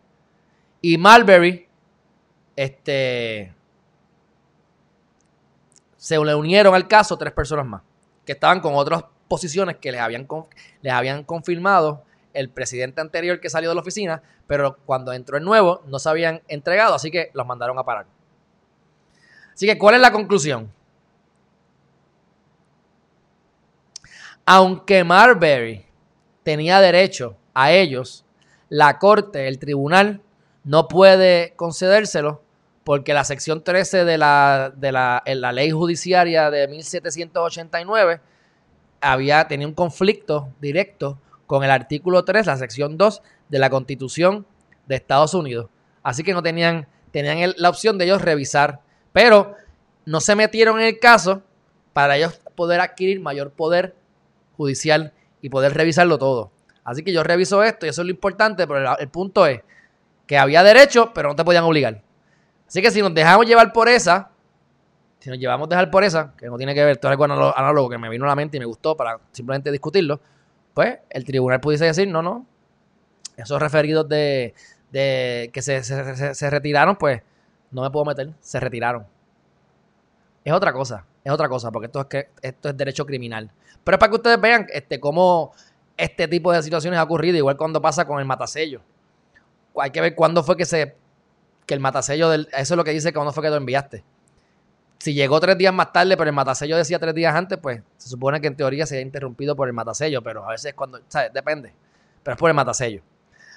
Y 0.82 0.98
Marbury, 0.98 1.68
este, 2.56 3.54
se 5.96 6.18
le 6.18 6.34
unieron 6.34 6.74
al 6.74 6.88
caso 6.88 7.16
tres 7.18 7.32
personas 7.32 7.66
más, 7.66 7.82
que 8.24 8.32
estaban 8.32 8.60
con 8.60 8.74
otras 8.74 9.04
posiciones 9.28 9.76
que 9.76 9.92
les 9.92 10.00
habían, 10.00 10.26
les 10.80 10.92
habían 10.92 11.24
confirmado 11.24 12.02
el 12.32 12.48
presidente 12.48 13.00
anterior 13.00 13.40
que 13.40 13.50
salió 13.50 13.68
de 13.68 13.74
la 13.74 13.80
oficina, 13.82 14.22
pero 14.46 14.78
cuando 14.86 15.12
entró 15.12 15.36
el 15.36 15.44
nuevo 15.44 15.82
no 15.86 15.98
se 15.98 16.08
habían 16.08 16.42
entregado, 16.48 16.94
así 16.94 17.10
que 17.10 17.30
los 17.34 17.46
mandaron 17.46 17.78
a 17.78 17.84
parar. 17.84 18.06
Así 19.52 19.66
que, 19.66 19.76
¿cuál 19.76 19.96
es 19.96 20.00
la 20.00 20.12
conclusión? 20.12 20.72
Aunque 24.46 25.04
Marbury 25.04 25.86
tenía 26.42 26.80
derecho 26.80 27.36
a 27.54 27.72
ellos, 27.72 28.24
la 28.68 28.98
corte, 28.98 29.48
el 29.48 29.58
tribunal, 29.58 30.22
no 30.64 30.88
puede 30.88 31.54
concedérselo 31.56 32.42
porque 32.84 33.14
la 33.14 33.24
sección 33.24 33.62
13 33.62 34.04
de 34.04 34.18
la, 34.18 34.72
de 34.74 34.92
la, 34.92 35.52
ley 35.52 35.70
judiciaria 35.70 36.50
de 36.50 36.66
1789 36.68 38.20
había, 39.00 39.46
tenía 39.48 39.66
un 39.66 39.74
conflicto 39.74 40.48
directo 40.60 41.18
con 41.46 41.64
el 41.64 41.70
artículo 41.70 42.24
3, 42.24 42.46
la 42.46 42.56
sección 42.56 42.96
2 42.96 43.22
de 43.48 43.58
la 43.58 43.70
Constitución 43.70 44.46
de 44.86 44.96
Estados 44.96 45.34
Unidos. 45.34 45.68
Así 46.02 46.22
que 46.22 46.32
no 46.32 46.42
tenían, 46.42 46.86
tenían 47.10 47.54
la 47.56 47.68
opción 47.68 47.98
de 47.98 48.06
ellos 48.06 48.22
revisar, 48.22 48.80
pero 49.12 49.54
no 50.06 50.20
se 50.20 50.34
metieron 50.34 50.80
en 50.80 50.86
el 50.86 50.98
caso 50.98 51.42
para 51.92 52.16
ellos 52.16 52.40
poder 52.54 52.80
adquirir 52.80 53.20
mayor 53.20 53.52
poder 53.52 53.94
judicial 54.60 55.14
y 55.40 55.48
poder 55.48 55.72
revisarlo 55.72 56.18
todo. 56.18 56.50
Así 56.84 57.02
que 57.02 57.12
yo 57.12 57.22
reviso 57.22 57.62
esto 57.62 57.86
y 57.86 57.88
eso 57.88 58.02
es 58.02 58.06
lo 58.06 58.10
importante, 58.10 58.66
pero 58.66 58.98
el, 58.98 59.08
punto 59.08 59.46
es 59.46 59.62
que 60.26 60.36
había 60.36 60.62
derecho, 60.62 61.12
pero 61.14 61.30
no 61.30 61.34
te 61.34 61.44
podían 61.44 61.64
obligar. 61.64 62.02
Así 62.68 62.82
que 62.82 62.90
si 62.90 63.00
nos 63.00 63.14
dejamos 63.14 63.46
llevar 63.46 63.72
por 63.72 63.88
esa, 63.88 64.30
si 65.18 65.30
nos 65.30 65.38
llevamos 65.38 65.66
a 65.66 65.70
dejar 65.70 65.90
por 65.90 66.04
esa, 66.04 66.34
que 66.36 66.46
no 66.46 66.58
tiene 66.58 66.74
que 66.74 66.84
ver, 66.84 66.98
todo 66.98 67.10
algo 67.10 67.24
análogo 67.24 67.88
que 67.88 67.96
me 67.96 68.10
vino 68.10 68.26
a 68.26 68.28
la 68.28 68.36
mente 68.36 68.58
y 68.58 68.60
me 68.60 68.66
gustó 68.66 68.96
para 68.96 69.18
simplemente 69.32 69.72
discutirlo, 69.72 70.20
pues 70.74 70.98
el 71.08 71.24
tribunal 71.24 71.60
pudiese 71.60 71.86
decir, 71.86 72.06
no, 72.06 72.20
no, 72.22 72.46
esos 73.36 73.60
referidos 73.60 74.06
de, 74.08 74.54
de 74.92 75.50
que 75.54 75.62
se, 75.62 75.82
se, 75.82 76.50
retiraron, 76.50 76.96
pues 76.96 77.22
no 77.70 77.82
me 77.82 77.90
puedo 77.90 78.04
meter, 78.04 78.30
se 78.40 78.60
retiraron. 78.60 79.06
Es 80.44 80.52
otra 80.52 80.72
cosa, 80.72 81.06
es 81.24 81.32
otra 81.32 81.48
cosa, 81.48 81.70
porque 81.70 81.86
esto 81.86 82.00
es, 82.00 82.06
que, 82.06 82.28
esto 82.42 82.68
es 82.68 82.76
derecho 82.76 83.04
criminal. 83.04 83.50
Pero 83.84 83.96
es 83.96 83.98
para 83.98 84.10
que 84.10 84.16
ustedes 84.16 84.40
vean 84.40 84.66
este, 84.72 85.00
cómo 85.00 85.52
este 85.96 86.28
tipo 86.28 86.52
de 86.52 86.62
situaciones 86.62 86.98
ha 86.98 87.02
ocurrido, 87.02 87.36
igual 87.36 87.56
cuando 87.56 87.80
pasa 87.82 88.06
con 88.06 88.18
el 88.20 88.24
matasello. 88.24 88.80
Hay 89.76 89.90
que 89.90 90.00
ver 90.00 90.14
cuándo 90.14 90.42
fue 90.42 90.56
que 90.56 90.64
se. 90.64 90.96
que 91.66 91.74
el 91.74 91.80
matasello 91.80 92.30
del. 92.30 92.48
Eso 92.52 92.74
es 92.74 92.76
lo 92.76 92.84
que 92.84 92.92
dice 92.92 93.12
cuándo 93.12 93.32
fue 93.32 93.42
que 93.42 93.50
lo 93.50 93.56
enviaste. 93.56 94.02
Si 94.98 95.14
llegó 95.14 95.40
tres 95.40 95.56
días 95.56 95.72
más 95.72 95.92
tarde, 95.92 96.16
pero 96.16 96.28
el 96.28 96.34
matasello 96.34 96.76
decía 96.76 96.98
tres 96.98 97.14
días 97.14 97.34
antes, 97.34 97.58
pues 97.58 97.82
se 97.96 98.08
supone 98.08 98.40
que 98.40 98.48
en 98.48 98.56
teoría 98.56 98.86
se 98.86 98.98
ha 98.98 99.00
interrumpido 99.00 99.56
por 99.56 99.68
el 99.68 99.74
matasello, 99.74 100.22
pero 100.22 100.46
a 100.46 100.52
veces 100.52 100.74
cuando. 100.74 101.00
¿Sabes? 101.08 101.32
Depende. 101.32 101.72
Pero 102.22 102.34
es 102.34 102.38
por 102.38 102.50
el 102.50 102.54
matasello. 102.54 103.02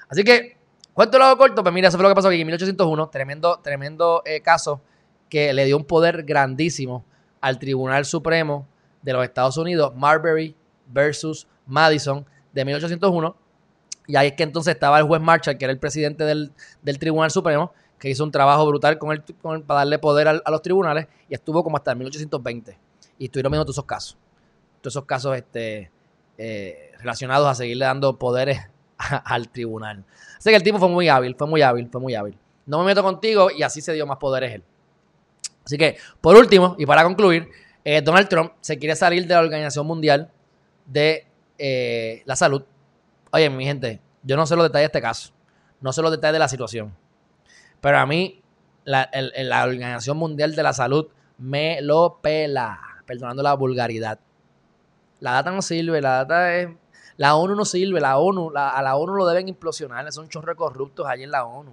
Así 0.10 0.24
que, 0.24 0.58
¿cuánto 0.94 1.18
lo 1.18 1.26
hago 1.26 1.38
corto? 1.38 1.64
Pues 1.64 1.74
mira, 1.74 1.88
eso 1.88 1.98
fue 1.98 2.04
lo 2.04 2.10
que 2.10 2.16
pasó 2.16 2.28
aquí 2.28 2.42
en 2.42 2.48
1801. 2.48 3.10
Tremendo, 3.10 3.60
tremendo 3.62 4.22
eh, 4.26 4.42
caso 4.42 4.82
que 5.30 5.52
le 5.54 5.66
dio 5.66 5.76
un 5.78 5.86
poder 5.86 6.24
grandísimo 6.24 7.06
al 7.44 7.60
Tribunal 7.60 8.06
Supremo 8.06 8.66
de 9.02 9.12
los 9.12 9.22
Estados 9.22 9.58
Unidos, 9.58 9.94
Marbury 9.98 10.56
versus 10.88 11.46
Madison 11.68 12.26
de 12.54 12.64
1801. 12.64 13.36
Y 14.08 14.16
ahí 14.16 14.28
es 14.28 14.34
que 14.34 14.44
entonces 14.44 14.74
estaba 14.74 14.98
el 14.98 15.06
juez 15.06 15.22
Marshall, 15.22 15.58
que 15.58 15.66
era 15.66 15.74
el 15.74 15.78
presidente 15.78 16.24
del, 16.24 16.54
Tribunal 16.98 17.32
Supremo, 17.32 17.74
que 18.00 18.10
hizo 18.10 18.24
un 18.24 18.32
trabajo 18.32 18.66
brutal 18.66 18.98
con 18.98 19.12
el, 19.12 19.22
para 19.64 19.80
darle 19.80 20.00
poder 20.00 20.30
a, 20.30 20.52
los 20.52 20.62
tribunales 20.62 21.08
y 21.28 21.34
estuvo 21.34 21.62
como 21.66 21.76
hasta 21.76 21.94
1820. 21.94 22.80
Y 23.20 23.26
estuvieron 23.26 23.52
viendo 23.52 23.66
todos 23.66 23.76
esos 23.76 23.86
casos. 23.86 24.18
Todos 24.80 24.94
esos 24.94 25.06
casos 25.06 25.36
este, 25.36 25.92
eh, 26.38 26.92
relacionados 27.00 27.50
a 27.50 27.56
seguirle 27.56 27.84
dando 27.84 28.18
poderes 28.18 28.62
al 28.98 29.50
tribunal. 29.50 30.06
Así 30.38 30.50
que 30.50 30.56
el 30.56 30.64
tipo 30.64 30.80
fue 30.80 30.88
muy 30.88 31.10
hábil, 31.10 31.36
fue 31.38 31.48
muy 31.48 31.62
hábil, 31.62 31.90
fue 31.92 32.00
muy 32.00 32.16
hábil. 32.16 32.38
No 32.66 32.80
me 32.80 32.86
meto 32.86 33.04
contigo 33.04 33.52
y 33.52 33.64
así 33.64 33.82
se 33.82 33.92
dio 33.92 34.08
más 34.08 34.18
poderes 34.18 34.54
él. 34.54 34.64
Así 35.66 35.78
que, 35.78 35.98
por 36.22 36.36
último, 36.36 36.76
y 36.78 36.86
para 36.86 37.04
concluir, 37.04 37.50
eh, 37.86 38.02
Donald 38.02 38.28
Trump 38.28 38.54
se 38.62 38.78
quiere 38.78 38.96
salir 38.96 39.28
de 39.28 39.34
la 39.34 39.42
Organización 39.42 39.88
Mundial 39.88 40.32
de 40.86 41.28
eh, 41.58 42.22
la 42.26 42.36
Salud. 42.36 42.64
Oye, 43.32 43.50
mi 43.50 43.66
gente, 43.66 44.02
yo 44.24 44.36
no 44.36 44.46
sé 44.46 44.56
los 44.56 44.66
detalles 44.66 44.84
de 44.84 44.98
este 44.98 45.02
caso, 45.02 45.34
no 45.82 45.92
sé 45.94 46.02
los 46.02 46.12
detalles 46.12 46.34
de 46.34 46.40
la 46.40 46.48
situación, 46.48 46.96
pero 47.82 47.98
a 47.98 48.06
mí 48.06 48.42
la, 48.86 49.10
Organización 49.64 50.18
Mundial 50.18 50.56
de 50.56 50.64
la 50.64 50.74
Salud 50.74 51.08
me 51.38 51.82
lo 51.82 52.20
pela, 52.22 52.80
perdonando 53.06 53.44
la 53.44 53.54
vulgaridad. 53.54 54.20
La 55.20 55.34
data 55.34 55.52
no 55.52 55.62
sirve, 55.62 56.02
la 56.02 56.26
data 56.26 56.56
es... 56.56 56.70
La 57.16 57.36
ONU 57.36 57.56
no 57.56 57.64
sirve, 57.64 58.02
la 58.02 58.18
ONU, 58.18 58.52
a 58.56 58.82
la 58.82 58.96
ONU 58.96 59.14
lo 59.14 59.28
deben 59.28 59.48
implosionar, 59.48 60.12
son 60.12 60.30
chorros 60.30 60.56
corruptos 60.56 61.06
allí 61.06 61.24
en 61.24 61.32
la 61.32 61.46
ONU. 61.46 61.72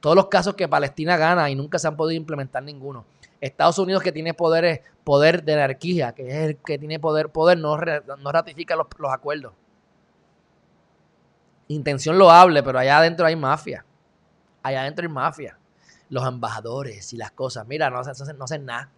Todos 0.00 0.14
los 0.14 0.26
casos 0.26 0.54
que 0.54 0.68
Palestina 0.68 1.16
gana 1.16 1.50
y 1.50 1.54
nunca 1.54 1.78
se 1.78 1.88
han 1.88 1.96
podido 1.96 2.16
implementar 2.16 2.62
ninguno. 2.62 3.04
Estados 3.40 3.78
Unidos 3.78 4.02
que 4.02 4.12
tiene 4.12 4.34
poderes, 4.34 4.80
poder 5.04 5.44
de 5.44 5.54
anarquía, 5.54 6.12
que 6.12 6.28
es 6.28 6.34
el 6.48 6.56
que 6.56 6.78
tiene 6.78 6.98
poder, 6.98 7.30
poder 7.30 7.58
no, 7.58 7.76
ratifica 7.76 8.76
los, 8.76 8.86
acuerdos. 9.10 9.52
Intención 11.68 12.18
loable, 12.18 12.62
pero 12.62 12.78
allá 12.78 12.98
adentro 12.98 13.26
hay 13.26 13.36
mafia. 13.36 13.84
Allá 14.62 14.82
adentro 14.82 15.04
hay 15.04 15.12
mafia. 15.12 15.58
Los 16.10 16.26
embajadores 16.26 17.12
y 17.12 17.16
las 17.16 17.30
cosas. 17.32 17.66
Mira, 17.66 17.90
no, 17.90 18.02
no, 18.02 18.32
no 18.34 18.44
hacen 18.44 18.64
nada. 18.64 18.90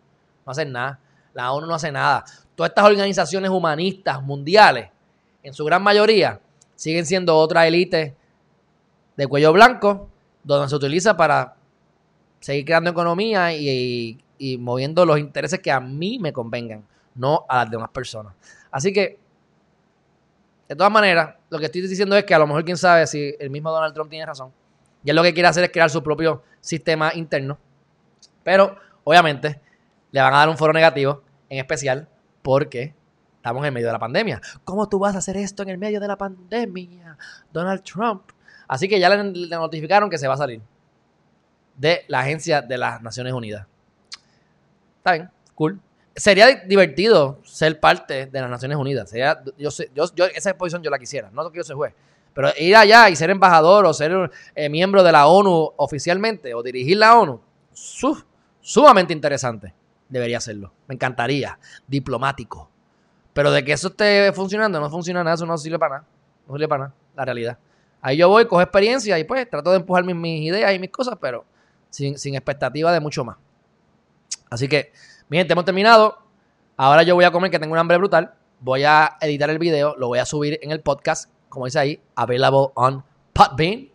No 0.46 0.52
hacen 0.52 0.72
nada. 0.72 1.00
La 1.32 1.52
ONU 1.52 1.66
no 1.66 1.74
hace 1.74 1.92
nada. 1.92 2.24
Todas 2.54 2.70
estas 2.70 2.84
organizaciones 2.84 3.50
humanistas 3.50 4.22
mundiales, 4.22 4.90
en 5.42 5.54
su 5.54 5.64
gran 5.64 5.82
mayoría, 5.82 6.40
siguen 6.74 7.06
siendo 7.06 7.36
otra 7.36 7.66
élite 7.66 8.16
de 9.16 9.26
cuello 9.26 9.52
blanco, 9.52 10.09
donde 10.42 10.68
se 10.68 10.76
utiliza 10.76 11.16
para 11.16 11.56
seguir 12.40 12.64
creando 12.64 12.90
economía 12.90 13.54
y, 13.54 14.18
moviendo 14.58 15.04
los 15.04 15.18
intereses 15.18 15.60
que 15.60 15.70
a 15.70 15.80
mí 15.80 16.18
me 16.18 16.32
convengan, 16.32 16.84
no 17.14 17.44
a 17.48 17.56
las 17.56 17.70
demás 17.70 17.90
personas. 17.90 18.34
Así 18.70 18.92
que, 18.92 19.18
de 20.68 20.76
todas 20.76 20.90
maneras, 20.90 21.34
lo 21.50 21.58
que 21.58 21.66
estoy 21.66 21.82
diciendo 21.82 22.16
es 22.16 22.24
que 22.24 22.34
a 22.34 22.38
lo 22.38 22.46
mejor 22.46 22.64
quién 22.64 22.76
sabe 22.76 23.06
si 23.06 23.34
el 23.38 23.50
mismo 23.50 23.70
Donald 23.70 23.92
Trump 23.92 24.08
tiene 24.08 24.24
razón. 24.24 24.52
Y 25.04 25.10
él 25.10 25.16
lo 25.16 25.22
que 25.22 25.34
quiere 25.34 25.48
hacer 25.48 25.64
es 25.64 25.70
crear 25.70 25.90
su 25.90 26.02
propio 26.02 26.42
sistema 26.60 27.12
interno. 27.14 27.58
Pero, 28.42 28.76
obviamente, 29.04 29.60
le 30.10 30.20
van 30.20 30.32
a 30.32 30.38
dar 30.38 30.48
un 30.48 30.56
foro 30.56 30.72
negativo, 30.72 31.22
en 31.48 31.58
especial 31.58 32.08
porque 32.42 32.94
estamos 33.36 33.66
en 33.66 33.74
medio 33.74 33.88
de 33.88 33.92
la 33.92 33.98
pandemia. 33.98 34.40
¿Cómo 34.64 34.88
tú 34.88 34.98
vas 34.98 35.14
a 35.14 35.18
hacer 35.18 35.36
esto 35.36 35.62
en 35.62 35.70
el 35.70 35.78
medio 35.78 36.00
de 36.00 36.08
la 36.08 36.16
pandemia, 36.16 37.18
Donald 37.52 37.82
Trump? 37.82 38.30
Así 38.70 38.88
que 38.88 39.00
ya 39.00 39.08
le, 39.08 39.48
notificaron 39.48 40.08
que 40.08 40.16
se 40.16 40.28
va 40.28 40.34
a 40.34 40.36
salir 40.36 40.60
de 41.76 42.04
la 42.06 42.20
agencia 42.20 42.62
de 42.62 42.78
las 42.78 43.02
Naciones 43.02 43.32
Unidas. 43.32 43.66
Está 44.98 45.14
bien, 45.14 45.30
cool. 45.56 45.80
Sería 46.14 46.54
divertido 46.54 47.40
ser 47.42 47.80
parte 47.80 48.26
de 48.26 48.40
las 48.40 48.48
Naciones 48.48 48.78
Unidas. 48.78 49.10
Sería, 49.10 49.42
yo, 49.58 49.70
yo, 49.92 50.24
esa 50.26 50.56
posición 50.56 50.84
yo 50.84 50.90
la 50.90 51.00
quisiera. 51.00 51.30
No 51.32 51.50
quiero 51.50 51.64
ser 51.64 51.74
juez. 51.74 51.94
Pero 52.32 52.50
ir 52.60 52.76
allá 52.76 53.10
y 53.10 53.16
ser 53.16 53.30
embajador 53.30 53.86
o 53.86 53.92
ser 53.92 54.30
eh, 54.54 54.68
miembro 54.68 55.02
de 55.02 55.10
la 55.10 55.26
ONU 55.26 55.72
oficialmente 55.76 56.54
o 56.54 56.62
dirigir 56.62 56.96
la 56.96 57.18
ONU, 57.18 57.40
sumamente 58.60 59.12
interesante. 59.12 59.74
Debería 60.08 60.38
serlo. 60.38 60.72
Me 60.86 60.94
encantaría. 60.94 61.58
Diplomático. 61.88 62.70
Pero 63.32 63.50
de 63.50 63.64
que 63.64 63.72
eso 63.72 63.88
esté 63.88 64.32
funcionando, 64.32 64.78
no 64.78 64.88
funciona 64.88 65.24
nada, 65.24 65.34
eso 65.34 65.44
no 65.44 65.58
sirve 65.58 65.80
para 65.80 65.96
nada. 65.96 66.06
No 66.46 66.54
sirve 66.54 66.68
para 66.68 66.84
nada, 66.84 66.94
la 67.16 67.24
realidad. 67.24 67.58
Ahí 68.02 68.16
yo 68.16 68.28
voy, 68.28 68.46
cojo 68.46 68.62
experiencia 68.62 69.18
y 69.18 69.24
pues 69.24 69.48
trato 69.48 69.70
de 69.70 69.76
empujar 69.76 70.04
mis, 70.04 70.42
ideas 70.42 70.74
y 70.74 70.78
mis 70.78 70.90
cosas, 70.90 71.16
pero 71.20 71.44
sin, 71.90 72.18
sin 72.18 72.34
expectativa 72.34 72.92
de 72.92 73.00
mucho 73.00 73.24
más. 73.24 73.36
Así 74.50 74.68
que, 74.68 74.92
mi 75.28 75.38
gente, 75.38 75.52
hemos 75.52 75.64
terminado. 75.64 76.18
Ahora 76.76 77.02
yo 77.02 77.14
voy 77.14 77.24
a 77.24 77.30
comer, 77.30 77.50
que 77.50 77.58
tengo 77.58 77.72
un 77.72 77.78
hambre 77.78 77.98
brutal. 77.98 78.32
Voy 78.60 78.84
a 78.84 79.16
editar 79.20 79.48
el 79.50 79.58
video, 79.58 79.94
lo 79.96 80.08
voy 80.08 80.18
a 80.18 80.24
subir 80.24 80.58
en 80.62 80.70
el 80.70 80.80
podcast, 80.80 81.30
como 81.48 81.66
dice 81.66 81.78
ahí, 81.78 82.00
available 82.14 82.72
on 82.74 83.04
Podbean, 83.32 83.88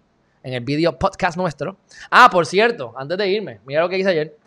en 0.44 0.54
el 0.54 0.64
video 0.64 0.98
podcast 0.98 1.38
nuestro. 1.38 1.78
Ah, 2.10 2.30
por 2.32 2.46
cierto, 2.46 2.94
antes 2.96 3.18
de 3.18 3.28
irme, 3.28 3.60
mira 3.66 3.82
lo 3.82 3.90
que 3.90 3.98
hice 3.98 4.10
ayer. 4.10 4.38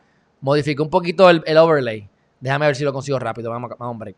Modifiqué 0.40 0.80
un 0.80 0.90
poquito 0.90 1.28
el, 1.28 1.58
overlay. 1.58 2.08
Déjame 2.40 2.66
ver 2.66 2.76
si 2.76 2.84
lo 2.84 2.92
consigo 2.92 3.18
rápido. 3.18 3.50
Vamos, 3.50 3.70
vamos 3.70 3.92
hombre. 3.92 4.14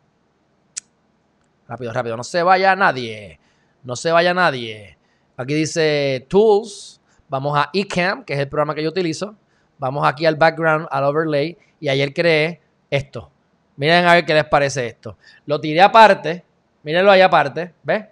Rápido, 1.67 1.93
rápido. 1.93 2.17
No 2.17 2.25
se 2.25 2.43
vaya 2.43 2.77
nadie. 2.77 3.41
No 3.83 3.97
se 3.97 4.13
vaya 4.13 4.35
nadie. 4.35 4.99
Aquí 5.41 5.55
dice 5.55 6.27
Tools. 6.29 7.01
Vamos 7.31 7.57
a 7.57 7.71
eCam, 7.73 8.25
que 8.25 8.35
es 8.35 8.41
el 8.41 8.49
programa 8.49 8.75
que 8.75 8.83
yo 8.83 8.91
utilizo. 8.91 9.35
Vamos 9.79 10.07
aquí 10.07 10.27
al 10.27 10.37
background, 10.37 10.87
al 10.91 11.05
overlay 11.05 11.57
y 11.81 11.89
ayer 11.89 12.13
creé 12.13 12.61
esto. 12.91 13.31
Miren 13.77 14.07
a 14.07 14.13
ver 14.13 14.27
qué 14.27 14.35
les 14.35 14.45
parece 14.45 14.87
esto. 14.87 15.17
Lo 15.47 15.59
tiré 15.59 15.81
aparte, 15.81 16.45
mírenlo 16.83 17.11
ahí 17.11 17.23
aparte, 17.23 17.73
¿ves? 17.83 18.05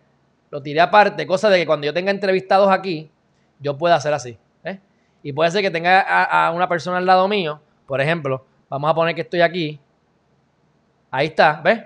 Lo 0.50 0.62
tiré 0.62 0.80
aparte, 0.80 1.26
cosa 1.26 1.50
de 1.50 1.58
que 1.58 1.66
cuando 1.66 1.84
yo 1.84 1.92
tenga 1.92 2.10
entrevistados 2.10 2.70
aquí, 2.70 3.10
yo 3.60 3.76
pueda 3.76 3.96
hacer 3.96 4.14
así, 4.14 4.38
¿ves? 4.64 4.78
Y 5.22 5.34
puede 5.34 5.50
ser 5.50 5.60
que 5.60 5.70
tenga 5.70 6.00
a, 6.00 6.50
una 6.52 6.66
persona 6.66 6.96
al 6.96 7.04
lado 7.04 7.28
mío, 7.28 7.60
por 7.86 8.00
ejemplo, 8.00 8.46
vamos 8.70 8.90
a 8.90 8.94
poner 8.94 9.14
que 9.14 9.20
estoy 9.20 9.42
aquí. 9.42 9.78
Ahí 11.10 11.26
está, 11.26 11.60
¿ves? 11.62 11.84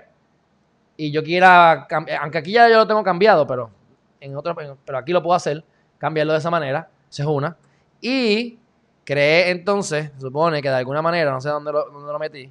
Y 0.95 1.11
yo 1.11 1.21
quiera, 1.21 1.85
aunque 2.21 2.37
aquí 2.37 2.53
ya 2.53 2.69
yo 2.69 2.77
lo 2.77 2.87
tengo 2.87 3.03
cambiado, 3.03 3.45
pero 3.45 3.82
en 4.23 4.35
otro, 4.37 4.55
pero 4.55 4.97
aquí 4.97 5.11
lo 5.11 5.21
puedo 5.21 5.35
hacer, 5.35 5.63
cambiarlo 5.97 6.33
de 6.33 6.39
esa 6.39 6.49
manera, 6.49 6.89
esa 7.09 7.23
es 7.23 7.29
una. 7.29 7.57
Y 7.99 8.57
creé 9.03 9.51
entonces, 9.51 10.11
supone 10.17 10.61
que 10.61 10.69
de 10.69 10.75
alguna 10.75 11.01
manera, 11.01 11.31
no 11.31 11.41
sé 11.41 11.49
dónde 11.49 11.71
lo, 11.71 11.89
dónde 11.89 12.11
lo 12.11 12.19
metí, 12.19 12.49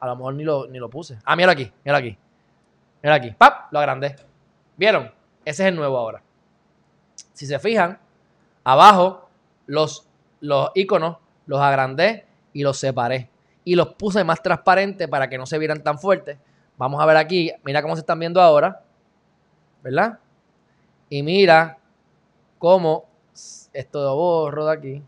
a 0.00 0.06
lo 0.06 0.16
mejor 0.16 0.34
ni 0.34 0.44
lo, 0.44 0.66
ni 0.66 0.78
lo 0.78 0.88
puse. 0.88 1.18
Ah, 1.24 1.36
mira 1.36 1.52
aquí, 1.52 1.70
mira 1.84 1.98
aquí. 1.98 2.16
Mira 3.02 3.14
aquí, 3.14 3.30
¡pap! 3.30 3.72
Lo 3.72 3.78
agrandé. 3.78 4.16
¿Vieron? 4.76 5.10
Ese 5.44 5.62
es 5.62 5.68
el 5.68 5.76
nuevo 5.76 5.98
ahora. 5.98 6.22
Si 7.32 7.46
se 7.46 7.58
fijan, 7.58 7.98
abajo 8.64 9.28
los, 9.66 10.06
los 10.40 10.70
iconos 10.74 11.18
los 11.46 11.60
agrandé 11.60 12.26
y 12.52 12.62
los 12.62 12.78
separé. 12.78 13.28
Y 13.64 13.74
los 13.74 13.94
puse 13.94 14.24
más 14.24 14.42
transparentes 14.42 15.08
para 15.08 15.28
que 15.28 15.36
no 15.36 15.46
se 15.46 15.58
vieran 15.58 15.82
tan 15.82 15.98
fuertes. 15.98 16.38
Vamos 16.78 17.02
a 17.02 17.06
ver 17.06 17.16
aquí, 17.16 17.52
mira 17.64 17.82
cómo 17.82 17.94
se 17.94 18.00
están 18.00 18.18
viendo 18.18 18.40
ahora. 18.40 18.82
¿Verdad? 19.82 20.18
Y 21.10 21.22
mira 21.22 21.76
cómo 22.58 23.04
esto 23.72 24.02
lo 24.02 24.16
borro 24.16 24.64
de 24.64 24.72
aquí. 24.72 25.02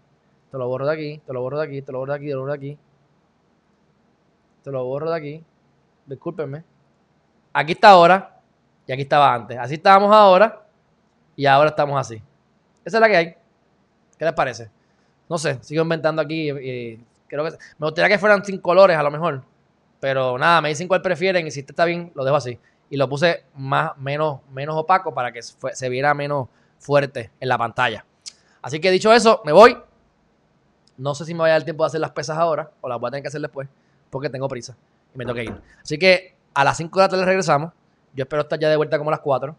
Esto 0.44 0.58
lo 0.58 0.68
borro 0.68 0.86
de 0.86 0.92
aquí, 0.92 1.12
esto 1.14 1.32
lo 1.32 1.40
borro 1.40 1.58
de 1.58 1.64
aquí, 1.64 1.78
esto 1.78 1.92
lo 1.92 1.98
borro 2.00 2.12
de 2.12 2.16
aquí, 2.18 2.28
esto 2.28 2.36
lo 2.36 2.42
borro 2.42 2.52
de 2.52 2.56
aquí. 2.58 2.78
Esto 4.58 4.70
lo 4.70 4.84
borro 4.84 5.10
de 5.10 5.16
aquí. 5.16 5.44
Discúlpenme. 6.04 6.64
Aquí 7.52 7.72
está 7.72 7.90
ahora 7.90 8.40
y 8.86 8.92
aquí 8.92 9.02
estaba 9.02 9.32
antes. 9.32 9.56
Así 9.58 9.74
estábamos 9.74 10.14
ahora 10.14 10.66
y 11.36 11.46
ahora 11.46 11.70
estamos 11.70 11.98
así. 11.98 12.22
Esa 12.84 12.96
es 12.98 13.00
la 13.00 13.08
que 13.08 13.16
hay. 13.16 13.36
¿Qué 14.18 14.24
les 14.24 14.34
parece? 14.34 14.70
No 15.28 15.38
sé, 15.38 15.58
sigo 15.62 15.82
inventando 15.82 16.20
aquí 16.20 16.50
y, 16.50 17.04
creo 17.26 17.44
que 17.44 17.52
me 17.78 17.86
gustaría 17.86 18.08
que 18.08 18.18
fueran 18.18 18.44
sin 18.44 18.58
colores 18.58 18.96
a 18.96 19.02
lo 19.02 19.10
mejor. 19.10 19.42
Pero 20.00 20.36
nada, 20.36 20.60
me 20.60 20.68
dicen 20.68 20.88
cuál 20.88 21.00
prefieren 21.00 21.46
y 21.46 21.50
si 21.50 21.60
este 21.60 21.72
está 21.72 21.84
bien, 21.84 22.12
lo 22.14 22.24
dejo 22.24 22.36
así. 22.36 22.58
Y 22.92 22.98
lo 22.98 23.08
puse 23.08 23.46
más, 23.54 23.96
menos, 23.96 24.40
menos 24.50 24.76
opaco 24.76 25.14
para 25.14 25.32
que 25.32 25.40
se 25.40 25.88
viera 25.88 26.12
menos 26.12 26.48
fuerte 26.78 27.30
en 27.40 27.48
la 27.48 27.56
pantalla. 27.56 28.04
Así 28.60 28.80
que 28.80 28.90
dicho 28.90 29.10
eso, 29.14 29.40
me 29.46 29.52
voy. 29.52 29.78
No 30.98 31.14
sé 31.14 31.24
si 31.24 31.32
me 31.32 31.40
voy 31.40 31.48
a 31.48 31.54
dar 31.54 31.62
tiempo 31.62 31.84
de 31.84 31.86
hacer 31.86 32.02
las 32.02 32.10
pesas 32.10 32.36
ahora 32.36 32.70
o 32.82 32.90
las 32.90 33.00
voy 33.00 33.08
a 33.08 33.12
tener 33.12 33.22
que 33.22 33.28
hacer 33.28 33.40
después 33.40 33.66
porque 34.10 34.28
tengo 34.28 34.46
prisa 34.46 34.76
y 35.14 35.16
me 35.16 35.24
tengo 35.24 35.34
que 35.34 35.44
ir. 35.44 35.54
Así 35.82 35.98
que 35.98 36.36
a 36.52 36.64
las 36.64 36.76
5 36.76 36.98
de 36.98 37.02
la 37.02 37.08
tarde 37.08 37.24
regresamos. 37.24 37.72
Yo 38.12 38.24
espero 38.24 38.42
estar 38.42 38.58
ya 38.58 38.68
de 38.68 38.76
vuelta 38.76 38.98
como 38.98 39.08
a 39.08 39.12
las 39.12 39.20
4. 39.20 39.56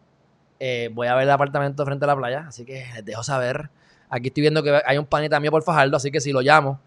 Eh, 0.59 0.91
voy 0.93 1.07
a 1.07 1.15
ver 1.15 1.23
el 1.23 1.31
apartamento 1.31 1.83
frente 1.85 2.05
a 2.05 2.09
la 2.09 2.15
playa, 2.15 2.45
así 2.47 2.65
que 2.65 2.85
les 2.93 3.03
dejo 3.03 3.23
saber. 3.23 3.71
Aquí 4.11 4.27
estoy 4.27 4.41
viendo 4.41 4.61
que 4.61 4.79
hay 4.85 4.99
un 4.99 5.07
panita 5.07 5.39
mío 5.39 5.49
por 5.49 5.63
Fajardo, 5.63 5.97
así 5.97 6.11
que 6.11 6.21
si 6.21 6.31
lo 6.31 6.41
llamo, 6.41 6.79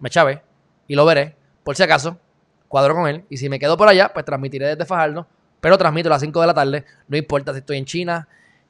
me 0.00 0.10
chave 0.10 0.42
y 0.86 0.96
lo 0.96 1.06
veré. 1.06 1.34
Por 1.62 1.76
si 1.76 1.82
acaso, 1.82 2.18
cuadro 2.68 2.94
con 2.94 3.08
él. 3.08 3.24
Y 3.30 3.38
si 3.38 3.48
me 3.48 3.58
quedo 3.58 3.78
por 3.78 3.88
allá, 3.88 4.10
pues 4.12 4.26
transmitiré 4.26 4.66
desde 4.66 4.84
Fajardo. 4.84 5.26
Pero 5.64 5.78
transmito 5.78 6.10
a 6.10 6.10
las 6.10 6.20
5 6.20 6.42
de 6.42 6.46
la 6.46 6.52
tarde. 6.52 6.84
No 7.08 7.16
importa 7.16 7.54
si 7.54 7.60
estoy 7.60 7.78
en 7.78 7.86
China, 7.86 8.28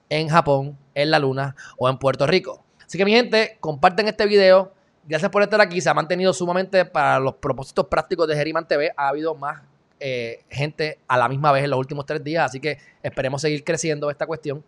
en 0.08 0.28
Japón, 0.28 0.78
en 0.94 1.10
la 1.10 1.18
Luna 1.18 1.56
o 1.76 1.88
en 1.88 1.98
Puerto 1.98 2.24
Rico. 2.24 2.64
Así 2.86 2.96
que 2.96 3.04
mi 3.04 3.10
gente, 3.10 3.56
comparten 3.58 4.06
este 4.06 4.24
video. 4.26 4.72
Gracias 5.04 5.28
por 5.28 5.42
estar 5.42 5.60
aquí. 5.60 5.80
Se 5.80 5.90
ha 5.90 5.94
mantenido 5.94 6.32
sumamente 6.32 6.84
para 6.84 7.18
los 7.18 7.34
propósitos 7.34 7.88
prácticos 7.88 8.28
de 8.28 8.36
Geriman 8.36 8.68
TV. 8.68 8.92
Ha 8.96 9.08
habido 9.08 9.34
más 9.34 9.62
eh, 9.98 10.44
gente 10.48 11.00
a 11.08 11.18
la 11.18 11.28
misma 11.28 11.50
vez 11.50 11.64
en 11.64 11.70
los 11.70 11.80
últimos 11.80 12.06
tres 12.06 12.22
días. 12.22 12.44
Así 12.44 12.60
que 12.60 12.78
esperemos 13.02 13.42
seguir 13.42 13.64
creciendo 13.64 14.08
esta 14.08 14.24
cuestión. 14.28 14.62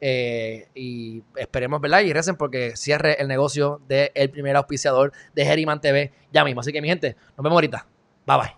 Eh, 0.00 0.66
y 0.74 1.22
esperemos, 1.36 1.80
¿verdad? 1.80 2.00
Y 2.00 2.12
recen 2.12 2.34
porque 2.34 2.74
cierre 2.74 3.22
el 3.22 3.28
negocio 3.28 3.80
del 3.86 4.30
primer 4.30 4.56
auspiciador 4.56 5.12
de 5.32 5.44
Geriman 5.44 5.80
TV 5.80 6.10
ya 6.32 6.42
mismo. 6.42 6.60
Así 6.60 6.72
que 6.72 6.82
mi 6.82 6.88
gente, 6.88 7.14
nos 7.36 7.44
vemos 7.44 7.52
ahorita. 7.52 7.86
Bye 8.26 8.36
bye. 8.36 8.57